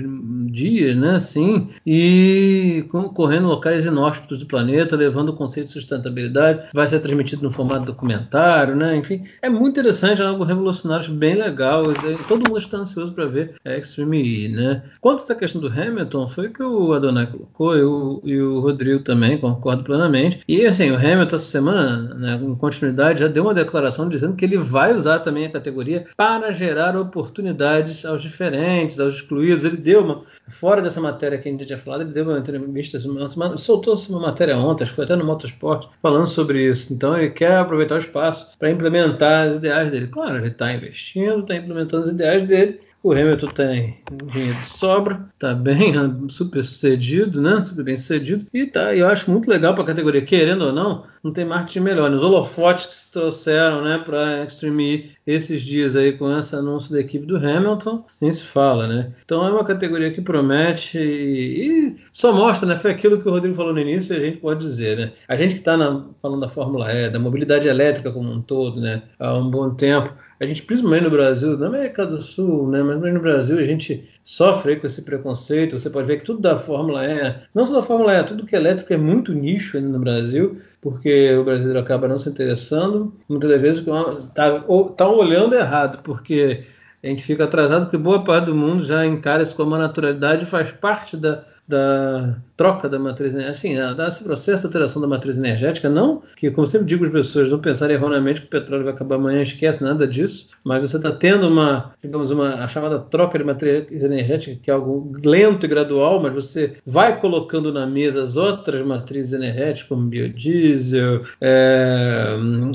dias, 0.53 0.97
né, 0.97 1.17
assim, 1.17 1.69
e 1.85 2.85
correndo 3.13 3.49
locais 3.49 3.85
inóspitos 3.85 4.39
do 4.39 4.47
planeta, 4.47 4.95
levando 4.95 5.31
o 5.31 5.37
conceito 5.37 5.67
de 5.67 5.73
sustentabilidade, 5.73 6.69
vai 6.73 6.87
ser 6.87 7.01
transmitido 7.01 7.43
no 7.43 7.51
formato 7.51 7.85
documentário, 7.85 8.77
né, 8.77 8.97
enfim, 8.97 9.25
é 9.43 9.49
muito 9.49 9.71
interessante, 9.71 10.23
é 10.23 10.25
algo 10.25 10.45
revolucionário, 10.45 11.13
bem 11.13 11.35
legal, 11.35 11.83
todo 12.29 12.49
mundo 12.49 12.59
está 12.59 12.79
ansioso 12.79 13.13
para 13.13 13.27
ver 13.27 13.55
a 13.65 13.77
Extreme 13.77 14.45
E, 14.45 14.49
né. 14.49 14.85
Quanto 15.01 15.23
a 15.23 15.23
essa 15.25 15.35
questão 15.35 15.61
do 15.61 15.67
Hamilton, 15.67 16.29
foi 16.29 16.47
o 16.47 16.53
que 16.53 16.63
o 16.63 16.93
Adonai 16.93 17.27
colocou, 17.27 17.77
e 17.77 17.83
o, 17.83 18.21
e 18.23 18.41
o 18.41 18.61
Rodrigo 18.61 19.03
também, 19.03 19.39
concordo 19.39 19.83
plenamente, 19.83 20.41
e 20.47 20.65
assim, 20.67 20.89
o 20.93 20.97
Hamilton 20.97 21.35
essa 21.35 21.47
semana, 21.47 22.15
né, 22.15 22.41
em 22.41 22.55
continuidade, 22.55 23.23
já 23.23 23.27
deu 23.27 23.43
uma 23.43 23.55
declaração 23.55 24.09
dizendo 24.09 24.37
que 24.37 24.45
ele 24.45 24.57
vai 24.57 24.95
usar 24.95 25.19
também 25.19 25.47
a 25.47 25.51
categoria 25.51 26.05
para 26.17 26.53
gerar 26.53 26.97
oportunidades 26.97 28.07
aos 28.07 28.23
diferentes, 28.23 29.01
aos 29.01 29.17
excluídos, 29.17 29.48
ele 29.51 29.77
deu 29.77 30.03
uma. 30.03 30.23
Fora 30.49 30.83
dessa 30.83 31.01
matéria 31.01 31.39
que 31.39 31.49
a 31.49 31.53
gente 31.53 31.65
tinha 31.65 31.79
falado, 31.79 32.03
ele 32.03 32.13
deu 32.13 32.25
uma 32.25 32.39
entrevista, 32.39 32.99
uma, 33.09 33.57
soltou-se 33.57 34.11
uma 34.11 34.21
matéria 34.21 34.57
ontem, 34.57 34.85
acho 34.85 34.93
que 34.93 34.97
foi 34.97 35.05
até 35.05 35.17
no 35.17 35.25
Motorsport, 35.25 35.89
falando 36.03 36.27
sobre 36.27 36.69
isso. 36.69 36.93
Então 36.93 37.17
ele 37.17 37.31
quer 37.31 37.57
aproveitar 37.57 37.97
o 37.97 37.99
espaço 37.99 38.57
para 38.59 38.71
implementar 38.71 39.49
os 39.49 39.57
ideais 39.57 39.91
dele. 39.91 40.09
Claro, 40.09 40.37
ele 40.39 40.49
está 40.49 40.73
investindo, 40.73 41.41
está 41.41 41.57
implementando 41.57 42.05
os 42.05 42.11
ideais 42.11 42.45
dele 42.47 42.81
o 43.09 43.13
Hamilton 43.13 43.49
tem 43.49 43.97
dinheiro 44.27 44.59
de 44.59 44.69
sobra, 44.69 45.25
tá 45.39 45.55
bem, 45.55 45.95
super 46.29 46.63
sucedido, 46.63 47.41
né? 47.41 47.61
Super 47.61 47.85
bem 47.85 47.97
sucedido. 47.97 48.47
E 48.53 48.67
tá, 48.67 48.95
eu 48.95 49.09
acho 49.09 49.31
muito 49.31 49.49
legal 49.49 49.73
para 49.73 49.83
a 49.83 49.87
categoria, 49.87 50.21
querendo 50.21 50.67
ou 50.67 50.73
não, 50.73 51.05
não 51.25 51.33
tem 51.33 51.45
marketing 51.45 51.81
melhor. 51.81 52.11
Né? 52.11 52.17
Os 52.17 52.23
holofotes 52.23 52.87
que 52.87 52.95
se 52.95 53.11
trouxeram, 53.11 53.83
né, 53.83 53.99
para 53.99 54.45
Extreme 54.45 55.11
esses 55.27 55.63
dias 55.63 55.97
aí 55.97 56.13
com 56.13 56.39
esse 56.39 56.55
anúncio 56.55 56.93
da 56.93 57.01
equipe 57.01 57.27
do 57.27 57.37
Hamilton, 57.37 58.05
nem 58.21 58.33
se 58.33 58.43
fala, 58.43 58.87
né? 58.87 59.13
Então 59.25 59.47
é 59.47 59.51
uma 59.51 59.65
categoria 59.65 60.11
que 60.11 60.23
promete 60.23 60.99
e, 60.99 61.91
e 61.91 61.97
só 62.13 62.33
mostra, 62.33 62.69
né? 62.69 62.77
Foi 62.77 62.91
aquilo 62.91 63.21
que 63.21 63.29
o 63.29 63.31
Rodrigo 63.31 63.55
falou 63.55 63.73
no 63.73 63.81
início 63.81 64.15
e 64.15 64.17
a 64.17 64.21
gente 64.21 64.39
pode 64.39 64.61
dizer, 64.61 64.97
né? 64.97 65.13
A 65.27 65.37
gente 65.37 65.55
que 65.55 65.61
está 65.61 65.77
falando 66.23 66.41
da 66.41 66.49
Fórmula 66.49 66.91
E, 66.93 67.11
da 67.11 67.19
mobilidade 67.19 67.69
elétrica 67.69 68.13
como 68.13 68.31
um 68.31 68.41
todo, 68.41 68.81
né? 68.81 69.03
Há 69.19 69.35
um 69.35 69.51
bom 69.51 69.71
tempo 69.71 70.13
a 70.41 70.47
gente, 70.47 70.63
principalmente 70.63 71.05
no 71.05 71.11
Brasil, 71.11 71.59
na 71.59 71.67
América 71.67 72.07
do 72.07 72.23
Sul, 72.23 72.71
né, 72.71 72.81
mas 72.83 73.01
no 73.13 73.21
Brasil 73.21 73.59
a 73.59 73.65
gente 73.65 74.09
sofre 74.23 74.77
com 74.77 74.87
esse 74.87 75.03
preconceito. 75.03 75.79
Você 75.79 75.91
pode 75.91 76.07
ver 76.07 76.19
que 76.19 76.25
tudo 76.25 76.41
da 76.41 76.57
Fórmula 76.57 77.05
E, 77.05 77.35
não 77.53 77.67
só 77.67 77.75
da 77.75 77.83
Fórmula 77.83 78.15
E, 78.15 78.25
tudo 78.25 78.47
que 78.47 78.55
é 78.55 78.59
elétrico 78.59 78.93
é 78.93 78.97
muito 78.97 79.33
nicho 79.33 79.77
ainda 79.77 79.89
no 79.89 79.99
Brasil, 79.99 80.57
porque 80.81 81.35
o 81.35 81.45
brasileiro 81.45 81.81
acaba 81.81 82.07
não 82.07 82.19
se 82.19 82.29
interessando. 82.29 83.13
Muitas 83.29 83.51
das 83.51 83.61
vezes 83.61 83.81
está 83.81 84.61
tá 84.97 85.09
olhando 85.09 85.57
errado, 85.57 86.03
porque 86.05 86.61
a 87.03 87.07
gente 87.09 87.23
fica 87.25 87.45
atrasado, 87.45 87.87
porque 87.87 87.97
boa 87.97 88.23
parte 88.23 88.47
do 88.47 88.55
mundo 88.55 88.85
já 88.85 89.05
encara 89.05 89.43
isso 89.43 89.57
como 89.57 89.71
uma 89.71 89.79
naturalidade 89.79 90.47
faz 90.47 90.71
parte 90.71 91.17
da, 91.17 91.45
da 91.69 92.37
troca 92.57 92.89
da 92.89 92.99
matriz 92.99 93.35
assim, 93.35 93.75
desse 93.95 94.25
processo 94.25 94.63
de 94.63 94.67
alteração 94.69 95.03
da 95.03 95.07
matriz 95.07 95.37
energética, 95.37 95.89
não 95.89 96.23
que, 96.35 96.51
como 96.51 96.67
sempre 96.67 96.87
digo 96.87 97.05
as 97.05 97.11
pessoas, 97.11 97.51
não 97.51 97.59
pensarem 97.59 97.95
erroneamente 97.95 98.41
que 98.41 98.47
o 98.47 98.51
petróleo 98.51 98.85
vai 98.85 98.95
acabar 98.95 99.17
amanhã, 99.17 99.43
esquece 99.43 99.85
nada 99.85 100.07
disso, 100.07 100.49
mas 100.65 100.81
você 100.81 100.97
está 100.97 101.13
tendo 101.13 101.47
uma, 101.47 101.93
digamos, 102.03 102.31
uma 102.31 102.55
a 102.55 102.69
chamada 102.69 102.99
troca 102.99 103.39
de 103.39 103.45
matriz 103.45 104.03
energética, 104.03 104.59
que 104.63 104.71
é 104.71 104.75
algo 104.75 105.13
lento 105.23 105.67
e 105.67 105.69
gradual, 105.69 106.21
mas 106.23 106.33
você 106.33 106.75
vai 106.87 107.21
colocando 107.21 107.73
na 107.73 107.87
mesa 107.87 108.23
as 108.23 108.37
outras 108.37 108.85
matrizes 108.85 109.35
energéticas, 109.35 109.89
como 109.89 110.07
biodiesel, 110.07 111.23
é, 111.41 112.29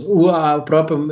o, 0.06 0.30
a, 0.30 0.58
o 0.58 0.62
próprio 0.62 1.08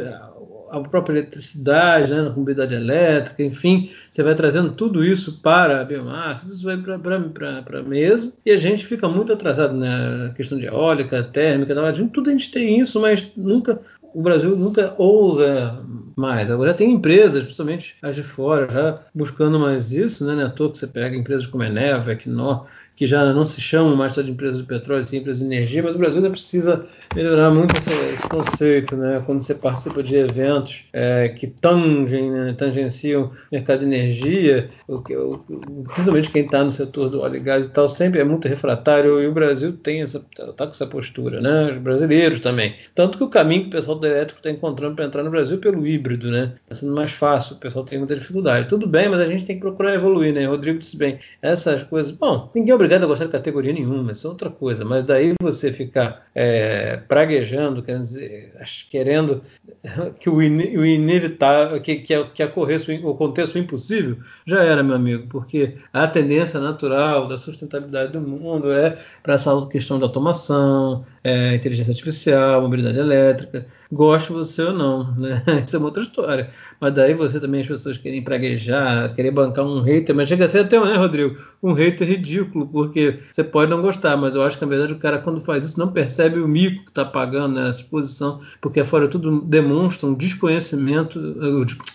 a 0.71 0.79
própria 0.79 1.13
eletricidade, 1.13 2.11
né, 2.11 2.21
na 2.21 2.31
comunidade 2.31 2.73
elétrica, 2.73 3.43
enfim, 3.43 3.91
você 4.11 4.23
vai 4.23 4.35
trazendo 4.35 4.73
tudo 4.73 5.05
isso 5.05 5.39
para 5.41 5.79
a 5.79 5.85
biomassa, 5.85 6.41
tudo 6.41 6.53
isso 6.53 6.65
vai 6.65 6.77
para 6.77 7.79
a 7.79 7.83
mesa 7.83 8.33
e 8.45 8.51
a 8.51 8.57
gente 8.57 8.85
fica 8.85 9.07
muito 9.07 9.31
atrasado 9.31 9.73
na 9.73 10.33
questão 10.35 10.57
de 10.57 10.65
eólica, 10.65 11.23
térmica, 11.23 11.73
a 11.79 11.93
gente, 11.93 12.11
tudo 12.11 12.29
a 12.29 12.33
gente 12.33 12.51
tem 12.51 12.77
isso, 12.77 12.99
mas 12.99 13.31
nunca 13.37 13.79
o 14.13 14.21
Brasil 14.21 14.55
nunca 14.55 14.93
ousa 14.97 15.79
mais. 16.15 16.51
Agora 16.51 16.73
tem 16.73 16.91
empresas, 16.91 17.43
principalmente 17.43 17.95
as 18.01 18.15
de 18.15 18.23
fora, 18.23 18.71
já 18.71 18.99
buscando 19.13 19.59
mais 19.59 19.91
isso, 19.91 20.25
né? 20.25 20.33
Não 20.33 20.41
é 20.41 20.45
à 20.45 20.49
toa 20.49 20.71
que 20.71 20.77
você 20.77 20.87
pega 20.87 21.15
empresas 21.15 21.45
como 21.45 21.63
Eneva, 21.63 22.11
Equinor, 22.11 22.65
que 22.95 23.05
já 23.07 23.33
não 23.33 23.45
se 23.45 23.59
chamam 23.59 23.95
mais 23.95 24.13
só 24.13 24.21
de 24.21 24.29
empresas 24.29 24.59
de 24.59 24.65
petróleo, 24.65 25.03
sim 25.03 25.17
empresas 25.17 25.41
de 25.41 25.53
energia, 25.53 25.81
mas 25.81 25.95
o 25.95 25.97
Brasil 25.97 26.17
ainda 26.17 26.29
precisa 26.29 26.85
melhorar 27.15 27.49
muito 27.49 27.75
esse, 27.75 27.89
esse 28.13 28.29
conceito, 28.29 28.95
né? 28.95 29.23
Quando 29.25 29.41
você 29.41 29.55
participa 29.55 30.03
de 30.03 30.15
eventos 30.15 30.85
é, 30.93 31.29
que 31.29 31.47
tangem, 31.47 32.29
né? 32.29 32.53
tangenciam 32.55 33.23
o 33.23 33.31
mercado 33.51 33.79
de 33.79 33.85
energia, 33.85 34.69
o 34.87 35.01
o, 35.11 35.37
principalmente 35.85 36.29
quem 36.29 36.45
está 36.45 36.63
no 36.63 36.71
setor 36.71 37.09
do 37.09 37.21
óleo 37.21 37.37
e 37.37 37.39
gás 37.39 37.65
e 37.65 37.71
tal, 37.71 37.89
sempre 37.89 38.19
é 38.19 38.23
muito 38.23 38.47
refratário 38.47 39.19
e 39.19 39.27
o 39.27 39.33
Brasil 39.33 39.73
tem 39.73 40.01
essa, 40.01 40.19
tá 40.19 40.65
com 40.65 40.71
essa 40.71 40.85
postura, 40.85 41.41
né? 41.41 41.71
Os 41.71 41.77
brasileiros 41.79 42.39
também. 42.39 42.75
Tanto 42.93 43.17
que 43.17 43.23
o 43.23 43.29
caminho 43.29 43.63
que 43.63 43.69
o 43.69 43.71
pessoal 43.71 43.97
do 44.01 44.07
elétrico 44.07 44.39
está 44.39 44.51
encontrando 44.51 44.95
para 44.95 45.05
entrar 45.05 45.23
no 45.23 45.29
Brasil 45.29 45.57
pelo 45.59 45.87
híbrido, 45.87 46.29
né? 46.29 46.53
Está 46.63 46.75
sendo 46.75 46.93
mais 46.93 47.11
fácil, 47.11 47.55
o 47.55 47.59
pessoal 47.59 47.85
tem 47.85 47.97
muita 47.97 48.15
dificuldade. 48.15 48.67
Tudo 48.67 48.87
bem, 48.87 49.07
mas 49.07 49.19
a 49.19 49.27
gente 49.27 49.45
tem 49.45 49.55
que 49.55 49.61
procurar 49.61 49.93
evoluir, 49.93 50.33
né? 50.33 50.45
Rodrigo 50.45 50.79
disse 50.79 50.97
bem, 50.97 51.19
essas 51.41 51.83
coisas. 51.83 52.11
Bom, 52.11 52.49
ninguém 52.53 52.71
é 52.71 52.75
obrigado 52.75 53.03
a 53.03 53.07
gostar 53.07 53.25
de 53.25 53.31
categoria 53.31 53.71
nenhuma, 53.71 54.11
isso 54.11 54.27
é 54.27 54.29
outra 54.29 54.49
coisa. 54.49 54.83
Mas 54.83 55.05
daí 55.05 55.33
você 55.41 55.71
ficar 55.71 56.27
é, 56.35 56.97
praguejando, 57.07 57.83
quer 57.83 57.99
dizer, 57.99 58.53
querendo 58.89 59.41
que 60.19 60.29
o, 60.29 60.41
in, 60.41 60.77
o 60.77 60.85
inevitável, 60.85 61.79
que, 61.81 61.95
que, 61.97 62.23
que 62.25 62.43
ocorresse 62.43 62.91
o 62.91 63.11
aconteça 63.11 63.57
o 63.57 63.61
impossível, 63.61 64.17
já 64.45 64.63
era, 64.63 64.83
meu 64.83 64.95
amigo, 64.95 65.27
porque 65.29 65.75
a 65.93 66.07
tendência 66.07 66.59
natural 66.59 67.27
da 67.27 67.37
sustentabilidade 67.37 68.11
do 68.11 68.21
mundo 68.21 68.71
é 68.71 68.97
para 69.21 69.35
essa 69.35 69.51
questão 69.67 69.97
de 69.97 70.03
automação, 70.03 71.05
é, 71.23 71.55
inteligência 71.55 71.91
artificial, 71.91 72.61
mobilidade 72.61 72.99
elétrica 72.99 73.65
goste 73.91 74.31
você 74.31 74.63
ou 74.63 74.73
não, 74.73 75.13
né? 75.15 75.43
Isso 75.65 75.75
é 75.75 75.79
uma 75.79 75.87
outra 75.87 76.01
história. 76.01 76.49
Mas 76.79 76.93
daí 76.93 77.13
você 77.13 77.39
também, 77.39 77.61
as 77.61 77.67
pessoas 77.67 77.97
querem 77.97 78.23
praguejar, 78.23 79.13
querer 79.13 79.31
bancar 79.31 79.65
um 79.65 79.81
hater, 79.81 80.15
mas 80.15 80.29
chega 80.29 80.45
a 80.45 80.49
ser 80.49 80.59
até, 80.59 80.79
né, 80.79 80.95
Rodrigo? 80.95 81.37
Um 81.61 81.73
hater 81.73 82.07
ridículo, 82.07 82.67
porque 82.67 83.19
você 83.31 83.43
pode 83.43 83.69
não 83.69 83.81
gostar, 83.81 84.15
mas 84.15 84.35
eu 84.35 84.43
acho 84.43 84.57
que 84.57 84.63
na 84.63 84.69
verdade 84.69 84.93
o 84.93 84.97
cara, 84.97 85.19
quando 85.19 85.41
faz 85.41 85.65
isso, 85.65 85.79
não 85.79 85.91
percebe 85.91 86.39
o 86.39 86.47
mico 86.47 86.83
que 86.83 86.89
está 86.89 87.03
pagando 87.03 87.55
nessa 87.55 87.79
né, 87.79 87.83
exposição, 87.83 88.41
porque 88.61 88.83
fora 88.83 89.07
tudo 89.07 89.41
demonstra 89.41 90.07
um 90.07 90.13
desconhecimento, 90.13 91.19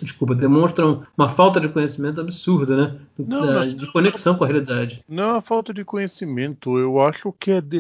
desculpa, 0.03 0.35
demonstram 0.35 1.03
uma 1.17 1.29
falta 1.29 1.61
de 1.61 1.69
conhecimento 1.69 2.21
absurda, 2.21 2.77
né? 2.77 2.97
Não, 3.19 3.47
da, 3.47 3.61
de 3.61 3.91
conexão 3.91 4.35
com 4.35 4.45
a 4.45 4.47
realidade. 4.47 5.03
Não 5.09 5.25
é 5.25 5.33
uma 5.33 5.43
falta 5.43 5.73
de 5.73 5.85
conhecimento, 5.85 6.79
eu 6.79 7.01
acho 7.01 7.33
que 7.39 7.51
é 7.51 7.61
do 7.61 7.77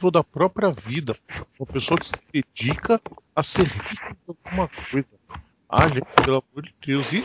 nível 0.00 0.10
da 0.10 0.24
própria 0.24 0.70
vida. 0.70 1.14
Uma 1.58 1.66
pessoa 1.66 1.98
que 1.98 2.06
se 2.06 2.16
dedica 2.32 2.98
a 3.36 3.42
ser 3.42 3.66
rico 3.66 4.14
de 4.14 4.36
alguma 4.46 4.68
coisa. 4.68 5.08
Ah, 5.68 5.86
gente, 5.86 6.06
pelo 6.24 6.42
amor 6.52 6.64
de 6.64 6.74
Deus. 6.84 7.12
E 7.12 7.22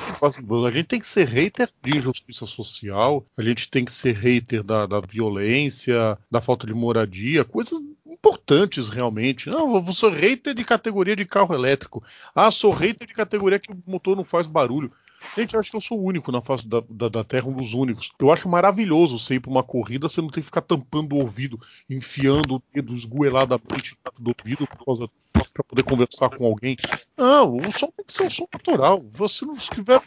a 0.68 0.72
gente 0.72 0.88
tem 0.88 1.00
que 1.00 1.08
ser 1.08 1.28
hater 1.28 1.70
de 1.82 1.98
injustiça 1.98 2.46
social, 2.46 3.26
a 3.36 3.42
gente 3.42 3.72
tem 3.72 3.84
que 3.84 3.92
ser 3.92 4.14
hater 4.14 4.62
da, 4.62 4.86
da 4.86 5.00
violência, 5.00 6.18
da 6.30 6.42
falta 6.42 6.68
de 6.68 6.74
moradia, 6.74 7.44
coisas 7.44 7.80
importantes 8.06 8.90
realmente. 8.90 9.50
Não, 9.50 9.76
eu 9.76 9.94
sou 9.94 10.12
hater 10.12 10.54
de 10.54 10.64
categoria 10.64 11.16
de 11.16 11.26
carro 11.26 11.56
elétrico. 11.56 12.04
Ah, 12.36 12.52
sou 12.52 12.72
hater 12.72 13.08
de 13.08 13.14
categoria 13.14 13.58
que 13.58 13.72
o 13.72 13.84
motor 13.88 14.16
não 14.16 14.24
faz 14.24 14.46
barulho. 14.46 14.92
Gente, 15.38 15.54
eu 15.54 15.60
acho 15.60 15.70
que 15.70 15.76
eu 15.76 15.82
sou 15.82 16.00
o 16.00 16.04
único 16.04 16.32
na 16.32 16.42
face 16.42 16.68
da, 16.68 16.82
da, 16.90 17.10
da 17.10 17.24
Terra, 17.24 17.48
um 17.48 17.54
dos 17.54 17.74
únicos. 17.74 18.12
Eu 18.20 18.32
acho 18.32 18.48
maravilhoso 18.48 19.20
você 19.20 19.36
ir 19.36 19.40
pra 19.42 19.52
uma 19.52 19.64
corrida, 19.64 20.08
você 20.08 20.22
não 20.22 20.30
tem 20.30 20.42
que 20.42 20.46
ficar 20.46 20.62
tampando 20.62 21.14
o 21.14 21.20
ouvido, 21.20 21.60
enfiando 21.90 22.56
o 22.56 22.64
dedo 22.74 22.94
esgoeladamente 22.94 23.98
do 24.18 24.34
ouvido 24.38 24.66
por 24.66 24.86
causa 24.86 25.10
para 25.54 25.64
poder 25.64 25.84
conversar 25.84 26.30
com 26.30 26.46
alguém. 26.46 26.78
Não, 27.18 27.58
o 27.58 27.72
som 27.72 27.92
tem 27.96 28.06
que 28.06 28.14
ser 28.14 28.24
um 28.24 28.30
som 28.30 28.48
natural. 28.54 29.04
Você 29.14 29.46
não 29.46 29.56
tiver 29.56 30.02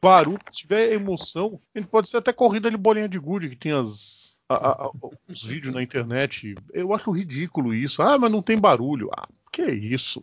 barulho, 0.00 0.40
se 0.50 0.58
tiver 0.58 0.92
emoção, 0.92 1.60
ele 1.74 1.86
pode 1.86 2.08
ser 2.08 2.16
até 2.16 2.32
corrida 2.32 2.70
de 2.70 2.76
bolinha 2.76 3.08
de 3.08 3.18
gude 3.18 3.50
que 3.50 3.56
tem 3.56 3.72
as 3.72 4.40
a, 4.48 4.86
a, 4.86 4.90
os 5.28 5.44
vídeos 5.44 5.72
na 5.72 5.82
internet. 5.82 6.54
Eu 6.72 6.92
acho 6.92 7.10
ridículo 7.10 7.72
isso. 7.72 8.02
Ah, 8.02 8.18
mas 8.18 8.32
não 8.32 8.42
tem 8.42 8.58
barulho. 8.58 9.08
Ah, 9.16 9.28
que 9.52 9.62
isso? 9.62 10.20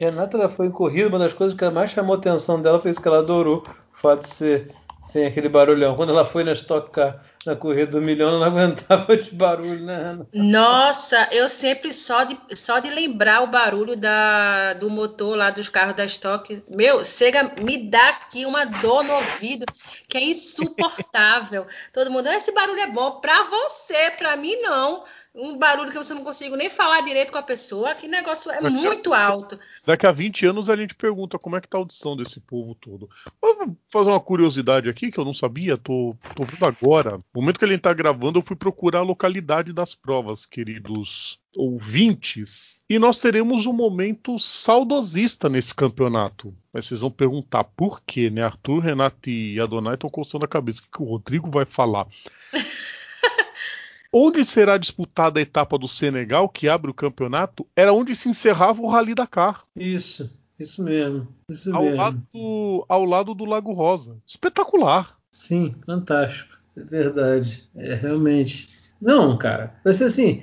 Renata 0.00 0.36
ela 0.36 0.48
foi 0.48 0.66
em 0.66 0.70
corrida, 0.70 1.08
uma 1.08 1.18
das 1.18 1.32
coisas 1.32 1.58
que 1.58 1.68
mais 1.70 1.90
chamou 1.90 2.14
a 2.14 2.18
atenção 2.18 2.62
dela 2.62 2.78
foi 2.78 2.90
isso 2.92 3.02
que 3.02 3.08
ela 3.08 3.18
adorou, 3.18 3.64
o 3.66 3.96
fato 3.96 4.20
de 4.20 4.28
ser 4.28 4.74
sem 5.02 5.26
aquele 5.26 5.48
barulhão. 5.48 5.96
Quando 5.96 6.10
ela 6.10 6.24
foi 6.24 6.44
na 6.44 6.52
Stock 6.52 6.90
Car, 6.90 7.18
na 7.48 7.56
corrida 7.56 7.92
do 7.92 8.02
milhão, 8.02 8.38
não 8.38 8.44
aguentava 8.44 9.16
de 9.16 9.30
barulho, 9.30 9.84
né? 9.84 10.18
Nossa, 10.32 11.28
eu 11.32 11.48
sempre 11.48 11.92
só 11.92 12.24
de, 12.24 12.38
só 12.54 12.78
de 12.78 12.90
lembrar 12.90 13.42
o 13.42 13.46
barulho 13.46 13.96
da, 13.96 14.74
do 14.74 14.90
motor 14.90 15.36
lá 15.36 15.50
dos 15.50 15.68
carros 15.68 15.94
da 15.94 16.04
Stock, 16.04 16.62
meu, 16.68 17.02
chega, 17.04 17.54
me 17.60 17.88
dá 17.90 18.10
aqui 18.10 18.44
uma 18.44 18.64
dor 18.64 19.02
no 19.02 19.14
ouvido 19.14 19.64
que 20.06 20.18
é 20.18 20.24
insuportável. 20.24 21.66
Todo 21.92 22.10
mundo, 22.10 22.28
esse 22.28 22.52
barulho 22.52 22.80
é 22.80 22.90
bom 22.90 23.20
para 23.20 23.44
você, 23.44 24.10
para 24.16 24.36
mim 24.36 24.56
não 24.60 25.04
um 25.38 25.56
barulho 25.56 25.90
que 25.90 25.96
você 25.96 26.12
não 26.12 26.24
consigo 26.24 26.56
nem 26.56 26.68
falar 26.68 27.00
direito 27.02 27.30
com 27.30 27.38
a 27.38 27.42
pessoa. 27.42 27.94
Que 27.94 28.08
negócio 28.08 28.50
é 28.50 28.60
daqui 28.60 28.76
muito 28.76 29.12
a, 29.12 29.22
alto. 29.22 29.58
Daqui 29.86 30.06
a 30.06 30.12
20 30.12 30.46
anos 30.46 30.68
a 30.68 30.76
gente 30.76 30.94
pergunta 30.94 31.38
como 31.38 31.56
é 31.56 31.60
que 31.60 31.68
tá 31.68 31.78
a 31.78 31.80
audição 31.80 32.16
desse 32.16 32.40
povo 32.40 32.74
todo. 32.74 33.08
Vou 33.40 33.76
fazer 33.90 34.10
uma 34.10 34.20
curiosidade 34.20 34.88
aqui 34.88 35.10
que 35.10 35.18
eu 35.18 35.24
não 35.24 35.34
sabia, 35.34 35.78
tô, 35.78 36.16
tô 36.34 36.44
vendo 36.44 36.64
agora. 36.66 37.20
No 37.38 37.42
momento 37.42 37.60
que 37.60 37.64
ele 37.64 37.78
tá 37.78 37.94
gravando, 37.94 38.40
eu 38.40 38.42
fui 38.42 38.56
procurar 38.56 38.98
a 38.98 39.02
localidade 39.02 39.72
das 39.72 39.94
provas, 39.94 40.44
queridos 40.44 41.38
ouvintes. 41.54 42.82
E 42.90 42.98
nós 42.98 43.20
teremos 43.20 43.64
um 43.64 43.72
momento 43.72 44.36
saudosista 44.40 45.48
nesse 45.48 45.72
campeonato. 45.72 46.52
Mas 46.72 46.86
vocês 46.86 47.00
vão 47.00 47.12
perguntar 47.12 47.62
por 47.62 48.02
quê, 48.04 48.28
né? 48.28 48.42
Arthur, 48.42 48.80
Renato 48.80 49.30
e 49.30 49.60
Adonai 49.60 49.94
estão 49.94 50.10
coçando 50.10 50.46
a 50.46 50.48
cabeça. 50.48 50.80
O 50.80 50.82
que, 50.82 50.88
que 50.90 51.00
o 51.00 51.06
Rodrigo 51.06 51.48
vai 51.48 51.64
falar? 51.64 52.08
Onde 54.12 54.44
será 54.44 54.76
disputada 54.76 55.38
a 55.38 55.42
etapa 55.42 55.78
do 55.78 55.86
Senegal, 55.86 56.48
que 56.48 56.68
abre 56.68 56.90
o 56.90 56.94
campeonato, 56.94 57.64
era 57.76 57.92
onde 57.92 58.16
se 58.16 58.28
encerrava 58.28 58.82
o 58.82 58.88
Rally 58.88 59.14
Dakar. 59.14 59.64
Isso, 59.76 60.36
isso 60.58 60.82
mesmo. 60.82 61.28
Isso 61.48 61.72
ao, 61.72 61.84
mesmo. 61.84 61.96
Lado, 61.98 62.84
ao 62.88 63.04
lado 63.04 63.32
do 63.32 63.44
Lago 63.44 63.72
Rosa. 63.72 64.16
Espetacular. 64.26 65.16
Sim, 65.30 65.76
fantástico. 65.86 66.57
É 66.78 66.84
verdade. 66.84 67.68
É 67.76 67.94
realmente. 67.94 68.68
Não, 69.00 69.38
cara, 69.38 69.74
vai 69.84 69.94
ser 69.94 70.04
assim, 70.04 70.42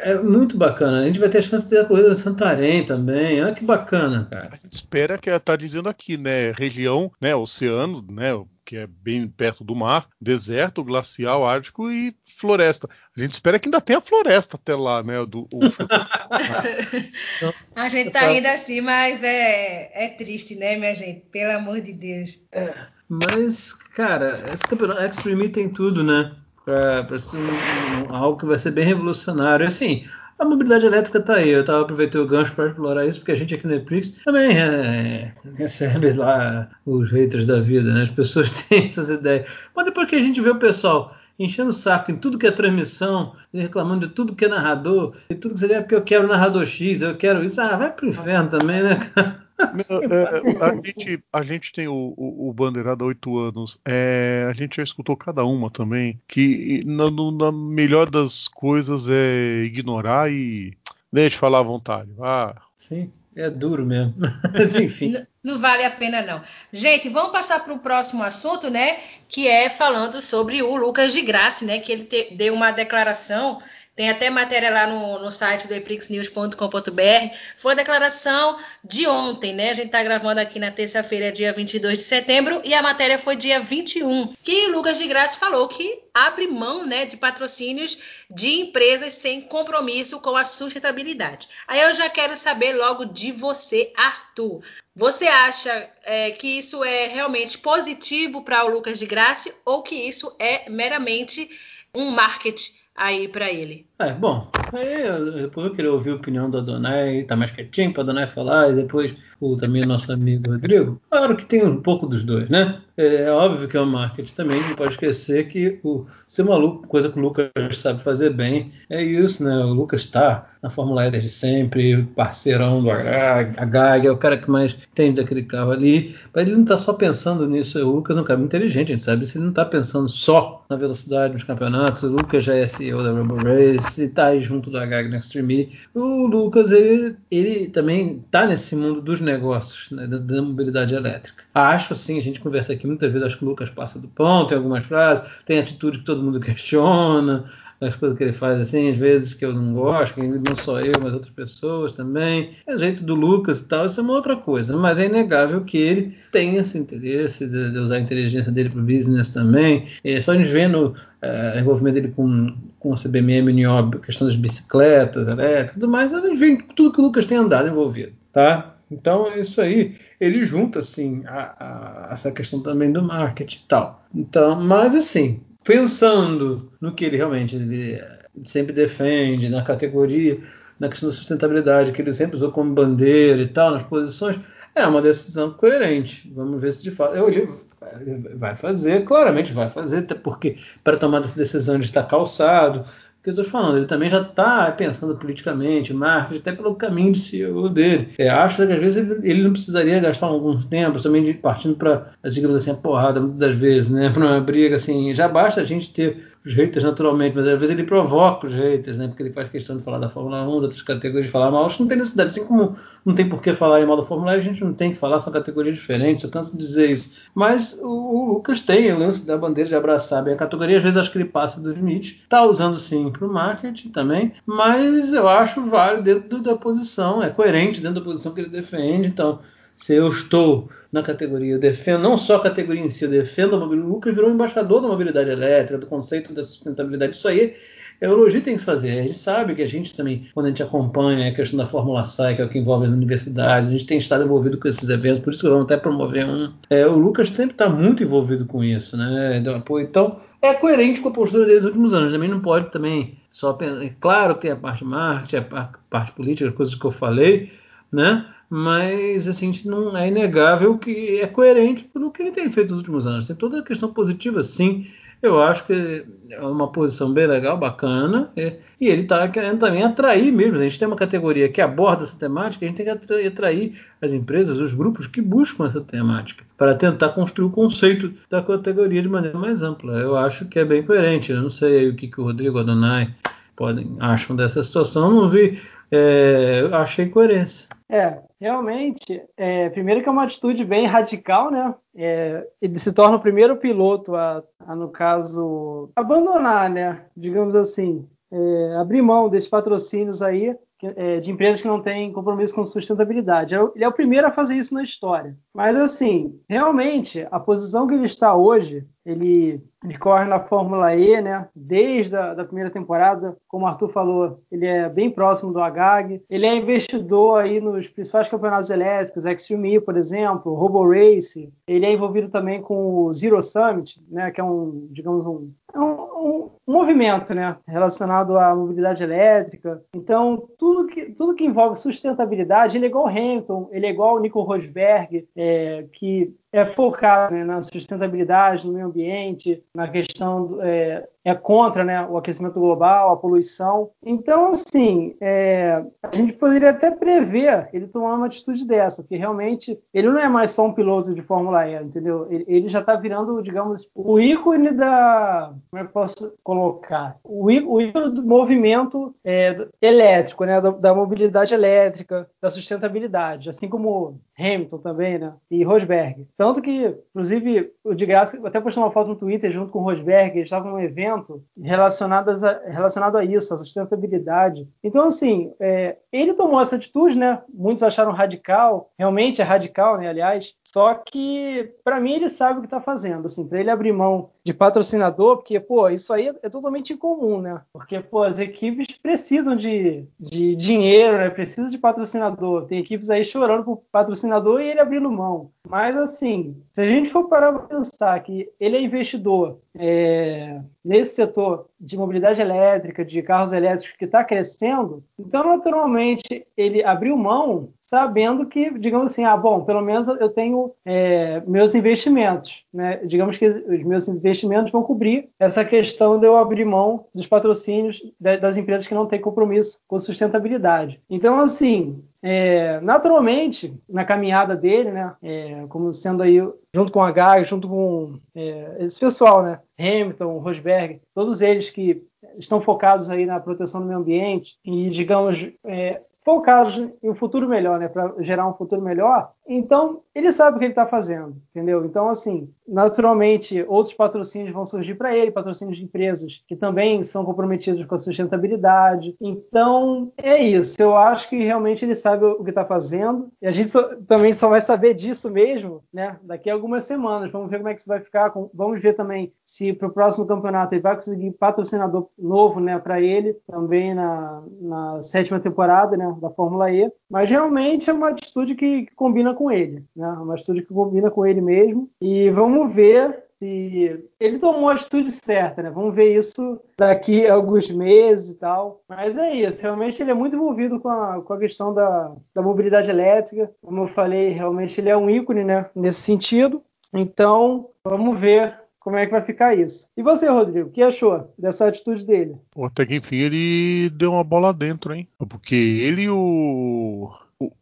é 0.00 0.16
muito 0.16 0.56
bacana. 0.56 1.02
A 1.02 1.06
gente 1.06 1.20
vai 1.20 1.28
ter 1.28 1.38
a 1.38 1.42
chance 1.42 1.64
de 1.64 1.70
ter 1.70 1.80
a 1.80 1.84
corrida 1.84 2.10
em 2.10 2.16
Santarém 2.16 2.84
também. 2.84 3.40
Olha 3.40 3.54
que 3.54 3.64
bacana, 3.64 4.26
cara. 4.28 4.50
A 4.52 4.56
gente 4.56 4.72
espera 4.72 5.16
que 5.16 5.30
ela 5.30 5.38
tá 5.38 5.54
dizendo 5.54 5.88
aqui, 5.88 6.16
né? 6.16 6.50
Região, 6.50 7.12
né? 7.20 7.34
Oceano, 7.36 8.04
né? 8.10 8.32
Que 8.64 8.78
é 8.78 8.86
bem 8.88 9.28
perto 9.28 9.62
do 9.62 9.76
mar, 9.76 10.08
deserto, 10.20 10.82
glacial, 10.82 11.46
ártico 11.46 11.92
e 11.92 12.12
floresta. 12.26 12.88
A 13.16 13.20
gente 13.20 13.32
espera 13.32 13.58
que 13.58 13.68
ainda 13.68 13.80
tenha 13.80 14.00
floresta 14.00 14.56
até 14.56 14.74
lá, 14.74 15.02
né? 15.02 15.24
Do, 15.24 15.46
o... 15.52 15.60
a 17.76 17.88
gente 17.88 18.10
tá 18.10 18.26
rindo 18.26 18.48
assim, 18.48 18.80
mas 18.80 19.22
é, 19.22 20.06
é 20.06 20.08
triste, 20.08 20.56
né, 20.56 20.76
minha 20.76 20.94
gente? 20.94 21.20
Pelo 21.30 21.52
amor 21.52 21.80
de 21.80 21.92
Deus. 21.92 22.40
É, 22.50 22.74
mas, 23.12 23.74
cara, 23.94 24.42
esse 24.52 24.62
campeonato 24.62 25.02
Extreme 25.02 25.50
tem 25.50 25.68
tudo, 25.68 26.02
né? 26.02 26.32
para 26.64 27.18
ser 27.18 27.38
um, 27.38 28.14
algo 28.14 28.38
que 28.38 28.46
vai 28.46 28.56
ser 28.56 28.70
bem 28.70 28.84
revolucionário. 28.84 29.66
Assim, 29.66 30.06
a 30.38 30.44
mobilidade 30.44 30.86
elétrica 30.86 31.18
está 31.18 31.34
aí. 31.36 31.50
Eu 31.50 31.64
tava 31.64 31.82
aproveitei 31.82 32.20
o 32.20 32.26
gancho 32.26 32.54
para 32.54 32.68
explorar 32.68 33.06
isso, 33.06 33.18
porque 33.18 33.32
a 33.32 33.36
gente 33.36 33.54
aqui 33.54 33.66
no 33.66 33.74
Eprix 33.74 34.10
também 34.24 34.56
é, 34.56 35.32
recebe 35.56 36.12
lá 36.12 36.70
os 36.86 37.10
haters 37.10 37.46
da 37.46 37.60
vida, 37.60 37.92
né? 37.92 38.04
As 38.04 38.10
pessoas 38.10 38.50
têm 38.64 38.86
essas 38.86 39.10
ideias. 39.10 39.46
Mas 39.74 39.84
depois 39.84 40.08
que 40.08 40.16
a 40.16 40.22
gente 40.22 40.40
vê 40.40 40.50
o 40.50 40.58
pessoal 40.58 41.14
enchendo 41.38 41.70
o 41.70 41.74
saco 41.74 42.12
em 42.12 42.16
tudo 42.16 42.38
que 42.38 42.46
é 42.46 42.50
transmissão, 42.50 43.34
reclamando 43.52 44.06
de 44.06 44.14
tudo 44.14 44.34
que 44.34 44.44
é 44.44 44.48
narrador, 44.48 45.14
e 45.28 45.34
tudo 45.34 45.54
que 45.54 45.60
seria 45.60 45.80
porque 45.80 45.94
eu 45.94 46.02
quero 46.02 46.28
narrador 46.28 46.64
X, 46.64 47.02
eu 47.02 47.16
quero 47.16 47.44
isso, 47.44 47.60
ah, 47.60 47.76
vai 47.76 47.90
pro 47.90 48.08
inferno 48.08 48.48
também, 48.48 48.82
né, 48.82 48.96
cara? 48.96 49.41
É, 49.58 50.64
a, 50.64 50.74
gente, 50.74 51.24
a 51.32 51.42
gente 51.42 51.72
tem 51.72 51.88
o, 51.88 52.14
o, 52.16 52.48
o 52.48 52.52
Bandeirada 52.52 53.04
há 53.04 53.06
oito 53.06 53.38
anos. 53.38 53.78
É, 53.84 54.46
a 54.48 54.52
gente 54.52 54.76
já 54.76 54.82
escutou 54.82 55.16
cada 55.16 55.44
uma 55.44 55.70
também. 55.70 56.20
Que 56.26 56.82
na, 56.84 57.10
na 57.10 57.52
melhor 57.52 58.10
das 58.10 58.48
coisas 58.48 59.08
é 59.08 59.62
ignorar 59.64 60.30
e 60.30 60.76
deixe 61.12 61.36
falar 61.36 61.60
à 61.60 61.62
vontade. 61.62 62.10
Ah. 62.20 62.54
Sim, 62.74 63.10
é 63.36 63.48
duro 63.48 63.86
mesmo. 63.86 64.14
Mas 64.52 64.74
enfim. 64.74 65.12
Não, 65.12 65.26
não, 65.42 65.58
vale 65.58 65.84
a 65.84 65.90
pena, 65.90 66.22
não. 66.22 66.42
Gente, 66.72 67.08
vamos 67.08 67.32
passar 67.32 67.62
para 67.62 67.72
o 67.72 67.78
próximo 67.78 68.22
assunto, 68.22 68.68
né? 68.68 68.98
Que 69.28 69.46
é 69.46 69.70
falando 69.70 70.20
sobre 70.20 70.62
o 70.62 70.76
Lucas 70.76 71.12
de 71.12 71.22
Graça, 71.22 71.64
né? 71.64 71.78
Que 71.78 71.92
ele 71.92 72.04
te, 72.04 72.34
deu 72.34 72.54
uma 72.54 72.70
declaração 72.70 73.62
tem 73.94 74.08
até 74.08 74.30
matéria 74.30 74.70
lá 74.70 74.86
no, 74.86 75.18
no 75.18 75.30
site 75.30 75.68
do 75.68 75.74
eprixnews.com.br. 75.74 77.36
Foi 77.58 77.72
a 77.72 77.76
declaração 77.76 78.58
de 78.82 79.06
ontem, 79.06 79.52
né? 79.52 79.70
A 79.70 79.74
gente 79.74 79.86
está 79.86 80.02
gravando 80.02 80.40
aqui 80.40 80.58
na 80.58 80.70
terça-feira, 80.70 81.30
dia 81.30 81.52
22 81.52 81.98
de 81.98 82.04
setembro, 82.04 82.62
e 82.64 82.72
a 82.72 82.82
matéria 82.82 83.18
foi 83.18 83.36
dia 83.36 83.60
21, 83.60 84.32
que 84.42 84.68
Lucas 84.68 84.96
de 84.96 85.06
Graça 85.06 85.38
falou 85.38 85.68
que 85.68 86.00
abre 86.14 86.46
mão 86.46 86.86
né, 86.86 87.04
de 87.04 87.18
patrocínios 87.18 87.98
de 88.30 88.60
empresas 88.60 89.14
sem 89.14 89.42
compromisso 89.42 90.20
com 90.20 90.36
a 90.36 90.44
sustentabilidade. 90.44 91.48
Aí 91.68 91.80
eu 91.80 91.94
já 91.94 92.08
quero 92.08 92.34
saber 92.34 92.72
logo 92.72 93.04
de 93.04 93.30
você, 93.30 93.92
Arthur. 93.94 94.62
Você 94.96 95.26
acha 95.26 95.90
é, 96.04 96.30
que 96.30 96.46
isso 96.46 96.82
é 96.82 97.08
realmente 97.08 97.58
positivo 97.58 98.42
para 98.42 98.64
o 98.64 98.68
Lucas 98.68 98.98
de 98.98 99.06
Graça 99.06 99.54
ou 99.66 99.82
que 99.82 99.94
isso 99.94 100.34
é 100.38 100.68
meramente 100.70 101.50
um 101.94 102.10
marketing 102.10 102.81
aí 102.96 103.28
para 103.28 103.50
ele? 103.50 103.86
É, 103.98 104.12
bom, 104.12 104.50
aí 104.72 105.42
depois 105.42 105.66
eu 105.66 105.74
queria 105.74 105.92
ouvir 105.92 106.10
a 106.10 106.14
opinião 106.16 106.50
do 106.50 106.58
Adonai, 106.58 107.24
tá 107.24 107.36
mais 107.36 107.50
quietinho 107.50 107.92
para 107.92 108.02
Adonai 108.02 108.26
falar, 108.26 108.70
e 108.70 108.74
depois 108.74 109.14
o 109.40 109.56
também 109.56 109.84
nosso 109.84 110.12
amigo 110.12 110.50
Rodrigo. 110.50 111.00
Claro 111.10 111.36
que 111.36 111.44
tem 111.44 111.64
um 111.64 111.80
pouco 111.80 112.06
dos 112.06 112.22
dois, 112.22 112.48
né? 112.48 112.80
É, 112.96 113.24
é 113.24 113.30
óbvio 113.30 113.68
que 113.68 113.76
é 113.76 113.80
um 113.80 113.86
marketing 113.86 114.34
também, 114.34 114.60
não 114.60 114.74
pode 114.74 114.92
esquecer 114.92 115.48
que 115.48 115.78
o 115.82 116.06
ser 116.26 116.44
maluco, 116.44 116.86
coisa 116.86 117.10
que 117.10 117.18
o 117.18 117.22
Lucas 117.22 117.50
sabe 117.74 118.02
fazer 118.02 118.30
bem, 118.30 118.70
é 118.90 119.02
isso, 119.02 119.42
né? 119.42 119.56
O 119.64 119.72
Lucas 119.72 120.02
está 120.02 120.46
na 120.62 120.70
Fórmula 120.70 121.06
E 121.06 121.10
desde 121.10 121.28
sempre, 121.28 122.02
parceirão 122.14 122.82
do 122.82 122.90
HAG, 122.90 124.06
é 124.06 124.10
o 124.10 124.16
cara 124.16 124.36
que 124.36 124.50
mais 124.50 124.78
tem 124.94 125.12
daquele 125.12 125.42
carro 125.42 125.70
ali, 125.70 126.14
mas 126.34 126.46
ele 126.46 126.54
não 126.54 126.62
está 126.62 126.76
só 126.76 126.92
pensando 126.92 127.46
nisso, 127.48 127.78
o 127.78 127.96
Lucas 127.96 128.16
é 128.16 128.20
um 128.20 128.24
cara 128.24 128.40
inteligente, 128.40 128.88
a 128.88 128.96
gente 128.96 129.02
sabe, 129.02 129.26
se 129.26 129.38
ele 129.38 129.44
não 129.44 129.50
está 129.50 129.64
pensando 129.64 130.08
só 130.08 130.64
na 130.68 130.76
velocidade 130.76 131.34
nos 131.34 131.44
campeonatos, 131.44 132.02
o 132.02 132.08
Lucas 132.08 132.44
já 132.44 132.54
é 132.54 132.66
CEO 132.66 133.02
da 133.02 133.12
Rebel 133.12 133.36
Race, 133.36 134.04
está 134.04 134.38
junto 134.38 134.70
do 134.70 134.78
HAG 134.78 135.08
na 135.08 135.18
Extreme, 135.18 135.72
o 135.94 136.26
Lucas, 136.26 136.70
ele, 136.70 137.16
ele 137.30 137.68
também 137.68 138.22
está 138.24 138.46
nesse 138.46 138.76
mundo 138.76 139.00
dos 139.00 139.20
negócios, 139.20 139.90
né, 139.90 140.06
da, 140.06 140.18
da 140.18 140.42
mobilidade 140.42 140.94
elétrica. 140.94 141.42
Acho, 141.54 141.92
assim, 141.92 142.18
a 142.18 142.22
gente 142.22 142.40
conversa 142.40 142.72
aqui 142.72 142.86
muitas 142.86 143.12
vezes, 143.12 143.26
acho 143.26 143.38
que 143.38 143.44
o 143.44 143.48
Lucas 143.48 143.68
passa 143.68 143.98
do 143.98 144.08
ponto 144.08 144.54
em 144.54 144.56
algumas 144.56 144.86
frases, 144.86 145.28
tem 145.44 145.58
atitude 145.58 145.98
que 145.98 146.04
todo 146.04 146.22
mundo 146.22 146.40
questiona, 146.40 147.44
as 147.86 147.96
coisas 147.96 148.16
que 148.16 148.24
ele 148.24 148.32
faz 148.32 148.60
assim, 148.60 148.90
às 148.90 148.96
vezes 148.96 149.34
que 149.34 149.44
eu 149.44 149.52
não 149.52 149.74
gosto, 149.74 150.22
não 150.22 150.56
só 150.56 150.80
eu, 150.80 150.92
mas 151.02 151.12
outras 151.12 151.32
pessoas 151.32 151.94
também. 151.94 152.50
É 152.66 152.74
o 152.74 152.78
jeito 152.78 153.02
do 153.02 153.14
Lucas 153.14 153.60
e 153.60 153.64
tal, 153.64 153.86
isso 153.86 154.00
é 154.00 154.02
uma 154.02 154.12
outra 154.12 154.36
coisa. 154.36 154.76
Mas 154.76 154.98
é 154.98 155.06
inegável 155.06 155.62
que 155.62 155.76
ele 155.76 156.16
tem 156.30 156.56
esse 156.56 156.78
interesse 156.78 157.46
de, 157.46 157.72
de 157.72 157.78
usar 157.78 157.96
a 157.96 158.00
inteligência 158.00 158.52
dele 158.52 158.70
para 158.70 158.80
o 158.80 158.84
business 158.84 159.30
também. 159.30 159.86
É 160.04 160.20
só 160.20 160.32
a 160.32 160.36
gente 160.36 160.50
vendo 160.50 160.94
é, 161.20 161.58
envolvimento 161.58 161.94
dele 161.94 162.12
com, 162.14 162.54
com 162.78 162.94
a 162.94 162.96
CBMM 162.96 163.50
em 163.50 163.90
questão 164.00 164.26
das 164.26 164.36
bicicletas 164.36 165.26
elétricas 165.26 165.74
tudo 165.74 165.88
mais, 165.88 166.12
a 166.12 166.20
gente 166.20 166.38
vê 166.38 166.58
tudo 166.76 166.92
que 166.92 167.00
o 167.00 167.04
Lucas 167.04 167.24
tem 167.26 167.38
andado 167.38 167.68
envolvido, 167.68 168.12
tá? 168.32 168.71
Então 168.92 169.26
é 169.26 169.40
isso 169.40 169.60
aí. 169.60 169.96
Ele 170.20 170.44
junta 170.44 170.80
assim 170.80 171.24
a, 171.26 172.08
a, 172.08 172.12
essa 172.12 172.30
questão 172.30 172.62
também 172.62 172.92
do 172.92 173.02
marketing 173.02 173.58
e 173.58 173.68
tal. 173.68 174.04
Então, 174.14 174.60
mas 174.60 174.94
assim, 174.94 175.40
pensando 175.64 176.70
no 176.80 176.94
que 176.94 177.04
ele 177.04 177.16
realmente 177.16 177.56
ele 177.56 178.00
sempre 178.44 178.72
defende 178.72 179.48
na 179.48 179.62
categoria, 179.62 180.40
na 180.78 180.88
questão 180.88 181.08
da 181.08 181.14
sustentabilidade 181.14 181.92
que 181.92 182.02
ele 182.02 182.12
sempre 182.12 182.36
usou 182.36 182.50
como 182.50 182.74
bandeira 182.74 183.40
e 183.40 183.48
tal 183.48 183.72
nas 183.72 183.82
posições, 183.82 184.38
é 184.74 184.86
uma 184.86 185.02
decisão 185.02 185.50
coerente. 185.50 186.30
Vamos 186.34 186.60
ver 186.60 186.72
se 186.72 186.82
de 186.82 186.90
fato. 186.90 187.14
Eu, 187.14 187.28
ele 187.28 188.36
vai 188.36 188.54
fazer, 188.56 189.04
claramente 189.04 189.52
vai 189.52 189.66
fazer, 189.66 189.98
até 189.98 190.14
porque 190.14 190.56
para 190.84 190.96
tomar 190.96 191.22
essa 191.22 191.36
decisão 191.36 191.78
de 191.78 191.86
estar 191.86 192.04
calçado, 192.04 192.84
que 193.22 193.30
eu 193.30 193.34
estou 193.34 193.44
falando, 193.44 193.76
ele 193.76 193.86
também 193.86 194.10
já 194.10 194.20
está 194.20 194.70
pensando 194.72 195.16
politicamente, 195.16 195.94
marketing, 195.94 196.40
até 196.40 196.52
pelo 196.52 196.74
caminho 196.74 197.12
de 197.12 197.20
CEO 197.20 197.68
dele. 197.68 198.08
É, 198.18 198.28
acho 198.28 198.56
que 198.56 198.72
às 198.72 198.80
vezes 198.80 199.10
ele, 199.10 199.30
ele, 199.30 199.42
não 199.44 199.52
precisaria 199.52 200.00
gastar 200.00 200.26
alguns 200.26 200.64
tempos 200.64 201.04
também 201.04 201.22
de, 201.22 201.34
partindo 201.34 201.76
para, 201.76 202.08
digamos 202.24 202.56
assim, 202.56 202.72
a 202.72 202.74
porrada, 202.74 203.20
muitas 203.20 203.38
das 203.38 203.56
vezes, 203.56 203.90
né? 203.90 204.10
Para 204.12 204.26
uma 204.26 204.40
briga 204.40 204.74
assim. 204.74 205.14
Já 205.14 205.28
basta 205.28 205.60
a 205.60 205.64
gente 205.64 205.92
ter 205.92 206.31
os 206.44 206.54
haters 206.54 206.84
naturalmente, 206.84 207.36
mas 207.36 207.46
às 207.46 207.58
vezes 207.58 207.74
ele 207.74 207.84
provoca 207.84 208.46
os 208.46 208.54
haters, 208.54 208.98
né? 208.98 209.06
Porque 209.06 209.22
ele 209.22 209.32
faz 209.32 209.48
questão 209.48 209.76
de 209.76 209.82
falar 209.82 209.98
da 209.98 210.08
Fórmula 210.08 210.42
1, 210.42 210.46
de 210.46 210.64
outras 210.64 210.82
categorias, 210.82 211.26
de 211.26 211.32
falar 211.32 211.50
mal. 211.50 211.66
Acho 211.66 211.76
que 211.76 211.82
não 211.82 211.88
tem 211.88 211.98
necessidade. 211.98 212.30
Assim 212.30 212.44
como 212.44 212.76
não 213.04 213.14
tem 213.14 213.28
por 213.28 213.40
que 213.40 213.54
falar 213.54 213.84
mal 213.86 213.96
da 213.96 214.02
Fórmula 214.02 214.32
1, 214.32 214.34
a 214.34 214.40
gente 214.40 214.64
não 214.64 214.72
tem 214.72 214.90
que 214.90 214.98
falar, 214.98 215.20
são 215.20 215.32
categorias 215.32 215.76
diferentes, 215.76 216.24
eu 216.24 216.30
canso 216.30 216.52
de 216.52 216.58
dizer 216.58 216.90
isso. 216.90 217.30
Mas 217.34 217.78
o, 217.80 218.32
Lucas 218.34 218.60
tem 218.60 218.92
o 218.92 218.98
lance 218.98 219.24
da 219.24 219.36
bandeira 219.36 219.68
de 219.68 219.76
abraçar 219.76 220.24
bem 220.24 220.34
a 220.34 220.36
categoria, 220.36 220.78
às 220.78 220.82
vezes 220.82 220.96
acho 220.96 221.12
que 221.12 221.18
ele 221.18 221.26
passa 221.26 221.60
do 221.60 221.72
limite. 221.72 222.20
Está 222.22 222.44
usando 222.44 222.78
sim 222.78 223.10
para 223.10 223.26
o 223.26 223.32
marketing 223.32 223.90
também, 223.90 224.32
mas 224.44 225.12
eu 225.12 225.28
acho 225.28 225.64
válido 225.64 226.02
dentro 226.02 226.42
da 226.42 226.56
posição, 226.56 227.22
é 227.22 227.30
coerente 227.30 227.80
dentro 227.80 228.00
da 228.00 228.04
posição 228.04 228.34
que 228.34 228.40
ele 228.40 228.50
defende. 228.50 229.08
Então, 229.08 229.38
se 229.76 229.94
eu 229.94 230.08
estou 230.10 230.68
na 230.92 231.02
categoria, 231.02 231.54
eu 231.54 231.58
defendo 231.58 232.02
não 232.02 232.18
só 232.18 232.36
a 232.36 232.42
categoria 232.42 232.82
em 232.82 232.90
si, 232.90 233.04
eu 233.04 233.10
defendo 233.10 233.56
a 233.56 233.58
mobilidade. 233.58 233.90
O 233.90 233.94
Lucas 233.94 234.14
virou 234.14 234.30
embaixador 234.30 234.82
da 234.82 234.88
mobilidade 234.88 235.30
elétrica, 235.30 235.78
do 235.78 235.86
conceito 235.86 236.34
da 236.34 236.42
sustentabilidade. 236.42 237.16
Isso 237.16 237.26
aí 237.26 237.54
é 238.02 238.08
o 238.08 238.12
elogio 238.12 238.42
tem 238.42 238.54
que 238.54 238.60
se 238.60 238.66
fazer. 238.66 238.90
A 238.90 239.02
gente 239.02 239.14
sabe 239.14 239.54
que 239.54 239.62
a 239.62 239.66
gente 239.66 239.94
também, 239.94 240.26
quando 240.34 240.46
a 240.46 240.48
gente 240.48 240.62
acompanha 240.62 241.28
a 241.28 241.32
questão 241.32 241.56
da 241.56 241.64
Fórmula 241.64 242.04
SAI, 242.04 242.34
que 242.34 242.42
é 242.42 242.44
o 242.44 242.48
que 242.48 242.58
envolve 242.58 242.84
as 242.84 242.92
universidades, 242.92 243.68
a 243.68 243.72
gente 243.72 243.86
tem 243.86 243.96
estado 243.96 244.24
envolvido 244.24 244.58
com 244.58 244.66
esses 244.66 244.88
eventos, 244.88 245.20
por 245.20 245.32
isso 245.32 245.40
que 245.40 245.48
vamos 245.48 245.64
até 245.64 245.76
promover 245.76 246.26
um. 246.26 246.52
É, 246.68 246.84
o 246.84 246.98
Lucas 246.98 247.28
sempre 247.28 247.52
está 247.52 247.68
muito 247.68 248.02
envolvido 248.02 248.44
com 248.44 248.62
isso, 248.62 248.96
né? 248.96 249.38
Então, 249.38 250.20
é 250.42 250.52
coerente 250.52 251.00
com 251.00 251.10
a 251.10 251.12
postura 251.12 251.46
dele 251.46 251.60
nos 251.60 251.66
últimos 251.66 251.94
anos. 251.94 252.12
Também 252.12 252.28
não 252.28 252.40
pode 252.40 252.70
também 252.70 253.18
só 253.30 253.52
pensar. 253.52 253.84
É 253.84 253.92
claro 254.00 254.34
tem 254.34 254.50
a 254.50 254.56
parte 254.56 254.84
marketing, 254.84 255.36
a 255.36 255.70
parte 255.88 256.10
política, 256.10 256.50
as 256.50 256.56
coisas 256.56 256.74
que 256.74 256.84
eu 256.84 256.90
falei, 256.90 257.52
né? 257.92 258.26
Mas 258.54 259.26
assim, 259.26 259.50
não 259.64 259.96
é 259.96 260.08
inegável 260.08 260.76
que 260.76 261.18
é 261.18 261.26
coerente 261.26 261.84
com 261.84 262.00
o 262.00 262.10
que 262.10 262.20
ele 262.20 262.32
tem 262.32 262.50
feito 262.50 262.68
nos 262.68 262.80
últimos 262.80 263.06
anos. 263.06 263.26
Tem 263.26 263.34
toda 263.34 263.60
a 263.60 263.62
questão 263.62 263.90
positiva, 263.90 264.42
sim. 264.42 264.86
Eu 265.22 265.42
acho 265.42 265.64
que 265.64 266.04
é 266.28 266.40
uma 266.42 266.70
posição 266.70 267.14
bem 267.14 267.26
legal, 267.26 267.56
bacana, 267.56 268.30
e, 268.36 268.52
e 268.78 268.88
ele 268.88 269.04
está 269.04 269.26
querendo 269.26 269.58
também 269.58 269.82
atrair 269.82 270.30
mesmo. 270.30 270.56
A 270.56 270.62
gente 270.64 270.78
tem 270.78 270.86
uma 270.86 270.98
categoria 270.98 271.48
que 271.48 271.62
aborda 271.62 272.04
essa 272.04 272.14
temática, 272.14 272.66
a 272.66 272.68
gente 272.68 272.76
tem 272.76 272.84
que 272.84 273.26
atrair 273.26 273.72
as 274.02 274.12
empresas, 274.12 274.58
os 274.58 274.74
grupos 274.74 275.06
que 275.06 275.22
buscam 275.22 275.66
essa 275.66 275.80
temática, 275.80 276.44
para 276.58 276.74
tentar 276.74 277.08
construir 277.10 277.46
o 277.46 277.50
conceito 277.50 278.12
da 278.28 278.42
categoria 278.42 279.00
de 279.00 279.08
maneira 279.08 279.38
mais 279.38 279.62
ampla. 279.62 279.94
Eu 279.94 280.14
acho 280.14 280.44
que 280.44 280.58
é 280.58 280.64
bem 280.64 280.82
coerente. 280.82 281.32
Eu 281.32 281.40
não 281.40 281.48
sei 281.48 281.88
o 281.88 281.96
que, 281.96 282.06
que 282.06 282.20
o 282.20 282.24
Rodrigo 282.24 282.58
Adonai 282.58 283.14
podem, 283.56 283.96
acham 283.98 284.36
dessa 284.36 284.62
situação. 284.62 285.10
Não 285.10 285.26
vi, 285.26 285.58
é, 285.90 286.68
achei 286.70 287.08
coerência. 287.08 287.68
É, 287.88 288.18
realmente, 288.42 289.22
é, 289.36 289.70
primeiro 289.70 290.02
que 290.02 290.08
é 290.08 290.12
uma 290.12 290.24
atitude 290.24 290.64
bem 290.64 290.84
radical, 290.84 291.48
né? 291.48 291.72
É, 291.94 292.44
ele 292.60 292.76
se 292.76 292.92
torna 292.92 293.16
o 293.16 293.20
primeiro 293.20 293.56
piloto 293.56 294.16
a, 294.16 294.42
a, 294.58 294.74
no 294.74 294.88
caso, 294.88 295.90
abandonar, 295.94 296.68
né? 296.68 297.06
Digamos 297.16 297.54
assim, 297.54 298.04
é, 298.32 298.74
abrir 298.80 299.00
mão 299.00 299.28
desses 299.28 299.48
patrocínios 299.48 300.22
aí 300.22 300.56
é, 300.82 301.20
de 301.20 301.30
empresas 301.30 301.62
que 301.62 301.68
não 301.68 301.80
têm 301.80 302.12
compromisso 302.12 302.52
com 302.52 302.66
sustentabilidade. 302.66 303.54
É 303.54 303.60
ele 303.76 303.84
é 303.84 303.88
o 303.88 303.92
primeiro 303.92 304.26
a 304.26 304.32
fazer 304.32 304.56
isso 304.56 304.74
na 304.74 304.82
história. 304.82 305.38
Mas, 305.54 305.76
assim, 305.76 306.36
realmente, 306.48 307.24
a 307.30 307.38
posição 307.38 307.86
que 307.86 307.94
ele 307.94 308.06
está 308.06 308.34
hoje, 308.34 308.84
ele, 309.06 309.62
ele 309.84 309.98
corre 309.98 310.24
na 310.24 310.40
Fórmula 310.40 310.94
E, 310.94 311.20
né? 311.20 311.48
Desde 311.54 312.16
a 312.16 312.34
da 312.34 312.44
primeira 312.44 312.70
temporada, 312.70 313.36
como 313.48 313.64
o 313.64 313.68
Arthur 313.68 313.88
falou, 313.88 314.40
ele 314.50 314.66
é 314.66 314.88
bem 314.88 315.10
próximo 315.10 315.52
do 315.52 315.60
HAG. 315.60 316.22
Ele 316.30 316.46
é 316.46 316.54
investidor 316.54 317.42
aí 317.42 317.60
nos 317.60 317.88
principais 317.88 318.28
campeonatos 318.28 318.70
elétricos, 318.70 319.26
Extreme, 319.26 319.80
por 319.80 319.96
exemplo, 319.96 320.54
Robo 320.54 320.88
Race. 320.88 321.52
Ele 321.66 321.86
é 321.86 321.92
envolvido 321.92 322.28
também 322.28 322.62
com 322.62 323.04
o 323.04 323.12
Zero 323.12 323.42
Summit, 323.42 324.00
né? 324.08 324.30
Que 324.30 324.40
é 324.40 324.44
um, 324.44 324.86
digamos, 324.90 325.26
um, 325.26 325.50
é 325.74 325.78
um, 325.78 326.50
um 326.66 326.72
movimento, 326.72 327.34
né, 327.34 327.56
relacionado 327.66 328.38
à 328.38 328.54
mobilidade 328.54 329.02
elétrica. 329.02 329.82
Então, 329.94 330.48
tudo 330.58 330.86
que, 330.86 331.06
tudo 331.06 331.34
que 331.34 331.44
envolve 331.44 331.78
sustentabilidade, 331.78 332.76
ele 332.76 332.86
é 332.86 332.88
igual 332.88 333.06
Hamilton, 333.06 333.68
ele 333.72 333.86
é 333.86 333.90
igual 333.90 334.20
Nico 334.20 334.42
Rosberg, 334.42 335.26
é, 335.34 335.86
que 335.92 336.34
é 336.52 336.66
focado 336.66 337.34
né, 337.34 337.44
na 337.44 337.62
sustentabilidade, 337.62 338.66
no 338.66 338.74
meio 338.74 338.86
ambiente, 338.86 339.64
na 339.74 339.88
questão 339.88 340.58
é, 340.60 341.08
é 341.24 341.34
contra 341.34 341.84
né, 341.84 342.06
o 342.06 342.16
aquecimento 342.16 342.58
global, 342.58 343.12
a 343.12 343.16
poluição. 343.16 343.90
Então, 344.04 344.48
assim, 344.48 345.14
é, 345.20 345.82
a 346.02 346.14
gente 346.14 346.32
poderia 346.34 346.70
até 346.70 346.90
prever 346.90 347.68
ele 347.72 347.86
tomar 347.86 348.14
uma 348.14 348.26
atitude 348.26 348.66
dessa, 348.66 349.02
porque 349.02 349.16
realmente 349.16 349.78
ele 349.94 350.10
não 350.10 350.18
é 350.18 350.28
mais 350.28 350.50
só 350.50 350.66
um 350.66 350.72
piloto 350.72 351.14
de 351.14 351.22
Fórmula 351.22 351.66
E, 351.68 351.82
entendeu? 351.82 352.26
Ele, 352.30 352.44
ele 352.48 352.68
já 352.68 352.80
está 352.80 352.96
virando, 352.96 353.42
digamos, 353.42 353.88
o 353.94 354.18
ícone 354.18 354.72
da. 354.72 355.52
Como 355.70 355.80
é 355.80 355.84
que 355.84 355.88
eu 355.88 355.92
posso 355.92 356.34
colocar? 356.42 357.16
O, 357.22 357.46
o 357.46 357.80
ícone 357.80 358.14
do 358.14 358.22
movimento 358.22 359.14
é, 359.24 359.66
elétrico, 359.80 360.44
né, 360.44 360.60
da, 360.60 360.70
da, 360.70 360.94
mobilidade 360.94 361.54
elétrica, 361.54 362.28
da 362.40 362.50
sustentabilidade, 362.50 363.48
assim 363.48 363.68
como 363.68 364.20
Hamilton 364.38 364.78
também, 364.78 365.18
né? 365.18 365.32
E 365.50 365.62
Rosberg. 365.62 366.26
Tanto 366.36 366.60
que, 366.60 366.96
inclusive, 367.10 367.70
o 367.84 367.94
de 367.94 368.06
graça, 368.06 368.40
até 368.46 368.60
postou 368.60 368.82
uma 368.82 368.90
foto 368.90 369.08
no 369.08 369.16
Twitter 369.16 369.50
junto 369.50 369.70
com 369.70 369.80
o 369.80 369.82
Rosberg, 369.82 370.36
eles 370.36 370.46
estavam 370.46 370.72
num 370.72 370.80
evento 370.80 371.11
evento 371.12 371.44
relacionadas 371.60 372.42
a, 372.44 372.60
relacionado 372.66 373.16
a 373.16 373.24
isso, 373.24 373.52
a 373.54 373.58
sustentabilidade. 373.58 374.68
Então, 374.82 375.04
assim, 375.04 375.52
é, 375.60 375.96
ele 376.12 376.34
tomou 376.34 376.60
essa 376.60 376.76
atitude, 376.76 377.16
né? 377.16 377.42
Muitos 377.52 377.82
acharam 377.82 378.12
radical, 378.12 378.90
realmente 378.98 379.40
é 379.40 379.44
radical, 379.44 379.98
né? 379.98 380.08
Aliás, 380.08 380.54
só 380.72 380.94
que 380.94 381.74
para 381.84 382.00
mim 382.00 382.14
ele 382.14 382.28
sabe 382.30 382.58
o 382.58 382.60
que 382.62 382.66
está 382.66 382.80
fazendo, 382.80 383.26
assim, 383.26 383.46
para 383.46 383.60
ele 383.60 383.70
abrir 383.70 383.92
mão 383.92 384.30
de 384.42 384.54
patrocinador, 384.54 385.36
porque, 385.36 385.60
pô, 385.60 385.88
isso 385.88 386.12
aí 386.12 386.28
é 386.42 386.48
totalmente 386.48 386.94
incomum, 386.94 387.40
né? 387.40 387.60
Porque, 387.72 388.00
pô, 388.00 388.22
as 388.22 388.38
equipes 388.38 388.96
precisam 388.96 389.54
de, 389.54 390.06
de 390.18 390.56
dinheiro, 390.56 391.18
né? 391.18 391.28
Precisam 391.30 391.70
de 391.70 391.78
patrocinador. 391.78 392.66
Tem 392.66 392.78
equipes 392.78 393.10
aí 393.10 393.24
chorando 393.24 393.64
por 393.64 393.82
patrocinador 393.92 394.60
e 394.60 394.68
ele 394.68 394.80
abrindo 394.80 395.10
mão. 395.10 395.50
Mas, 395.68 395.96
assim, 395.96 396.56
se 396.72 396.80
a 396.80 396.86
gente 396.86 397.10
for 397.10 397.28
parar 397.28 397.52
para 397.52 397.76
pensar 397.76 398.18
que 398.20 398.50
ele 398.58 398.76
é 398.76 398.82
investidor 398.82 399.58
é, 399.74 400.60
nesse 400.84 401.14
setor 401.14 401.68
de 401.82 401.98
mobilidade 401.98 402.40
elétrica, 402.40 403.04
de 403.04 403.20
carros 403.22 403.52
elétricos 403.52 403.96
que 403.96 404.04
está 404.04 404.22
crescendo, 404.22 405.02
então, 405.18 405.44
naturalmente, 405.44 406.46
ele 406.56 406.84
abriu 406.84 407.16
mão 407.16 407.70
sabendo 407.82 408.46
que, 408.46 408.70
digamos 408.78 409.12
assim, 409.12 409.24
ah, 409.24 409.36
bom, 409.36 409.64
pelo 409.64 409.82
menos 409.82 410.08
eu 410.08 410.30
tenho 410.30 410.72
é, 410.82 411.42
meus 411.46 411.74
investimentos, 411.74 412.64
né? 412.72 412.96
Digamos 413.04 413.36
que 413.36 413.46
os 413.46 413.82
meus 413.82 414.08
investimentos 414.08 414.72
vão 414.72 414.82
cobrir 414.82 415.28
essa 415.38 415.62
questão 415.62 416.18
de 416.18 416.26
eu 416.26 416.38
abrir 416.38 416.64
mão 416.64 417.04
dos 417.14 417.26
patrocínios 417.26 418.00
das 418.18 418.56
empresas 418.56 418.86
que 418.86 418.94
não 418.94 419.04
têm 419.04 419.20
compromisso 419.20 419.78
com 419.86 419.98
sustentabilidade. 419.98 421.02
Então, 421.10 421.38
assim, 421.38 422.02
é, 422.22 422.80
naturalmente, 422.80 423.76
na 423.88 424.04
caminhada 424.04 424.54
dele, 424.56 424.92
né, 424.92 425.14
é, 425.20 425.66
como 425.68 425.92
sendo 425.92 426.22
aí 426.22 426.38
junto 426.74 426.92
com 426.92 427.02
a 427.02 427.10
GAG, 427.10 427.44
junto 427.44 427.68
com 427.68 428.14
é, 428.34 428.76
esse 428.80 428.98
pessoal, 428.98 429.42
né, 429.42 429.58
Hamilton, 429.78 430.38
Rosberg, 430.38 431.00
todos 431.12 431.42
eles 431.42 431.68
que 431.68 432.02
estão 432.38 432.60
focados 432.60 433.10
aí 433.10 433.26
na 433.26 433.40
proteção 433.40 433.80
do 433.80 433.88
meio 433.88 433.98
ambiente 433.98 434.56
e, 434.64 434.88
digamos, 434.90 435.50
é, 435.64 436.00
focados 436.24 436.78
em 436.78 437.10
um 437.10 437.14
futuro 437.14 437.48
melhor, 437.48 437.80
né, 437.80 437.88
para 437.88 438.14
gerar 438.20 438.48
um 438.48 438.54
futuro 438.54 438.80
melhor. 438.80 439.32
Então, 439.46 440.02
ele 440.14 440.30
sabe 440.30 440.56
o 440.56 440.58
que 440.58 440.66
ele 440.66 440.72
está 440.72 440.86
fazendo, 440.86 441.36
entendeu? 441.50 441.84
Então, 441.84 442.08
assim, 442.08 442.48
naturalmente, 442.66 443.64
outros 443.68 443.94
patrocínios 443.94 444.52
vão 444.52 444.64
surgir 444.64 444.94
para 444.94 445.16
ele, 445.16 445.30
patrocínios 445.30 445.76
de 445.76 445.84
empresas 445.84 446.44
que 446.46 446.54
também 446.54 447.02
são 447.02 447.24
comprometidos 447.24 447.84
com 447.84 447.94
a 447.94 447.98
sustentabilidade. 447.98 449.16
Então, 449.20 450.12
é 450.16 450.42
isso. 450.42 450.80
Eu 450.80 450.96
acho 450.96 451.28
que 451.28 451.42
realmente 451.42 451.84
ele 451.84 451.94
sabe 451.94 452.24
o 452.24 452.44
que 452.44 452.50
está 452.50 452.64
fazendo. 452.64 453.30
E 453.40 453.46
a 453.46 453.50
gente 453.50 453.68
só, 453.68 453.94
também 454.06 454.32
só 454.32 454.48
vai 454.48 454.60
saber 454.60 454.94
disso 454.94 455.30
mesmo, 455.30 455.82
né, 455.92 456.18
daqui 456.22 456.48
a 456.48 456.54
algumas 456.54 456.84
semanas. 456.84 457.32
Vamos 457.32 457.50
ver 457.50 457.58
como 457.58 457.68
é 457.68 457.74
que 457.74 457.80
isso 457.80 457.88
vai 457.88 458.00
ficar. 458.00 458.32
Vamos 458.54 458.82
ver 458.82 458.94
também 458.94 459.32
se 459.44 459.72
para 459.72 459.88
o 459.88 459.92
próximo 459.92 460.26
campeonato 460.26 460.74
ele 460.74 460.82
vai 460.82 460.96
conseguir 460.96 461.32
patrocinador 461.32 462.08
novo, 462.18 462.60
né, 462.60 462.78
para 462.78 463.00
ele, 463.00 463.34
também 463.50 463.94
na, 463.94 464.42
na 464.60 465.02
sétima 465.02 465.40
temporada, 465.40 465.96
né, 465.96 466.14
da 466.20 466.30
Fórmula 466.30 466.70
E, 466.70 466.90
mas 467.10 467.28
realmente 467.28 467.90
é 467.90 467.92
uma 467.92 468.10
atitude 468.10 468.54
que, 468.54 468.86
que 468.86 468.94
combina 468.94 469.31
com 469.34 469.50
ele, 469.50 469.84
né? 469.94 470.08
Uma 470.08 470.34
atitude 470.34 470.62
que 470.62 470.72
combina 470.72 471.10
com 471.10 471.26
ele 471.26 471.40
mesmo. 471.40 471.88
E 472.00 472.30
vamos 472.30 472.74
ver 472.74 473.24
se 473.38 474.08
ele 474.20 474.38
tomou 474.38 474.68
a 474.68 474.74
atitude 474.74 475.10
certa, 475.10 475.62
né? 475.62 475.70
Vamos 475.70 475.94
ver 475.94 476.16
isso 476.16 476.60
daqui 476.78 477.26
a 477.26 477.34
alguns 477.34 477.68
meses 477.70 478.30
e 478.30 478.36
tal. 478.36 478.80
Mas 478.88 479.18
é 479.18 479.34
isso, 479.34 479.62
realmente 479.62 480.00
ele 480.00 480.12
é 480.12 480.14
muito 480.14 480.36
envolvido 480.36 480.78
com 480.78 480.88
a, 480.88 481.20
com 481.20 481.32
a 481.32 481.38
questão 481.38 481.74
da, 481.74 482.12
da 482.34 482.42
mobilidade 482.42 482.90
elétrica. 482.90 483.50
Como 483.60 483.82
eu 483.82 483.88
falei, 483.88 484.30
realmente 484.30 484.80
ele 484.80 484.90
é 484.90 484.96
um 484.96 485.10
ícone, 485.10 485.42
né? 485.42 485.66
Nesse 485.74 486.02
sentido. 486.02 486.62
Então, 486.94 487.70
vamos 487.84 488.20
ver 488.20 488.62
como 488.78 488.96
é 488.96 489.06
que 489.06 489.12
vai 489.12 489.22
ficar 489.22 489.54
isso. 489.56 489.88
E 489.96 490.02
você, 490.02 490.28
Rodrigo, 490.28 490.68
o 490.68 490.72
que 490.72 490.82
achou 490.82 491.32
dessa 491.38 491.68
atitude 491.68 492.04
dele? 492.04 492.36
Até 492.56 492.84
que 492.84 492.96
enfim 492.96 493.16
ele 493.16 493.90
deu 493.90 494.12
uma 494.12 494.24
bola 494.24 494.52
dentro, 494.52 494.92
hein? 494.92 495.08
Porque 495.28 495.54
ele 495.54 496.02
e 496.02 496.10
o, 496.10 497.10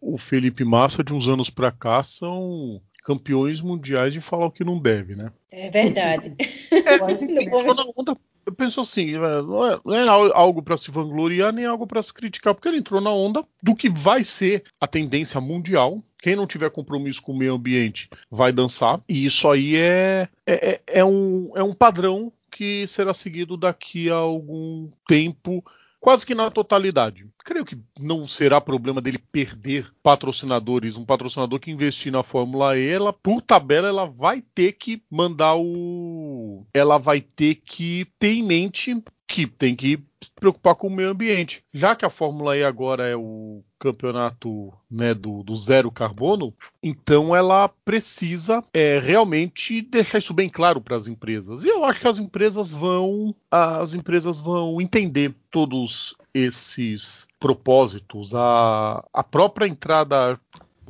o, 0.01 0.18
Felipe 0.18 0.64
Massa, 0.64 1.05
de 1.05 1.14
uns 1.14 1.28
anos 1.28 1.49
pra 1.49 1.70
cá, 1.70 2.03
são 2.03 2.81
campeões 3.05 3.61
mundiais 3.61 4.12
de 4.12 4.20
falar 4.20 4.47
o 4.47 4.51
que 4.51 4.64
não 4.64 4.78
deve, 4.78 5.14
né? 5.14 5.33
É 5.51 5.70
verdade. 5.70 6.35
É, 6.70 6.97
eu 8.47 8.53
penso 8.53 8.81
assim, 8.81 9.14
é, 9.14 9.43
não 9.43 9.66
é, 9.66 9.78
não 9.85 9.95
é 9.95 10.09
algo 10.35 10.62
para 10.62 10.76
se 10.76 10.91
vangloriar 10.91 11.53
nem 11.53 11.64
algo 11.64 11.87
para 11.87 12.03
se 12.03 12.12
criticar, 12.12 12.55
porque 12.55 12.68
ele 12.68 12.78
entrou 12.78 13.01
na 13.01 13.12
onda 13.12 13.45
do 13.62 13.74
que 13.74 13.89
vai 13.89 14.24
ser 14.24 14.64
a 14.81 14.87
tendência 14.87 15.41
mundial. 15.41 16.03
Quem 16.18 16.37
não 16.37 16.47
tiver 16.47 16.70
compromisso 16.70 17.22
com 17.22 17.33
o 17.33 17.37
meio 17.37 17.55
ambiente 17.55 18.11
vai 18.31 18.53
dançar. 18.53 19.01
E 19.09 19.24
isso 19.24 19.49
aí 19.49 19.76
é, 19.76 20.28
é, 20.47 20.70
é, 20.70 20.81
é 20.87 21.05
um, 21.05 21.53
é 21.55 21.62
um 21.62 21.72
padrão 21.72 22.33
que 22.51 22.87
será 22.87 23.14
seguido 23.14 23.57
daqui 23.57 24.11
a 24.11 24.16
algum 24.16 24.91
tempo 25.07 25.64
quase 26.01 26.25
que 26.25 26.35
na 26.35 26.51
totalidade. 26.51 27.29
Creio 27.45 27.65
que 27.65 27.79
não 27.99 28.27
será 28.27 28.61
problema 28.61 29.01
dele 29.01 29.19
perder 29.19 29.93
patrocinadores. 30.03 30.97
Um 30.97 31.05
patrocinador 31.05 31.61
que 31.61 31.71
investir 31.71 32.11
na 32.11 32.23
Fórmula 32.23 32.77
E, 32.77 32.89
ela, 32.89 33.13
por 33.13 33.43
tabela, 33.43 33.89
ela 33.89 34.07
vai 34.07 34.41
ter 34.41 34.73
que 34.73 35.03
mandar 35.11 35.57
o. 35.57 36.67
Ela 36.75 36.99
vai 36.99 37.21
ter 37.21 37.57
que 37.57 38.07
ter 38.19 38.33
em 38.33 38.43
mente 38.43 39.03
que 39.29 39.47
tem 39.47 39.77
que 39.77 40.03
preocupar 40.41 40.74
com 40.74 40.88
o 40.88 40.91
meio 40.91 41.11
ambiente. 41.11 41.62
Já 41.72 41.95
que 41.95 42.05
a 42.05 42.11
Fórmula 42.11 42.57
E 42.57 42.64
agora 42.64 43.07
é 43.07 43.14
o 43.14 43.62
campeonato 43.78 44.72
né, 44.91 45.14
do, 45.14 45.43
do, 45.43 45.57
zero 45.57 45.91
carbono, 45.91 46.53
então 46.82 47.34
ela 47.34 47.68
precisa 47.84 48.62
é, 48.74 48.99
realmente 48.99 49.80
deixar 49.80 50.18
isso 50.18 50.34
bem 50.34 50.51
claro 50.51 50.80
para 50.80 50.97
as 50.97 51.07
empresas. 51.07 51.64
E 51.64 51.68
eu 51.68 51.84
acho 51.84 52.01
que 52.01 52.09
as 52.09 52.18
empresas 52.18 52.72
vão, 52.72 53.34
as 53.51 53.95
empresas 53.95 54.38
vão 54.38 54.80
entender 54.80 55.34
todos 55.51 56.14
esses 56.34 57.26
propósitos. 57.38 58.34
A, 58.34 59.05
a 59.12 59.22
própria 59.22 59.66
entrada 59.66 60.38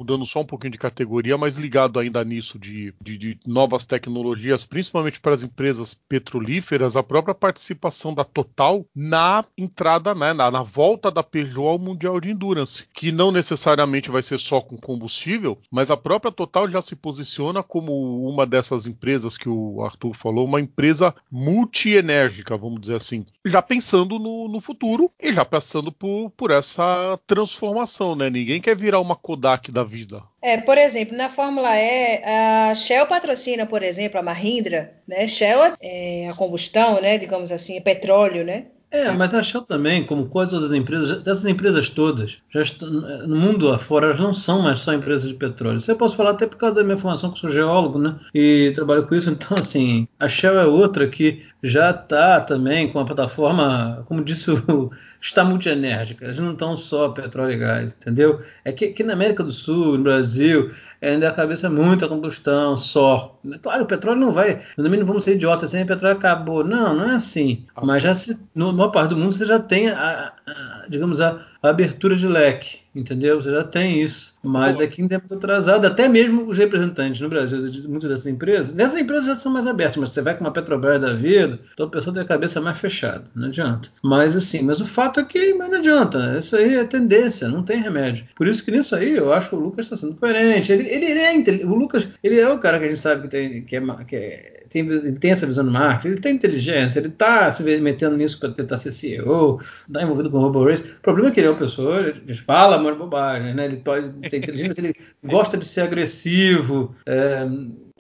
mudando 0.01 0.25
só 0.25 0.41
um 0.41 0.47
pouquinho 0.47 0.73
de 0.73 0.79
categoria, 0.79 1.37
mas 1.37 1.59
ligado 1.59 1.99
ainda 1.99 2.25
nisso 2.25 2.59
de, 2.59 2.95
de, 3.03 3.19
de, 3.19 3.39
novas 3.47 3.87
tecnologias, 3.87 4.65
principalmente 4.65 5.21
para 5.21 5.35
as 5.35 5.43
empresas 5.43 5.93
petrolíferas, 5.93 6.97
a 6.97 7.03
própria 7.03 7.35
participação 7.35 8.15
da 8.15 8.25
Total 8.25 8.87
na 8.97 9.45
entrada, 9.59 10.15
né, 10.15 10.33
na, 10.33 10.51
na, 10.51 10.63
volta 10.63 11.11
da 11.11 11.23
Peugeot 11.23 11.69
ao 11.69 11.79
Mundial 11.79 12.19
de 12.19 12.31
Endurance, 12.31 12.87
que 12.95 13.13
não 13.13 13.31
necessariamente 13.31 14.11
vai 14.11 14.23
ser 14.23 14.39
só 14.39 14.63
com 14.63 14.79
combustível, 14.79 15.59
mas 15.71 15.91
a 15.91 15.97
própria 15.99 16.33
Total 16.33 16.67
já 16.67 16.81
se 16.81 16.97
posiciona 16.97 17.63
como 17.63 18.27
uma 18.27 18.47
dessas 18.47 18.87
empresas 18.87 19.37
que 19.37 19.51
o 19.51 19.83
Arthur 19.85 20.15
falou, 20.15 20.47
uma 20.47 20.63
empresa 20.63 21.15
multienérgica, 21.31 22.57
vamos 22.57 22.81
dizer 22.81 22.95
assim, 22.95 23.27
já 23.45 23.61
pensando 23.61 24.19
no, 24.19 24.49
no 24.49 24.61
futuro 24.61 25.11
e 25.21 25.31
já 25.31 25.45
passando 25.45 25.93
por, 25.93 26.31
por 26.31 26.51
essa 26.51 27.19
transformação, 27.27 28.17
né? 28.17 28.31
Ninguém 28.31 28.63
quer 28.63 28.75
virar 28.75 29.01
uma 29.01 29.17
Kodak 29.17 29.71
da 29.71 29.90
vida. 29.91 30.23
É, 30.41 30.57
por 30.59 30.79
exemplo, 30.79 31.17
na 31.17 31.29
Fórmula 31.29 31.77
E, 31.77 32.23
a 32.25 32.75
Shell 32.75 33.07
patrocina, 33.07 33.67
por 33.67 33.83
exemplo, 33.83 34.19
a 34.19 34.23
Mahindra, 34.23 34.95
né? 35.07 35.27
Shell 35.29 35.75
é 35.81 36.29
a 36.29 36.35
combustão, 36.35 37.01
né? 37.01 37.19
Digamos 37.19 37.53
assim, 37.53 37.77
é 37.77 37.81
petróleo, 37.81 38.45
né? 38.45 38.67
É, 38.91 39.13
mas 39.13 39.33
a 39.33 39.43
Shell 39.43 39.63
também, 39.63 40.05
como 40.05 40.27
quase 40.27 40.51
todas 40.51 40.73
as 40.73 40.77
empresas, 40.77 41.23
dessas 41.23 41.47
empresas 41.47 41.89
todas, 41.89 42.39
já 42.53 42.61
estão, 42.61 42.91
no 42.91 43.37
mundo 43.37 43.73
afora, 43.73 44.09
elas 44.09 44.19
não 44.19 44.35
são 44.35 44.63
mais 44.63 44.81
só 44.81 44.93
empresas 44.93 45.29
de 45.29 45.35
petróleo. 45.35 45.77
Isso 45.77 45.91
eu 45.91 45.97
posso 45.97 46.17
falar 46.17 46.31
até 46.31 46.45
por 46.45 46.57
causa 46.57 46.77
da 46.77 46.83
minha 46.83 46.97
formação, 46.97 47.31
que 47.31 47.39
sou 47.39 47.51
geólogo, 47.51 47.99
né? 47.99 48.17
E 48.35 48.73
trabalho 48.75 49.07
com 49.07 49.15
isso. 49.15 49.31
Então, 49.31 49.57
assim, 49.57 50.09
a 50.19 50.27
Shell 50.27 50.59
é 50.59 50.67
outra 50.67 51.07
que 51.07 51.43
já 51.63 51.91
está 51.91 52.41
também 52.41 52.91
com 52.91 52.99
a 52.99 53.05
plataforma, 53.05 54.03
como 54.07 54.25
disse 54.25 54.51
o 54.51 54.91
está 55.21 55.45
multienérgica. 55.45 56.25
Eles 56.25 56.39
não 56.39 56.53
estão 56.53 56.77
só 56.77 57.11
petróleo 57.11 57.53
e 57.53 57.59
gás, 57.59 57.95
entendeu? 57.95 58.41
É 58.65 58.73
que, 58.73 58.89
que 58.89 59.05
na 59.05 59.13
América 59.13 59.45
do 59.45 59.53
Sul, 59.53 59.99
no 59.99 60.05
Brasil, 60.05 60.71
ainda 61.01 61.29
a 61.29 61.33
cabeça 61.33 61.67
é 61.67 61.71
muita 61.71 62.09
combustão 62.09 62.77
só. 62.77 63.39
Claro, 63.63 63.85
o 63.85 63.87
petróleo 63.87 64.21
não 64.21 64.33
vai. 64.33 64.61
Também 64.77 64.99
não 64.99 65.07
vamos 65.07 65.25
ser 65.25 65.37
idiotas, 65.37 65.71
sem 65.71 65.83
o 65.83 65.87
petróleo 65.87 66.17
acabou. 66.17 66.65
Não, 66.65 66.95
não 66.95 67.11
é 67.11 67.15
assim. 67.17 67.67
Mas 67.83 68.03
já 68.03 68.15
se, 68.15 68.39
no 68.55 68.73
maior 68.81 68.91
parte 68.91 69.11
do 69.11 69.17
mundo 69.17 69.33
você 69.33 69.47
já 69.47 69.59
tem 69.59 69.89
a, 69.89 70.33
a 70.47 70.87
digamos, 70.89 71.21
a, 71.21 71.41
a, 71.63 71.69
abertura 71.69 72.17
de 72.17 72.27
leque, 72.27 72.81
entendeu? 72.95 73.41
Você 73.41 73.51
já 73.51 73.65
tem 73.65 74.03
isso. 74.03 74.35
Mas 74.43 74.81
aqui 74.81 75.03
ainda 75.03 75.17
é 75.17 75.19
muito 75.19 75.35
atrasado. 75.35 75.87
Até 75.87 76.09
mesmo 76.09 76.49
os 76.49 76.59
representantes 76.59 77.21
no 77.21 77.29
Brasil 77.29 77.69
de 77.69 77.87
muitas 77.87 78.11
dessas 78.11 78.27
empresas, 78.27 78.75
nessas 78.75 79.01
empresas 79.01 79.27
já 79.27 79.37
são 79.37 79.53
mais 79.53 79.67
abertas, 79.67 79.97
mas 79.97 80.11
você 80.11 80.23
vai 80.23 80.37
com 80.37 80.45
uma 80.45 80.53
Petrobras 80.53 81.01
da 81.01 81.15
vida, 81.15 81.59
então 81.73 81.87
a 81.87 81.91
pessoa 81.91 82.13
tem 82.13 82.23
a 82.23 82.27
cabeça 82.27 82.61
mais 82.61 82.79
fechada. 82.79 83.25
Não 83.35 83.49
adianta. 83.49 83.89
Mas 84.03 84.37
assim, 84.37 84.63
mas 84.63 84.81
o 84.81 84.87
fato 84.87 85.21
é 85.21 85.25
que 85.25 85.55
não 85.55 85.73
adianta. 85.73 86.39
Isso 86.39 86.57
aí 86.57 86.75
é 86.75 86.85
tendência, 86.85 87.49
não 87.49 87.63
tem 87.63 87.81
remédio. 87.81 88.27
Por 88.35 88.47
isso 88.47 88.65
que 88.65 88.71
nisso 88.71 88.95
aí 88.95 89.17
eu 89.17 89.33
acho 89.33 89.49
que 89.49 89.55
o 89.55 89.61
Lucas 89.61 89.87
está 89.87 89.97
sendo 89.97 90.17
coerente. 90.17 90.73
Ele, 90.73 90.89
ele, 90.89 91.21
é 91.21 91.65
o 91.65 91.75
Lucas, 91.75 92.09
ele 92.23 92.39
é 92.39 92.49
o 92.49 92.59
cara 92.59 92.79
que 92.79 92.85
a 92.85 92.89
gente 92.89 93.01
sabe 93.01 93.23
que 93.23 93.29
tem 93.29 93.63
que 93.63 93.77
é, 93.77 93.81
que 94.07 94.17
é 94.17 94.61
tem, 94.71 95.15
tem 95.15 95.33
essa 95.33 95.47
visão 95.47 95.65
do 95.65 95.71
marketing, 95.73 96.09
ele 96.09 96.21
tem 96.21 96.35
inteligência, 96.35 97.01
ele 97.01 97.09
está 97.09 97.51
se 97.53 97.63
metendo 97.81 98.17
nisso 98.17 98.39
para 98.39 98.51
tentar 98.51 98.79
ser 98.79 98.93
CEO, 98.93 99.61
está 99.87 100.03
envolvido 100.03 100.31
com 100.31 100.39
o 100.39 100.41
Robo 100.41 100.65
Race. 100.65 100.85
O 100.85 101.01
problema 101.03 101.29
é 101.29 101.33
que 101.33 101.41
ele 101.41 101.49
é 101.49 101.51
uma 101.51 101.59
pessoa, 101.59 102.01
ele 102.01 102.35
fala 102.35 102.79
mais 102.81 102.97
bobagem, 102.97 103.55
né? 103.55 103.67
Ele 103.67 103.77
pode 103.77 104.11
ter 104.29 104.39
inteligência, 104.39 104.81
ele 104.81 104.95
gosta 105.25 105.57
de 105.57 105.65
ser 105.65 105.83
agressivo. 105.83 106.95
É, 107.07 107.47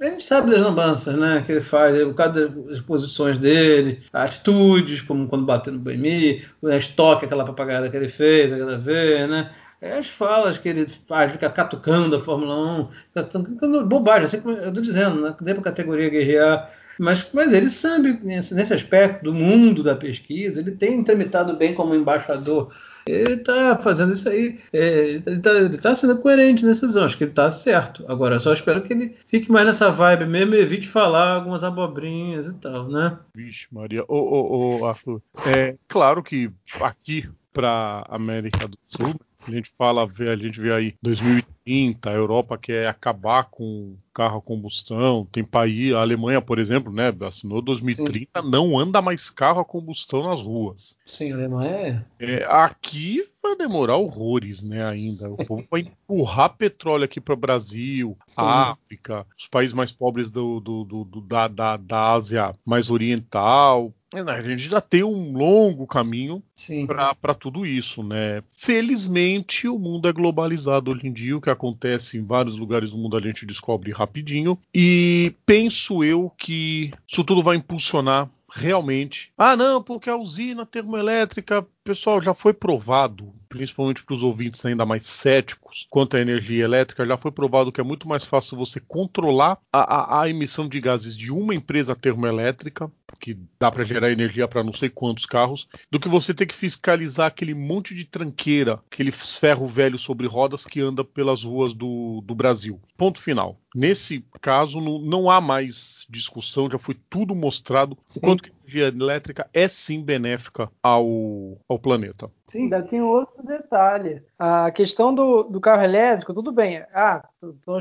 a 0.01 0.07
gente 0.07 0.25
sabe 0.25 0.51
das 0.51 0.63
lambanças, 0.63 1.15
né? 1.15 1.43
Que 1.45 1.53
ele 1.53 1.61
faz, 1.61 1.97
por 2.05 2.15
causa 2.15 2.49
das 2.49 2.81
posições 2.81 3.39
dele, 3.39 4.03
atitudes, 4.13 5.03
como 5.03 5.29
quando 5.29 5.45
bateu 5.45 5.73
no 5.73 5.79
BMI, 5.79 6.43
o 6.63 6.71
estoque, 6.71 7.27
aquela 7.27 7.45
papagaiada 7.45 7.91
que 7.91 7.97
ele 7.97 8.09
fez, 8.09 8.53
aquela 8.53 8.79
vez, 8.79 9.29
né? 9.29 9.51
É 9.81 9.99
as 9.99 10.09
falas 10.09 10.59
que 10.59 10.69
ele 10.69 10.87
faz, 11.09 11.33
fica 11.33 11.49
catucando 11.49 12.15
a 12.15 12.21
Fórmula 12.21 12.91
1, 13.15 13.85
bobagem, 13.89 14.25
assim 14.25 14.41
como 14.41 14.55
eu 14.55 14.69
estou 14.69 14.83
dizendo, 14.83 15.23
né? 15.23 15.35
dentro 15.41 15.63
da 15.63 15.71
categoria 15.71 16.11
guerrear. 16.11 16.71
Mas, 16.99 17.31
mas 17.33 17.51
ele 17.51 17.71
sabe, 17.71 18.21
nesse, 18.23 18.55
nesse 18.55 18.75
aspecto 18.75 19.25
do 19.25 19.33
mundo 19.33 19.83
da 19.83 19.97
pesquisa, 19.97 20.61
ele 20.61 20.73
tem 20.73 21.03
tramitado 21.03 21.57
bem 21.57 21.73
como 21.73 21.95
embaixador 21.95 22.71
ele 23.07 23.35
está 23.35 23.77
fazendo 23.77 24.13
isso 24.13 24.29
aí, 24.29 24.59
é, 24.73 25.09
ele 25.11 25.37
está 25.37 25.51
tá 25.81 25.95
sendo 25.95 26.19
coerente 26.19 26.65
nessa 26.65 26.83
decisão, 26.83 27.05
acho 27.05 27.17
que 27.17 27.25
ele 27.25 27.33
está 27.33 27.51
certo. 27.51 28.05
Agora, 28.09 28.39
só 28.39 28.53
espero 28.53 28.83
que 28.83 28.93
ele 28.93 29.17
fique 29.27 29.51
mais 29.51 29.67
nessa 29.67 29.91
vibe 29.91 30.27
mesmo 30.27 30.55
e 30.55 30.61
evite 30.61 30.89
falar 30.89 31.35
algumas 31.35 31.65
abobrinhas 31.65 32.47
e 32.47 32.55
tal, 32.55 32.89
né? 32.89 33.19
Vixe, 33.35 33.67
Maria. 33.71 34.05
Ô, 34.09 34.17
ô, 34.17 34.81
ô 34.81 34.87
Arthur, 34.87 35.23
é 35.47 35.77
claro 35.89 36.23
que 36.23 36.51
aqui 36.81 37.29
para 37.53 38.05
América 38.09 38.69
do 38.69 38.79
Sul, 38.89 39.15
a 39.47 39.51
gente 39.51 39.71
fala, 39.77 40.05
a 40.05 40.37
gente 40.37 40.61
vê 40.61 40.73
aí 40.73 40.95
2030, 41.03 42.11
a 42.11 42.15
Europa 42.15 42.59
quer 42.59 42.87
acabar 42.87 43.45
com 43.45 43.97
carro 44.13 44.39
a 44.39 44.43
combustão. 44.43 45.27
Tem 45.31 45.45
país, 45.45 45.95
a 45.95 46.01
Alemanha, 46.01 46.41
por 46.41 46.59
exemplo, 46.59 46.93
né, 46.93 47.13
assinou 47.23 47.63
2030, 47.63 48.43
Sim. 48.43 48.51
não 48.51 48.79
anda 48.79 49.01
mais 49.01 49.31
carro 49.31 49.61
a 49.61 49.65
combustão 49.65 50.29
nas 50.29 50.43
ruas. 50.43 50.97
Sim, 51.07 51.33
a 51.33 51.37
Alemanha 51.37 52.07
é. 52.19 52.35
é 52.35 52.45
aqui 52.45 53.25
vai 53.43 53.57
demorar 53.57 53.97
horrores, 53.97 54.63
né, 54.63 54.85
ainda. 54.85 55.31
O 55.31 55.37
povo 55.47 55.65
vai 55.71 55.81
empurrar 55.81 56.57
petróleo 56.57 57.05
aqui 57.05 57.21
para 57.21 57.35
o 57.35 57.39
Brasil, 57.39 58.17
África, 58.37 59.27
os 59.39 59.49
países 59.49 59.73
mais 59.73 59.91
pobres 59.91 60.31
do, 60.31 60.61
do, 60.61 60.85
do, 60.85 61.05
do 61.05 61.21
da, 61.23 61.49
da, 61.49 61.77
da 61.77 62.13
Ásia 62.13 62.55
mais 62.65 62.91
oriental, 62.91 63.95
a 64.13 64.43
gente 64.43 64.69
já 64.69 64.81
tem 64.81 65.05
um 65.05 65.33
longo 65.33 65.87
caminho 65.87 66.43
para 66.87 67.35
tudo 67.35 67.65
isso, 67.65 68.03
né? 68.03 68.43
Felizmente 68.51 69.69
o 69.69 69.79
mundo 69.79 70.09
é 70.09 70.13
globalizado 70.13 70.91
hoje 70.91 71.07
em 71.07 71.13
dia, 71.13 71.37
o 71.37 71.41
que 71.41 71.51
acontece 71.51 72.19
em 72.19 72.25
vários 72.25 72.59
lugares 72.59 72.91
do 72.91 72.99
mundo 72.99 73.17
a 73.17 73.21
gente 73.21 73.47
descobre 73.47 73.93
rapidinho 73.93 74.59
e 74.75 75.35
penso 75.47 76.03
eu 76.03 76.31
que 76.37 76.93
isso 77.07 77.23
tudo 77.23 77.43
vai 77.43 77.57
impulsionar 77.57 78.29
realmente. 78.53 79.33
Ah, 79.39 79.57
não, 79.57 79.83
porque 79.83 80.11
a 80.11 80.17
usina 80.17 80.67
termoelétrica, 80.67 81.65
pessoal, 81.85 82.21
já 82.21 82.35
foi 82.35 82.53
provado, 82.53 83.33
principalmente 83.49 84.05
para 84.05 84.15
os 84.15 84.23
ouvintes 84.23 84.65
ainda 84.65 84.87
mais 84.87 85.07
céticos 85.07 85.87
quanto 85.91 86.17
à 86.17 86.21
energia 86.21 86.65
elétrica, 86.65 87.07
já 87.07 87.17
foi 87.17 87.33
provado 87.33 87.73
que 87.73 87.81
é 87.81 87.85
muito 87.85 88.09
mais 88.09 88.25
fácil 88.25 88.57
você 88.57 88.81
controlar 88.81 89.59
a, 89.73 89.81
a, 89.81 90.23
a 90.23 90.29
emissão 90.29 90.69
de 90.69 90.81
gases 90.81 91.17
de 91.17 91.31
uma 91.31 91.55
empresa 91.55 91.95
termoelétrica 91.97 92.91
que 93.21 93.39
dá 93.59 93.71
para 93.71 93.85
gerar 93.85 94.11
energia 94.11 94.49
para 94.49 94.65
não 94.65 94.73
sei 94.73 94.89
quantos 94.89 95.27
carros, 95.27 95.69
do 95.91 96.01
que 96.01 96.09
você 96.09 96.33
ter 96.33 96.47
que 96.47 96.55
fiscalizar 96.55 97.27
aquele 97.27 97.55
monte 97.55 97.95
de 97.95 98.05
tranqueira, 98.05 98.81
aquele 98.91 99.11
ferro 99.11 99.67
velho 99.67 99.99
sobre 99.99 100.27
rodas 100.27 100.65
que 100.65 100.81
anda 100.81 101.05
pelas 101.05 101.45
ruas 101.45 101.75
do, 101.75 102.23
do 102.25 102.35
Brasil. 102.35 102.81
Ponto 102.97 103.21
final. 103.21 103.61
Nesse 103.75 104.25
caso, 104.41 104.81
não, 104.81 104.99
não, 104.99 105.31
há 105.31 105.41
mais 105.41 106.07
discussão, 106.11 106.69
já 106.71 106.79
foi 106.79 106.97
tudo 107.09 107.35
mostrado 107.35 107.97
o 108.17 108.21
quanto 108.21 108.43
que 108.43 108.53
energia 108.71 108.89
elétrica 108.89 109.49
é 109.53 109.67
sim 109.69 110.03
benéfica 110.03 110.71
ao, 110.83 111.59
ao 111.69 111.79
planeta. 111.79 112.31
Sim, 112.47 112.65
ainda 112.65 112.83
tem 112.83 113.01
outro 113.01 113.45
detalhe. 113.45 114.23
A 114.39 114.71
questão 114.71 115.15
do, 115.15 115.45
do 115.45 115.61
carro 115.61 115.85
elétrico, 115.85 116.35
tudo 116.35 116.51
bem. 116.51 116.83
Ah, 116.93 117.25
tão, 117.65 117.79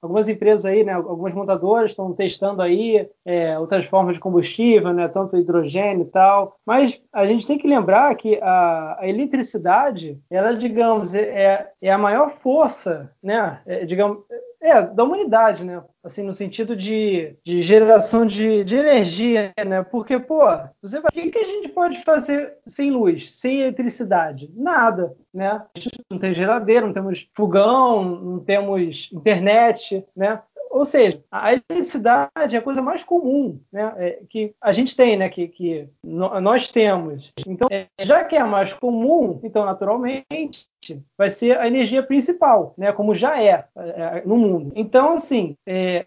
algumas 0.00 0.28
empresas 0.28 0.64
aí, 0.64 0.82
né, 0.82 0.92
algumas 0.92 1.34
montadoras 1.34 1.90
estão 1.90 2.14
testando 2.14 2.62
aí 2.62 3.08
é, 3.24 3.58
outras 3.58 3.84
formas 3.84 4.14
de 4.14 4.20
combustível, 4.20 4.94
né, 4.94 5.08
tanto 5.08 5.36
hidrogênio 5.36 6.04
e 6.04 6.10
tal. 6.10 6.56
Mas 6.64 7.02
a 7.12 7.26
gente 7.26 7.46
tem 7.46 7.58
que 7.58 7.68
lembrar 7.68 8.14
que 8.14 8.38
a, 8.42 8.98
a 9.00 9.08
eletricidade, 9.08 10.18
ela, 10.30 10.54
digamos, 10.54 11.14
é, 11.14 11.70
é 11.80 11.90
a 11.90 11.98
maior 11.98 12.30
força, 12.30 13.10
né, 13.22 13.60
é, 13.66 13.84
digamos, 13.84 14.24
é, 14.60 14.82
da 14.82 15.04
humanidade, 15.04 15.64
né? 15.64 15.82
Assim, 16.02 16.22
no 16.22 16.32
sentido 16.32 16.74
de, 16.74 17.36
de 17.44 17.60
geração 17.60 18.24
de, 18.24 18.64
de 18.64 18.76
energia, 18.76 19.52
né? 19.66 19.82
Porque, 19.82 20.18
pô, 20.18 20.40
você 20.82 20.98
o 20.98 21.02
que, 21.12 21.30
que 21.30 21.38
a 21.38 21.44
gente 21.44 21.68
pode 21.68 22.02
fazer 22.02 22.56
sem 22.66 22.90
luz, 22.90 23.34
sem 23.34 23.60
eletricidade? 23.60 24.50
Nada, 24.54 25.14
né? 25.32 25.64
A 25.74 25.78
gente 25.78 25.98
não 26.10 26.18
tem 26.18 26.34
geladeira, 26.34 26.86
não 26.86 26.92
temos 26.92 27.28
fogão, 27.36 28.04
não 28.04 28.38
temos 28.40 29.10
internet, 29.12 30.04
né? 30.16 30.42
Ou 30.70 30.84
seja, 30.84 31.22
a 31.30 31.52
eletricidade 31.52 32.54
é 32.54 32.58
a 32.58 32.62
coisa 32.62 32.82
mais 32.82 33.02
comum 33.02 33.60
né, 33.72 33.94
é, 33.96 34.22
que 34.28 34.54
a 34.60 34.72
gente 34.72 34.94
tem, 34.94 35.16
né, 35.16 35.28
que, 35.28 35.48
que 35.48 35.88
nós 36.04 36.70
temos. 36.70 37.32
Então, 37.46 37.68
é, 37.70 37.86
já 38.02 38.22
que 38.24 38.36
é 38.36 38.44
mais 38.44 38.72
comum, 38.72 39.40
então, 39.42 39.64
naturalmente, 39.64 40.68
vai 41.16 41.30
ser 41.30 41.58
a 41.58 41.66
energia 41.66 42.02
principal, 42.02 42.74
né, 42.76 42.92
como 42.92 43.14
já 43.14 43.42
é, 43.42 43.64
é 43.76 44.22
no 44.24 44.36
mundo. 44.36 44.72
Então, 44.74 45.12
assim, 45.14 45.56
é, 45.66 46.06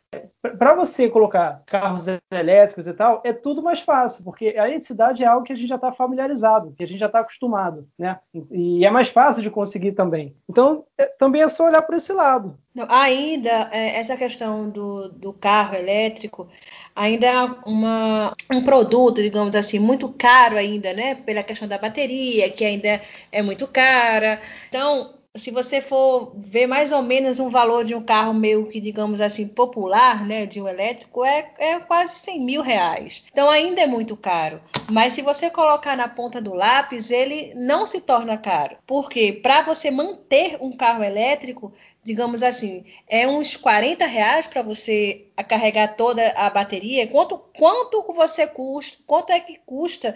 para 0.57 0.73
você 0.73 1.09
colocar 1.09 1.61
carros 1.65 2.05
elétricos 2.31 2.87
e 2.87 2.93
tal, 2.93 3.21
é 3.23 3.33
tudo 3.33 3.61
mais 3.61 3.81
fácil, 3.81 4.23
porque 4.23 4.55
a 4.57 4.67
eletricidade 4.67 5.23
é 5.23 5.27
algo 5.27 5.45
que 5.45 5.53
a 5.53 5.55
gente 5.55 5.69
já 5.69 5.75
está 5.75 5.91
familiarizado, 5.91 6.73
que 6.77 6.83
a 6.83 6.87
gente 6.87 6.99
já 6.99 7.05
está 7.07 7.19
acostumado, 7.19 7.87
né? 7.97 8.19
E 8.51 8.85
é 8.85 8.89
mais 8.89 9.09
fácil 9.09 9.43
de 9.43 9.49
conseguir 9.49 9.91
também. 9.91 10.35
Então, 10.49 10.85
é, 10.97 11.05
também 11.05 11.41
é 11.41 11.47
só 11.47 11.65
olhar 11.65 11.81
por 11.81 11.95
esse 11.95 12.13
lado. 12.13 12.57
Não, 12.73 12.85
ainda, 12.89 13.69
é, 13.73 13.97
essa 13.97 14.15
questão 14.15 14.69
do, 14.69 15.09
do 15.09 15.33
carro 15.33 15.75
elétrico 15.75 16.47
ainda 16.95 17.27
é 17.27 17.43
uma, 17.65 18.33
um 18.53 18.61
produto, 18.63 19.21
digamos 19.21 19.55
assim, 19.55 19.79
muito 19.79 20.09
caro 20.09 20.57
ainda, 20.57 20.93
né? 20.93 21.15
Pela 21.15 21.43
questão 21.43 21.67
da 21.67 21.77
bateria, 21.77 22.49
que 22.49 22.63
ainda 22.63 23.01
é 23.31 23.41
muito 23.41 23.67
cara. 23.67 24.41
Então, 24.69 25.13
se 25.33 25.49
você 25.49 25.79
for 25.79 26.33
ver 26.35 26.67
mais 26.67 26.91
ou 26.91 27.01
menos 27.01 27.39
um 27.39 27.49
valor 27.49 27.85
de 27.85 27.95
um 27.95 28.03
carro 28.03 28.33
meio 28.33 28.67
que, 28.67 28.81
digamos 28.81 29.21
assim, 29.21 29.47
popular, 29.47 30.25
né, 30.25 30.45
de 30.45 30.61
um 30.61 30.67
elétrico, 30.67 31.23
é, 31.23 31.53
é 31.57 31.79
quase 31.79 32.15
100 32.15 32.41
mil 32.41 32.61
reais. 32.61 33.23
Então 33.31 33.49
ainda 33.49 33.81
é 33.81 33.87
muito 33.87 34.17
caro. 34.17 34.59
Mas 34.89 35.13
se 35.13 35.21
você 35.21 35.49
colocar 35.49 35.95
na 35.95 36.09
ponta 36.09 36.41
do 36.41 36.53
lápis, 36.53 37.11
ele 37.11 37.53
não 37.55 37.87
se 37.87 38.01
torna 38.01 38.37
caro. 38.37 38.75
Porque 38.85 39.31
para 39.31 39.61
você 39.61 39.89
manter 39.89 40.57
um 40.59 40.71
carro 40.73 41.01
elétrico, 41.01 41.71
digamos 42.03 42.41
assim, 42.41 42.85
é 43.07 43.27
uns 43.27 43.55
40 43.55 44.05
reais 44.05 44.47
para 44.47 44.61
você 44.61 45.27
carregar 45.47 45.95
toda 45.95 46.31
a 46.35 46.49
bateria. 46.49 47.07
Quanto, 47.07 47.37
quanto 47.37 48.03
você 48.13 48.47
custa? 48.47 48.97
Quanto 49.05 49.31
é 49.31 49.39
que 49.39 49.59
custa 49.65 50.15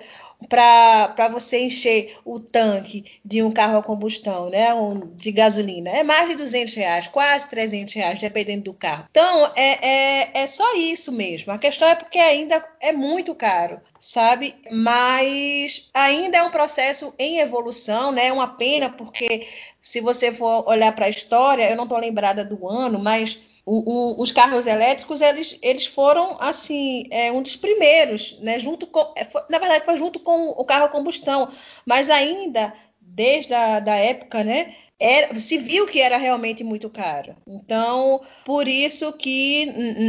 para 0.50 1.28
você 1.32 1.60
encher 1.60 2.18
o 2.26 2.40
tanque 2.40 3.06
de 3.24 3.42
um 3.42 3.52
carro 3.52 3.78
a 3.78 3.84
combustão, 3.84 4.50
né, 4.50 4.74
um, 4.74 5.16
de 5.16 5.32
gasolina. 5.32 5.90
É 5.90 6.04
mais 6.04 6.30
de 6.30 6.36
200 6.36 6.74
reais, 6.76 7.08
quase 7.08 7.50
300 7.50 7.94
reais, 7.94 8.20
dependendo 8.20 8.66
do 8.66 8.74
carro. 8.74 9.08
Então, 9.10 9.52
é, 9.56 9.88
é, 9.88 10.44
é 10.44 10.48
só 10.48 10.76
isso 10.76 11.12
mesmo. 11.12 11.52
A 11.52 11.58
questão 11.58 11.88
é 11.88 11.96
porque 11.96 12.20
ainda 12.20 12.64
é 12.82 12.92
muito 12.92 13.34
caro, 13.34 13.80
sabe? 14.00 14.56
Mas 14.72 15.90
ainda 15.94 16.38
é 16.38 16.44
um 16.44 16.52
processo 16.52 17.14
em 17.18 17.40
evolução, 17.40 18.12
né? 18.12 18.28
É 18.28 18.34
uma 18.34 18.48
pena, 18.48 18.90
porque 18.90 19.48
se 19.86 20.02
você 20.02 20.32
for 20.32 20.68
olhar 20.68 20.92
para 20.96 21.06
a 21.06 21.10
história, 21.10 21.70
eu 21.70 21.76
não 21.76 21.84
estou 21.84 22.00
lembrada 22.00 22.44
do 22.44 22.68
ano, 22.68 22.98
mas 22.98 23.40
o, 23.64 24.16
o, 24.16 24.22
os 24.22 24.32
carros 24.32 24.66
elétricos 24.66 25.22
eles, 25.22 25.60
eles 25.62 25.86
foram 25.86 26.38
assim 26.40 27.08
é, 27.12 27.32
um 27.32 27.44
dos 27.44 27.56
primeiros, 27.56 28.36
né? 28.42 28.58
Junto 28.60 28.88
com, 28.88 29.14
é, 29.16 29.24
foi, 29.26 29.44
na 29.48 29.60
verdade 29.60 29.86
foi 29.86 29.96
junto 29.96 30.20
com 30.20 30.50
o 30.50 30.66
carro 30.66 30.86
a 30.86 30.90
combustão, 30.90 31.52
mas 31.86 32.10
ainda 32.10 32.74
desde 33.00 33.54
a 33.54 33.80
da 33.80 33.96
época, 33.96 34.44
né? 34.44 34.76
Era, 35.00 35.38
se 35.40 35.58
viu 35.58 35.86
que 35.86 36.00
era 36.00 36.18
realmente 36.18 36.64
muito 36.64 36.90
caro. 36.90 37.36
Então, 37.46 38.22
por 38.46 38.68
isso 38.68 39.12
que 39.14 39.66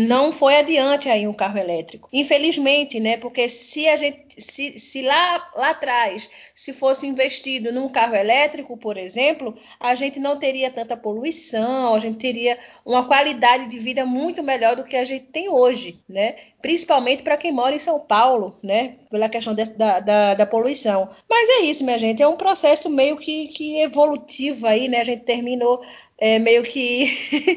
não 0.09 0.32
foi 0.32 0.57
adiante 0.57 1.09
aí 1.09 1.26
um 1.26 1.34
carro 1.34 1.59
elétrico. 1.59 2.09
Infelizmente, 2.12 3.01
né? 3.01 3.16
Porque 3.16 3.49
se 3.49 3.89
a 3.89 3.97
gente, 3.97 4.41
se, 4.41 4.78
se 4.78 5.03
lá, 5.03 5.51
lá 5.57 5.70
atrás, 5.70 6.28
se 6.55 6.72
fosse 6.72 7.07
investido 7.07 7.72
num 7.72 7.89
carro 7.89 8.14
elétrico, 8.14 8.76
por 8.76 8.97
exemplo, 8.97 9.57
a 9.80 9.95
gente 9.95 10.20
não 10.20 10.39
teria 10.39 10.70
tanta 10.70 10.97
poluição, 10.97 11.95
a 11.95 11.99
gente 11.99 12.18
teria 12.18 12.57
uma 12.87 13.05
qualidade 13.05 13.68
de 13.68 13.80
vida 13.80 14.07
muito 14.07 14.45
melhor 14.45 14.76
do 14.76 14.84
que 14.84 14.95
a 14.95 15.05
gente 15.05 15.26
tem 15.26 15.49
hoje, 15.49 15.99
né? 16.09 16.37
Principalmente 16.62 17.20
para 17.20 17.37
quem 17.37 17.51
mora 17.51 17.74
em 17.74 17.80
São 17.80 17.99
Paulo, 17.99 18.57
né? 18.62 18.95
Pela 19.11 19.28
questão 19.28 19.57
de, 19.57 19.64
da, 19.76 19.99
da, 19.99 20.34
da, 20.34 20.47
poluição. 20.47 21.11
Mas 21.28 21.49
é 21.49 21.61
isso, 21.62 21.82
minha 21.82 21.99
gente. 21.99 22.22
É 22.22 22.28
um 22.28 22.37
processo 22.37 22.89
meio 22.89 23.16
que, 23.16 23.49
que 23.49 23.80
evolutivo 23.80 24.68
aí, 24.68 24.87
né? 24.87 25.01
A 25.01 25.05
gente 25.05 25.24
terminou 25.24 25.84
é, 26.16 26.39
meio 26.39 26.62
que 26.62 27.11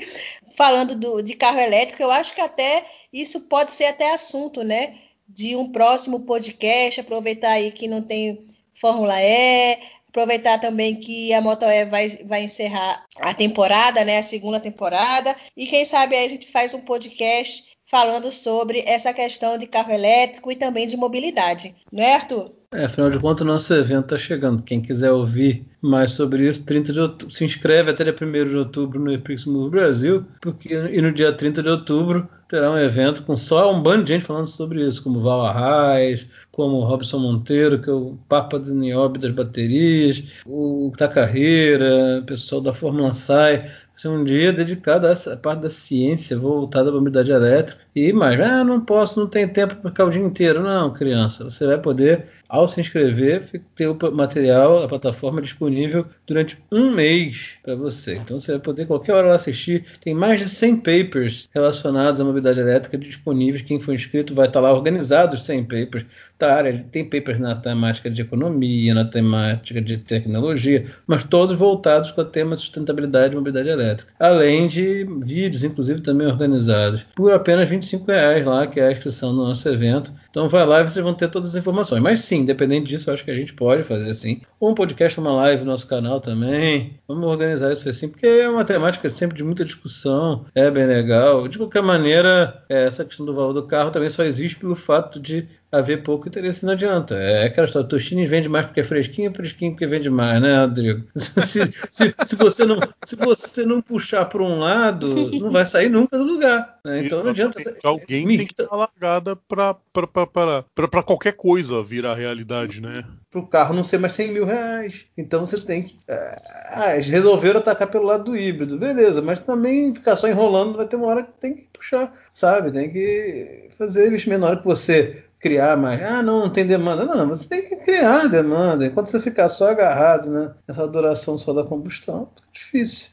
falando 0.58 0.96
do, 0.96 1.22
de 1.22 1.36
carro 1.36 1.60
elétrico. 1.60 2.02
Eu 2.02 2.10
acho 2.10 2.34
que 2.34 2.42
até 2.42 2.84
isso 3.14 3.42
pode 3.42 3.72
ser 3.72 3.86
até 3.86 4.12
assunto, 4.12 4.64
né? 4.64 4.98
De 5.28 5.56
um 5.56 5.72
próximo 5.72 6.22
podcast. 6.22 7.02
Aproveitar 7.02 7.52
aí 7.52 7.72
que 7.72 7.88
não 7.88 8.02
tem 8.02 8.48
Fórmula 8.74 9.22
E, 9.22 9.78
aproveitar 10.10 10.60
também 10.60 10.96
que 10.96 11.32
a 11.34 11.42
Moto 11.42 11.64
E 11.64 11.86
vai, 11.86 12.10
vai 12.26 12.44
encerrar 12.44 13.06
a 13.20 13.34
temporada, 13.34 14.04
né? 14.04 14.18
A 14.18 14.24
segunda 14.24 14.60
temporada. 14.60 15.36
E 15.56 15.68
quem 15.68 15.86
sabe 15.86 16.16
aí 16.16 16.26
a 16.26 16.30
gente 16.30 16.52
faz 16.52 16.74
um 16.74 16.82
podcast 16.82 17.69
falando 17.90 18.32
sobre 18.32 18.84
essa 18.86 19.12
questão 19.14 19.58
de 19.58 19.66
carro 19.66 19.92
elétrico 19.92 20.52
e 20.52 20.56
também 20.56 20.86
de 20.86 20.96
mobilidade, 20.96 21.76
não 21.92 22.04
é, 22.04 22.16
Arthur? 22.16 22.52
É, 22.72 22.86
afinal 22.86 23.10
de 23.10 23.18
contas, 23.18 23.42
o 23.42 23.50
nosso 23.50 23.74
evento 23.74 24.14
está 24.14 24.18
chegando. 24.18 24.62
Quem 24.62 24.80
quiser 24.80 25.12
ouvir 25.12 25.66
mais 25.82 26.12
sobre 26.12 26.48
isso, 26.48 26.64
30 26.64 26.94
de 26.94 27.00
outubro, 27.00 27.34
se 27.34 27.44
inscreve 27.44 27.90
até 27.90 28.04
dia 28.04 28.14
1 28.14 28.48
de 28.48 28.56
outubro 28.56 29.00
no 29.00 29.12
Epix 29.12 29.46
Move 29.46 29.72
Brasil, 29.72 30.24
porque 30.40 30.76
e 30.76 31.02
no 31.02 31.12
dia 31.12 31.34
30 31.34 31.64
de 31.64 31.70
outubro 31.70 32.30
terá 32.48 32.72
um 32.72 32.78
evento 32.78 33.24
com 33.24 33.38
só 33.38 33.72
um 33.72 33.82
bando 33.82 34.04
de 34.04 34.14
gente 34.14 34.26
falando 34.26 34.48
sobre 34.48 34.86
isso, 34.86 35.04
como 35.04 35.22
Val 35.22 35.46
Arraes, 35.46 36.28
como 36.52 36.84
Robson 36.84 37.20
Monteiro, 37.20 37.82
que 37.82 37.90
é 37.90 37.94
o 37.94 38.18
Papa 38.28 38.60
de 38.60 38.72
Niobe 38.72 39.20
das 39.20 39.32
baterias, 39.32 40.24
o 40.46 40.92
Tacarreira, 40.96 42.20
o 42.22 42.26
pessoal 42.26 42.62
da 42.62 42.74
Fórmula 42.74 43.14
Sai, 43.14 43.70
ser 44.00 44.08
um 44.08 44.24
dia 44.24 44.54
dedicado 44.54 45.06
a 45.06 45.10
essa 45.10 45.36
parte 45.36 45.64
da 45.64 45.70
ciência 45.70 46.38
voltada 46.38 46.90
à 46.90 46.94
mobilidade 46.94 47.32
elétrica. 47.32 47.82
E 47.96 48.14
mais, 48.14 48.40
ah, 48.40 48.64
não 48.64 48.80
posso, 48.80 49.20
não 49.20 49.28
tenho 49.28 49.50
tempo 49.50 49.76
para 49.76 49.90
ficar 49.90 50.06
o 50.06 50.10
dia 50.12 50.22
inteiro. 50.22 50.62
Não, 50.62 50.94
criança, 50.94 51.44
você 51.44 51.66
vai 51.66 51.78
poder, 51.78 52.26
ao 52.48 52.68
se 52.68 52.80
inscrever, 52.80 53.50
ter 53.76 53.88
o 53.88 53.98
material, 54.14 54.84
a 54.84 54.88
plataforma 54.88 55.42
disponível 55.42 56.06
durante 56.26 56.58
um 56.72 56.92
mês 56.92 57.56
para 57.64 57.76
você. 57.76 58.16
Então 58.16 58.40
você 58.40 58.52
vai 58.52 58.62
poder 58.62 58.86
qualquer 58.86 59.14
hora 59.14 59.34
assistir. 59.34 59.86
Tem 60.02 60.14
mais 60.14 60.40
de 60.40 60.48
100 60.48 60.78
papers 60.78 61.50
relacionados 61.54 62.22
à 62.22 62.24
mobilidade 62.24 62.60
elétrica 62.60 62.98
disponíveis. 62.98 63.64
Quem 63.64 63.80
for 63.80 63.94
inscrito 63.94 64.36
vai 64.36 64.48
estar 64.48 64.60
lá 64.60 64.72
organizados 64.72 65.44
100 65.44 65.64
papers. 65.64 66.06
Tá, 66.38 66.64
tem 66.92 67.04
papers 67.04 67.40
na 67.40 67.56
temática 67.56 68.10
de 68.10 68.22
economia, 68.22 68.94
na 68.94 69.04
temática 69.04 69.82
de 69.82 69.98
tecnologia, 69.98 70.86
mas 71.06 71.24
todos 71.24 71.58
voltados 71.58 72.12
para 72.12 72.24
o 72.24 72.28
tema 72.28 72.56
de 72.56 72.62
sustentabilidade 72.62 73.34
e 73.34 73.38
mobilidade 73.38 73.68
elétrica. 73.68 74.14
Além 74.18 74.68
de 74.68 75.06
vídeos, 75.22 75.64
inclusive, 75.64 76.02
também 76.02 76.28
organizados. 76.28 77.06
Por 77.16 77.34
apenas 77.34 77.68
25 77.68 77.89
reais 77.98 78.46
lá, 78.46 78.68
que 78.68 78.80
é 78.80 78.88
a 78.88 78.92
inscrição 78.92 79.34
no 79.34 79.48
nosso 79.48 79.68
evento. 79.68 80.14
Então 80.30 80.48
vai 80.48 80.66
lá 80.66 80.82
e 80.82 80.88
vocês 80.88 81.04
vão 81.04 81.14
ter 81.14 81.30
todas 81.30 81.50
as 81.50 81.56
informações. 81.56 82.02
Mas 82.02 82.22
sim, 82.22 82.40
independente 82.40 82.88
disso, 82.88 83.12
acho 83.12 83.24
que 83.24 83.32
a 83.32 83.36
gente 83.36 83.54
pode 83.54 83.84
fazer 83.84 84.10
assim. 84.10 84.42
Ou 84.60 84.72
um 84.72 84.76
podcast, 84.76 85.20
uma 85.20 85.34
live 85.34 85.64
no 85.64 85.72
nosso 85.72 85.88
canal 85.88 86.22
também. 86.22 87.00
Vamos 87.08 87.26
organizar 87.26 87.74
isso 87.74 87.88
assim, 87.90 88.10
porque 88.10 88.28
é 88.28 88.50
uma 88.50 88.66
temática 88.66 89.10
sempre 89.10 89.38
de 89.38 89.44
muita 89.44 89.66
discussão, 89.66 90.46
é 90.54 90.70
bem 90.70 90.86
legal. 90.86 91.48
De 91.48 91.58
qualquer 91.58 91.82
maneira, 91.82 92.64
é, 92.70 92.86
essa 92.86 93.06
questão 93.06 93.26
do 93.26 93.34
valor 93.34 93.54
do 93.54 93.66
carro 93.66 93.92
também 93.92 94.10
só 94.10 94.24
existe 94.24 94.58
pelo 94.58 94.76
fato 94.76 95.20
de 95.20 95.48
haver 95.72 96.04
pouco 96.04 96.28
interesse, 96.28 96.66
não 96.66 96.74
adianta. 96.74 97.16
É 97.16 97.46
aquela 97.46 97.66
história, 97.66 97.88
Tostines 97.88 98.30
vende 98.30 98.50
mais 98.50 98.66
porque 98.66 98.80
é 98.80 98.84
fresquinho, 98.84 99.34
fresquinho 99.34 99.72
porque 99.72 99.86
vende 99.86 100.10
mais, 100.10 100.42
né, 100.42 100.62
Rodrigo? 100.62 101.04
Se, 101.16 101.72
se, 101.92 102.16
se 102.26 102.36
você, 102.36 102.66
não, 102.66 102.80
se 103.04 103.16
você 103.16 103.66
não 103.66 103.82
puxar 103.82 104.26
para 104.26 104.44
um 104.44 104.60
lado, 104.60 105.32
não 105.40 105.52
vai 105.52 105.66
sair 105.66 105.90
nunca 105.90 106.18
do 106.18 106.24
lugar. 106.24 106.80
Né? 106.84 107.06
Então 107.06 107.24
não 107.24 107.32
adianta. 107.32 107.60
Alguém 107.84 108.26
tem 108.28 108.46
que 108.46 108.56
dar 108.56 108.76
largada 108.76 109.36
para 109.36 111.04
qualquer 111.04 111.34
coisa 111.34 111.84
virar 111.84 112.16
realidade, 112.16 112.82
né? 112.82 113.04
Para 113.32 113.42
o 113.42 113.48
carro 113.48 113.76
não 113.76 113.84
ser 113.84 114.00
mais 114.00 114.14
100 114.14 114.32
mil 114.32 114.46
reais. 114.46 115.06
Então 115.18 115.46
você 115.46 115.64
tem 115.66 115.84
que. 115.84 116.00
É, 116.08 116.36
ah, 116.72 116.94
eles 116.96 117.08
resolveram 117.08 117.60
atacar 117.60 117.90
pelo 117.90 118.06
lado 118.06 118.26
do 118.26 118.38
híbrido, 118.38 118.78
beleza, 118.78 119.22
mas 119.22 119.40
também 119.40 119.94
ficar 119.94 120.16
só 120.16 120.28
enrolando 120.28 120.78
vai 120.78 120.88
ter 120.88 120.96
uma 120.96 121.08
hora 121.08 121.24
que 121.24 121.32
tem 121.40 121.56
que 121.56 121.68
puxar, 121.74 122.14
sabe? 122.34 122.72
Tem 122.72 122.92
que 122.92 123.70
fazer 123.78 124.08
investimento 124.08 124.42
na 124.42 124.48
hora 124.48 124.58
que 124.58 124.66
você 124.66 125.24
criar 125.40 125.78
mais. 125.78 126.02
Ah, 126.04 126.22
não, 126.22 126.42
não 126.42 126.50
tem 126.50 126.68
demanda. 126.68 127.06
Não, 127.06 127.28
você 127.28 127.48
tem 127.48 127.62
que 127.68 127.76
criar 127.78 128.28
demanda. 128.28 128.86
Enquanto 128.86 129.08
você 129.08 129.20
ficar 129.20 129.50
só 129.50 129.70
agarrado 129.72 130.30
né, 130.30 130.52
nessa 130.68 130.88
duração 130.88 131.38
só 131.38 131.54
da 131.54 131.64
combustão, 131.64 132.30
é 132.38 132.52
difícil. 132.52 133.12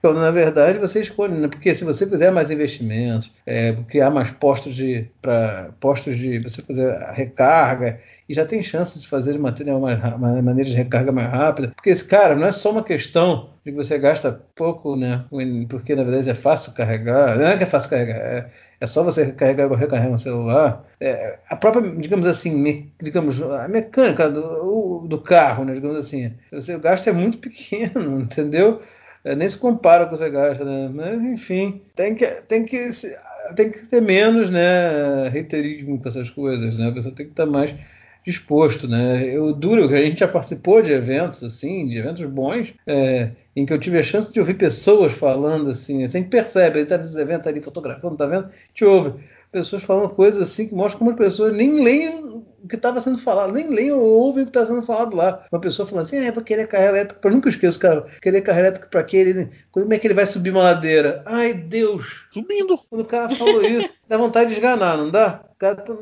Quando 0.00 0.20
na 0.20 0.30
verdade 0.30 0.78
você 0.78 1.00
escolhe, 1.00 1.34
né? 1.34 1.48
porque 1.48 1.74
se 1.74 1.84
você 1.84 2.06
fizer 2.06 2.30
mais 2.30 2.50
investimentos, 2.50 3.30
é, 3.44 3.76
criar 3.88 4.10
mais 4.10 4.30
postos 4.30 4.74
de 4.74 5.08
para 5.20 5.70
postos 5.80 6.16
de 6.16 6.38
você 6.38 6.62
fazer 6.62 6.96
recarga 7.12 8.00
e 8.28 8.34
já 8.34 8.44
tem 8.44 8.62
chance 8.62 8.98
de 9.00 9.06
fazer 9.08 9.32
de 9.32 9.38
material 9.38 9.80
mais, 9.80 9.98
maneira 10.18 10.68
de 10.68 10.76
recarga 10.76 11.10
mais 11.10 11.30
rápida, 11.30 11.72
porque 11.74 11.90
esse 11.90 12.04
cara 12.04 12.36
não 12.36 12.46
é 12.46 12.52
só 12.52 12.70
uma 12.70 12.84
questão 12.84 13.50
de 13.64 13.72
que 13.72 13.76
você 13.76 13.98
gasta 13.98 14.40
pouco, 14.54 14.96
né? 14.96 15.24
Porque 15.68 15.94
na 15.94 16.04
verdade 16.04 16.30
é 16.30 16.34
fácil 16.34 16.72
carregar, 16.72 17.36
não 17.36 17.46
é 17.46 17.56
que 17.56 17.64
é 17.64 17.66
fácil 17.66 17.90
carregar, 17.90 18.16
é, 18.16 18.48
é 18.80 18.86
só 18.86 19.02
você 19.02 19.24
recarregar 19.24 19.70
ou 19.70 19.76
recarregar 19.76 20.14
um 20.14 20.18
celular. 20.18 20.84
É, 21.00 21.38
a 21.48 21.56
própria, 21.56 21.90
digamos 21.96 22.26
assim, 22.26 22.54
me, 22.54 22.92
digamos, 23.00 23.40
a 23.40 23.66
mecânica 23.68 24.28
do, 24.28 25.06
do 25.06 25.20
carro, 25.20 25.64
né, 25.64 25.74
digamos 25.74 25.96
assim, 25.96 26.32
o 26.52 26.80
gasto 26.80 27.08
é 27.08 27.12
muito 27.12 27.38
pequeno, 27.38 28.20
entendeu? 28.20 28.82
É, 29.24 29.34
nem 29.34 29.48
se 29.48 29.58
compara 29.58 30.06
com 30.06 30.14
o 30.14 30.18
que 30.18 30.24
você 30.24 30.30
gasta, 30.30 30.64
né? 30.64 30.90
Mas 30.92 31.20
enfim, 31.22 31.82
tem 31.94 32.14
que, 32.14 32.26
tem 32.26 32.64
que, 32.64 32.90
tem 33.56 33.72
que 33.72 33.86
ter 33.86 34.00
menos, 34.00 34.50
né, 34.50 35.28
reiterismo 35.28 36.00
com 36.00 36.08
essas 36.08 36.30
coisas, 36.30 36.78
né? 36.78 36.88
A 36.88 36.92
pessoa 36.92 37.14
tem 37.14 37.26
que 37.26 37.32
estar 37.32 37.46
mais 37.46 37.74
disposto, 38.26 38.88
né? 38.88 39.24
Eu 39.24 39.52
duro, 39.52 39.88
a 39.94 40.00
gente 40.00 40.18
já 40.18 40.26
participou 40.26 40.82
de 40.82 40.92
eventos 40.92 41.44
assim, 41.44 41.86
de 41.86 41.96
eventos 41.96 42.26
bons, 42.26 42.74
é, 42.84 43.30
em 43.54 43.64
que 43.64 43.72
eu 43.72 43.78
tive 43.78 43.98
a 43.98 44.02
chance 44.02 44.32
de 44.32 44.40
ouvir 44.40 44.54
pessoas 44.54 45.12
falando 45.12 45.70
assim, 45.70 46.04
assim 46.04 46.18
a 46.18 46.20
gente 46.22 46.30
percebe, 46.30 46.78
ele 46.78 46.82
está 46.82 46.98
nesse 46.98 47.18
evento 47.20 47.48
ali 47.48 47.62
fotografando, 47.62 48.16
tá 48.16 48.26
vendo? 48.26 48.46
A 48.46 48.50
gente 48.68 48.84
ouve 48.84 49.14
pessoas 49.52 49.84
falando 49.84 50.10
coisas 50.10 50.42
assim 50.42 50.68
que 50.68 50.74
mostram 50.74 50.98
como 50.98 51.12
as 51.12 51.16
pessoas 51.16 51.54
nem 51.54 51.82
leem 51.82 52.44
o 52.66 52.68
que 52.68 52.74
estava 52.74 53.00
sendo 53.00 53.16
falado, 53.16 53.52
nem 53.52 53.68
leem 53.68 53.92
ou 53.92 54.02
ouvem 54.02 54.42
o 54.42 54.46
que 54.46 54.50
está 54.50 54.66
sendo 54.66 54.82
falado 54.82 55.14
lá. 55.14 55.46
Uma 55.52 55.60
pessoa 55.60 55.86
falando 55.86 56.04
assim, 56.04 56.18
ah, 56.18 56.24
é 56.24 56.32
para 56.32 56.42
querer 56.42 56.66
carro 56.66 56.84
elétrico, 56.84 57.20
eu 57.26 57.32
nunca 57.32 57.48
esqueço, 57.48 57.78
cara, 57.78 58.04
querer 58.20 58.40
carro 58.42 58.58
elétrico 58.58 58.90
para 58.90 59.04
quê? 59.04 59.18
Ele, 59.18 59.50
como 59.70 59.94
é 59.94 59.98
que 59.98 60.06
ele 60.08 60.14
vai 60.14 60.26
subir 60.26 60.50
uma 60.50 60.64
ladeira? 60.64 61.22
Ai, 61.24 61.54
Deus! 61.54 62.26
Subindo! 62.32 62.76
Quando 62.90 63.02
o 63.02 63.04
cara 63.04 63.30
falou 63.30 63.62
isso, 63.62 63.88
dá 64.08 64.18
vontade 64.18 64.50
de 64.50 64.56
esganar, 64.56 64.98
não 64.98 65.12
dá? 65.12 65.44
O 65.52 65.58
cara 65.58 65.76
tá... 65.76 65.94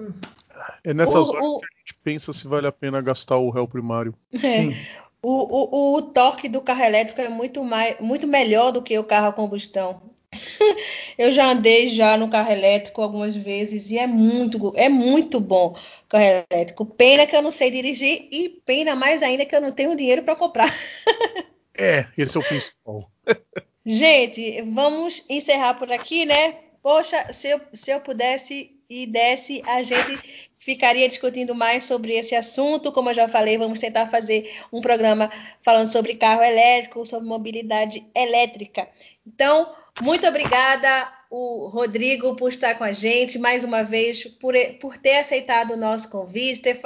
É 0.83 0.95
nessas 0.95 1.15
o, 1.15 1.31
horas 1.31 1.45
o... 1.45 1.61
que 1.61 1.74
pensa 2.05 2.33
se 2.33 2.47
vale 2.47 2.67
a 2.67 2.73
pena 2.73 3.01
gastar 3.01 3.39
o 3.39 3.51
réu 3.51 3.67
primário. 3.67 4.15
É. 4.35 5.03
O, 5.23 5.31
o, 5.31 5.97
o, 5.97 6.03
torque 6.03 6.51
do 6.51 6.61
carro 6.61 6.85
elétrico 6.85 7.19
é 7.23 7.31
muito, 7.31 7.65
mais, 7.65 7.99
muito 7.99 8.27
melhor 8.27 8.71
do 8.71 8.83
que 8.83 8.99
o 8.99 9.05
carro 9.05 9.29
a 9.29 9.33
combustão. 9.33 10.03
Eu 11.17 11.33
já 11.33 11.51
andei 11.51 11.89
já 11.89 12.19
no 12.19 12.29
carro 12.29 12.53
elétrico 12.53 13.01
algumas 13.01 13.35
vezes 13.35 13.91
e 13.91 13.97
é 13.97 14.07
muito, 14.07 14.73
é 14.77 14.89
muito 14.89 15.41
bom 15.41 15.75
o 16.05 16.09
carro 16.09 16.45
elétrico. 16.51 16.85
Pena 16.85 17.27
que 17.27 17.35
eu 17.35 17.41
não 17.41 17.53
sei 17.53 17.71
dirigir 17.71 18.29
e 18.31 18.49
pena 18.67 18.97
mais 18.97 19.23
ainda 19.23 19.47
que 19.47 19.55
eu 19.55 19.61
não 19.61 19.71
tenho 19.73 19.97
dinheiro 19.97 20.23
para 20.23 20.37
comprar. 20.37 20.71
É, 21.77 22.07
esse 22.17 22.37
é 22.37 22.41
o 22.41 22.45
principal. 22.45 23.11
Gente, 23.85 24.63
vamos 24.63 25.25
encerrar 25.29 25.75
por 25.75 25.91
aqui, 25.91 26.25
né? 26.25 26.53
Poxa, 26.81 27.33
se 27.33 27.49
eu, 27.49 27.61
se 27.73 27.91
eu 27.91 28.01
pudesse 28.01 28.75
e 28.89 29.07
desse, 29.07 29.63
a 29.67 29.83
gente 29.83 30.53
ficaria 30.65 31.07
discutindo 31.07 31.55
mais 31.55 31.85
sobre 31.85 32.15
esse 32.15 32.35
assunto. 32.35 32.91
Como 32.91 33.11
eu 33.11 33.15
já 33.15 33.29
falei, 33.29 33.59
vamos 33.59 33.79
tentar 33.79 34.07
fazer 34.07 34.51
um 34.73 34.81
programa 34.81 35.31
falando 35.63 35.89
sobre 35.89 36.15
carro 36.15 36.43
elétrico, 36.43 37.05
sobre 37.05 37.29
mobilidade 37.29 38.03
elétrica. 38.15 38.89
Então, 39.27 39.75
Muito 40.03 40.27
obrigada, 40.27 40.89
o 41.31 41.69
Rodrigo, 41.69 42.37
por 42.37 42.49
estar 42.49 42.77
com 42.77 42.85
a 42.85 42.93
gente 42.93 43.39
mais 43.41 43.65
uma 43.65 43.83
vez, 43.83 44.25
por, 44.25 44.55
por 44.81 44.97
ter 44.97 45.19
aceitado 45.19 45.73
o 45.73 45.77
nosso 45.77 46.09
convite, 46.11 46.63
ter, 46.63 46.81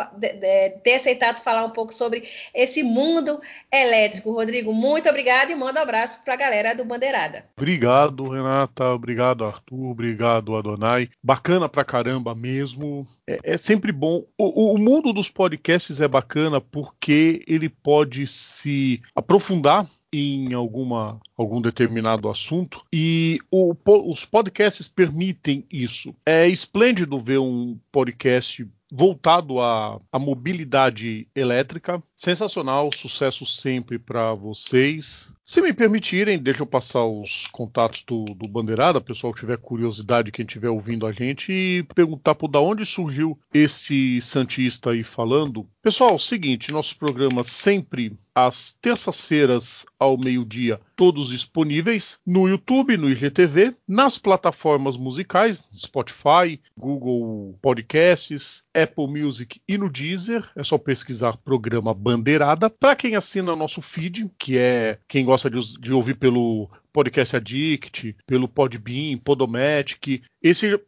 ter 0.82 0.94
aceitado 0.94 1.42
falar 1.42 1.64
um 1.64 1.70
pouco 1.70 1.92
sobre 1.92 2.26
esse 2.54 2.82
mundo 2.82 3.40
elétrico. 3.72 4.32
Rodrigo, 4.32 4.72
muito 4.72 5.08
obrigado 5.08 5.50
e 5.50 5.54
manda 5.54 5.80
um 5.80 5.82
abraço 5.82 6.22
para 6.24 6.32
a 6.34 6.36
galera 6.38 6.74
do 6.74 6.84
Bandeirada. 6.84 7.44
Obrigado, 7.56 8.28
Renata. 8.28 8.84
Obrigado, 8.90 9.44
Arthur. 9.44 9.90
Obrigado, 9.90 10.56
Adonai. 10.56 11.10
Bacana 11.22 11.68
pra 11.68 11.84
caramba 11.84 12.34
mesmo. 12.34 13.06
É, 13.26 13.38
é 13.42 13.56
sempre 13.58 13.92
bom. 13.92 14.24
O, 14.38 14.74
o 14.74 14.78
mundo 14.78 15.12
dos 15.12 15.28
podcasts 15.28 16.00
é 16.00 16.08
bacana 16.08 16.60
porque 16.60 17.42
ele 17.46 17.68
pode 17.68 18.26
se 18.26 19.02
aprofundar 19.14 19.86
em 20.12 20.54
alguma, 20.54 21.20
algum 21.36 21.60
determinado 21.60 22.28
assunto 22.28 22.82
e 22.92 23.38
o, 23.50 23.74
os 23.86 24.24
podcasts 24.24 24.88
permitem 24.88 25.64
isso. 25.70 26.14
É 26.24 26.48
esplêndido 26.48 27.20
ver 27.20 27.38
um 27.38 27.78
podcast 27.92 28.66
voltado 28.90 29.60
à, 29.60 30.00
à 30.12 30.18
mobilidade 30.18 31.26
elétrica. 31.34 32.02
Sensacional, 32.16 32.90
sucesso 32.92 33.46
sempre 33.46 33.98
para 33.98 34.34
vocês. 34.34 35.32
Se 35.44 35.62
me 35.62 35.72
permitirem, 35.72 36.38
deixa 36.38 36.62
eu 36.62 36.66
passar 36.66 37.04
os 37.06 37.46
contatos 37.46 38.02
do, 38.02 38.24
do 38.34 38.46
Bandeirada, 38.46 39.00
pessoal 39.00 39.32
tiver 39.32 39.56
curiosidade, 39.56 40.30
quem 40.30 40.44
estiver 40.44 40.68
ouvindo 40.68 41.06
a 41.06 41.12
gente, 41.12 41.50
e 41.50 41.82
perguntar 41.94 42.34
por 42.34 42.48
da 42.48 42.60
onde 42.60 42.84
surgiu 42.84 43.38
esse 43.52 44.20
Santista 44.20 44.90
aí 44.90 45.02
falando. 45.02 45.66
Pessoal, 45.82 46.18
seguinte, 46.18 46.70
nossos 46.70 46.92
programas 46.92 47.46
sempre 47.46 48.12
às 48.34 48.74
terças-feiras 48.74 49.86
ao 49.98 50.16
meio-dia, 50.16 50.80
todos 50.94 51.30
disponíveis 51.30 52.20
no 52.26 52.46
YouTube, 52.46 52.96
no 52.96 53.08
IGTV, 53.08 53.74
nas 53.86 54.18
plataformas 54.18 54.96
musicais, 54.96 55.64
Spotify, 55.74 56.60
Google 56.76 57.58
Podcasts, 57.60 58.64
Apple 58.82 59.06
Music 59.06 59.60
e 59.66 59.76
no 59.76 59.90
Deezer. 59.90 60.48
É 60.54 60.62
só 60.62 60.78
pesquisar 60.78 61.36
programa 61.36 61.92
Bandeirada. 61.92 62.70
Para 62.70 62.96
quem 62.96 63.16
assina 63.16 63.56
nosso 63.56 63.82
feed, 63.82 64.30
que 64.38 64.58
é 64.58 64.98
quem 65.08 65.24
gosta 65.24 65.50
de, 65.50 65.58
de 65.80 65.92
ouvir 65.92 66.14
pelo 66.14 66.68
Podcast 66.98 67.36
Addict, 67.36 68.16
pelo 68.26 68.48
Podbean, 68.48 69.18
Podomatic, 69.18 70.24
esse 70.42 70.80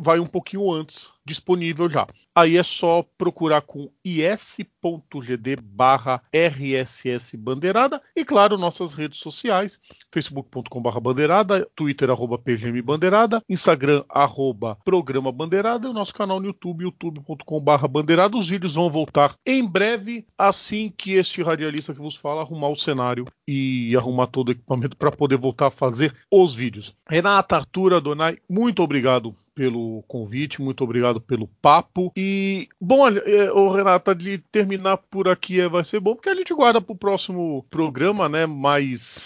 vai, 0.00 0.18
um 0.18 0.26
pouquinho 0.26 0.72
antes 0.72 1.12
disponível 1.24 1.88
já. 1.88 2.06
Aí 2.34 2.56
é 2.56 2.62
só 2.62 3.04
procurar 3.18 3.62
com 3.62 3.90
is.gd 4.04 5.56
barra 5.60 6.22
rss 6.32 7.34
bandeirada 7.36 8.00
e 8.14 8.24
claro 8.24 8.56
nossas 8.56 8.94
redes 8.94 9.18
sociais 9.18 9.80
facebook.com 10.12 10.80
barra 10.80 11.00
bandeirada 11.00 11.66
twitter 11.74 12.10
arroba 12.10 12.38
pgm 12.38 12.80
bandeirada 12.82 13.42
instagram 13.48 14.04
arroba 14.08 14.78
programa 14.84 15.32
bandeirada 15.32 15.88
e 15.88 15.90
o 15.90 15.94
nosso 15.94 16.14
canal 16.14 16.38
no 16.38 16.46
youtube 16.46 16.84
youtube.com 16.84 17.60
barra 17.60 17.88
bandeirada 17.88 18.36
os 18.36 18.48
vídeos 18.48 18.74
vão 18.74 18.88
voltar 18.88 19.34
em 19.44 19.66
breve 19.66 20.24
assim 20.38 20.92
que 20.96 21.14
este 21.14 21.42
radialista 21.42 21.92
que 21.92 22.00
vos 22.00 22.16
fala 22.16 22.42
arrumar 22.42 22.68
o 22.68 22.76
cenário 22.76 23.24
e 23.48 23.96
arrumar 23.96 24.28
todo 24.28 24.48
o 24.48 24.52
equipamento 24.52 24.96
para 24.96 25.10
poder 25.10 25.38
voltar 25.38 25.55
a 25.64 25.70
fazer 25.70 26.14
os 26.30 26.54
vídeos 26.54 26.94
Renata, 27.08 27.56
Arthur, 27.56 27.94
Adonai, 27.94 28.38
muito 28.48 28.82
obrigado 28.82 29.34
pelo 29.54 30.04
convite, 30.06 30.60
muito 30.60 30.84
obrigado 30.84 31.20
pelo 31.20 31.48
papo. 31.62 32.12
E, 32.14 32.68
bom, 32.78 33.08
é, 33.08 33.50
o 33.50 33.70
Renata, 33.70 34.14
de 34.14 34.38
terminar 34.52 34.98
por 34.98 35.28
aqui 35.28 35.60
é, 35.60 35.68
vai 35.68 35.82
ser 35.82 35.98
bom, 35.98 36.14
porque 36.14 36.28
a 36.28 36.34
gente 36.34 36.52
guarda 36.52 36.80
para 36.80 36.92
o 36.92 36.98
próximo 36.98 37.64
programa, 37.70 38.28
né? 38.28 38.44
Mais. 38.46 39.24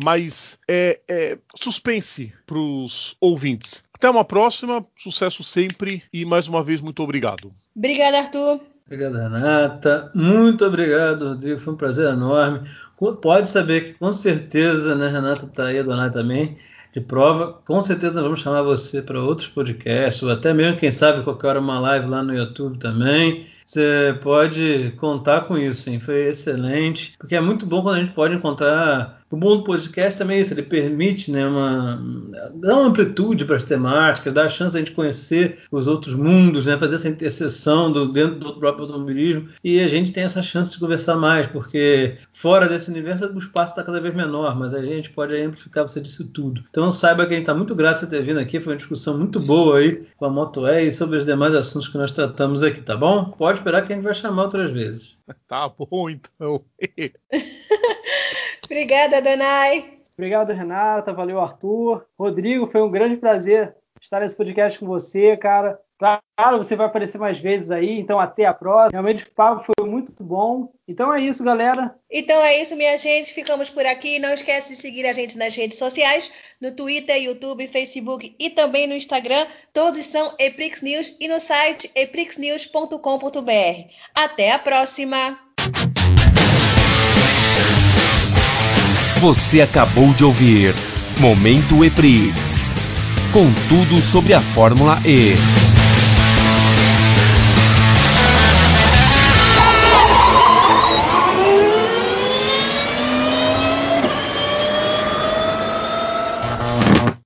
Mais 0.00 0.56
é, 0.68 1.00
é, 1.08 1.38
suspense 1.56 2.32
para 2.46 2.56
os 2.56 3.16
ouvintes. 3.20 3.84
Até 3.92 4.08
uma 4.08 4.24
próxima, 4.24 4.86
sucesso 4.96 5.42
sempre 5.42 6.04
e 6.12 6.24
mais 6.24 6.46
uma 6.46 6.62
vez 6.62 6.80
muito 6.80 7.02
obrigado. 7.02 7.52
Obrigada, 7.74 8.18
Arthur. 8.18 8.60
Obrigado, 8.86 9.16
Renata. 9.16 10.10
Muito 10.14 10.64
obrigado, 10.64 11.30
Rodrigo. 11.30 11.60
Foi 11.60 11.74
um 11.74 11.76
prazer 11.76 12.12
enorme. 12.12 12.60
Pode 12.98 13.48
saber 13.48 13.84
que 13.84 13.92
com 13.94 14.12
certeza, 14.12 14.94
né, 14.94 15.08
Renata 15.08 15.46
está 15.46 15.66
aí, 15.66 15.78
a 15.78 16.10
também 16.10 16.56
de 16.92 17.00
prova. 17.00 17.52
Com 17.64 17.80
certeza 17.80 18.22
vamos 18.22 18.40
chamar 18.40 18.62
você 18.62 19.02
para 19.02 19.20
outros 19.20 19.48
podcasts, 19.48 20.22
ou 20.22 20.30
até 20.30 20.52
mesmo, 20.52 20.78
quem 20.78 20.90
sabe, 20.90 21.22
qualquer 21.22 21.48
hora 21.48 21.60
uma 21.60 21.78
live 21.78 22.08
lá 22.08 22.22
no 22.22 22.34
YouTube 22.34 22.78
também. 22.78 23.46
Você 23.64 24.18
pode 24.22 24.94
contar 24.96 25.42
com 25.42 25.58
isso, 25.58 25.90
hein? 25.90 26.00
Foi 26.00 26.28
excelente, 26.28 27.14
porque 27.18 27.36
é 27.36 27.40
muito 27.40 27.66
bom 27.66 27.82
quando 27.82 27.96
a 27.96 28.00
gente 28.00 28.14
pode 28.14 28.34
encontrar 28.34 29.17
o 29.30 29.36
bom 29.36 29.56
do 29.56 29.64
podcast 29.64 30.18
também 30.18 30.38
é 30.38 30.40
isso, 30.40 30.54
ele 30.54 30.62
permite 30.62 31.30
né, 31.30 31.46
uma, 31.46 32.02
dar 32.54 32.76
uma 32.76 32.86
amplitude 32.86 33.44
para 33.44 33.56
as 33.56 33.64
temáticas, 33.64 34.32
dar 34.32 34.44
a 34.44 34.48
chance 34.48 34.76
a 34.76 34.78
gente 34.78 34.92
conhecer 34.92 35.58
os 35.70 35.86
outros 35.86 36.14
mundos, 36.14 36.66
né, 36.66 36.78
fazer 36.78 36.96
essa 36.96 37.08
interseção 37.08 37.92
do, 37.92 38.10
dentro 38.10 38.36
do 38.36 38.58
próprio 38.58 38.84
automobilismo 38.84 39.48
e 39.62 39.80
a 39.80 39.88
gente 39.88 40.12
tem 40.12 40.24
essa 40.24 40.42
chance 40.42 40.72
de 40.72 40.78
conversar 40.78 41.16
mais, 41.16 41.46
porque 41.46 42.16
fora 42.32 42.68
desse 42.68 42.90
universo 42.90 43.26
o 43.26 43.38
espaço 43.38 43.72
está 43.72 43.82
cada 43.82 44.00
vez 44.00 44.14
menor, 44.14 44.56
mas 44.56 44.72
a 44.72 44.82
gente 44.82 45.10
pode 45.10 45.36
amplificar 45.36 45.86
você 45.86 46.00
disso 46.00 46.26
tudo. 46.28 46.64
Então 46.70 46.90
saiba 46.90 47.26
que 47.26 47.32
a 47.32 47.36
gente 47.36 47.44
está 47.44 47.54
muito 47.54 47.74
grato 47.74 48.00
por 48.00 48.08
ter 48.08 48.22
vindo 48.22 48.40
aqui, 48.40 48.60
foi 48.60 48.72
uma 48.72 48.78
discussão 48.78 49.16
muito 49.18 49.40
boa 49.40 49.78
aí 49.78 50.06
com 50.16 50.24
a 50.24 50.30
Moto 50.30 50.66
E 50.66 50.86
e 50.86 50.92
sobre 50.92 51.18
os 51.18 51.24
demais 51.24 51.54
assuntos 51.54 51.88
que 51.88 51.98
nós 51.98 52.12
tratamos 52.12 52.62
aqui, 52.62 52.80
tá 52.80 52.96
bom? 52.96 53.26
Pode 53.26 53.58
esperar 53.58 53.86
que 53.86 53.92
a 53.92 53.96
gente 53.96 54.04
vai 54.04 54.14
chamar 54.14 54.44
outras 54.44 54.72
vezes. 54.72 55.18
Tá 55.46 55.68
bom, 55.68 56.10
então. 56.10 56.62
Obrigada, 58.68 59.22
Donai. 59.22 59.94
Obrigado, 60.12 60.52
Renata. 60.52 61.12
Valeu, 61.12 61.40
Arthur. 61.40 62.04
Rodrigo, 62.18 62.66
foi 62.70 62.82
um 62.82 62.90
grande 62.90 63.16
prazer 63.16 63.74
estar 64.00 64.20
nesse 64.20 64.36
podcast 64.36 64.78
com 64.78 64.86
você, 64.86 65.36
cara. 65.36 65.80
Claro, 65.98 66.58
você 66.58 66.76
vai 66.76 66.86
aparecer 66.86 67.18
mais 67.18 67.40
vezes 67.40 67.72
aí, 67.72 67.98
então 67.98 68.20
até 68.20 68.44
a 68.44 68.54
próxima. 68.54 68.90
Realmente 68.92 69.24
o 69.24 69.30
papo 69.32 69.64
foi 69.64 69.88
muito 69.88 70.12
bom. 70.22 70.72
Então 70.86 71.12
é 71.12 71.20
isso, 71.20 71.42
galera. 71.42 71.94
Então 72.08 72.40
é 72.40 72.60
isso, 72.62 72.76
minha 72.76 72.96
gente. 72.96 73.32
Ficamos 73.32 73.68
por 73.68 73.84
aqui. 73.84 74.20
Não 74.20 74.32
esquece 74.32 74.74
de 74.74 74.76
seguir 74.76 75.06
a 75.06 75.12
gente 75.12 75.36
nas 75.36 75.56
redes 75.56 75.78
sociais, 75.78 76.30
no 76.60 76.70
Twitter, 76.70 77.20
YouTube, 77.20 77.66
Facebook 77.66 78.36
e 78.38 78.50
também 78.50 78.86
no 78.86 78.94
Instagram. 78.94 79.46
Todos 79.72 80.06
são 80.06 80.34
Eprix 80.38 80.82
News 80.82 81.16
e 81.18 81.26
no 81.26 81.40
site 81.40 81.90
eprixnews.com.br. 81.96 83.90
Até 84.14 84.52
a 84.52 84.58
próxima! 84.58 85.47
Você 89.20 89.60
acabou 89.60 90.14
de 90.14 90.24
ouvir 90.24 90.72
Momento 91.18 91.84
EPRIX 91.84 92.68
com 93.32 93.52
tudo 93.68 94.00
sobre 94.00 94.32
a 94.32 94.40
Fórmula 94.40 95.00
E. 95.04 95.34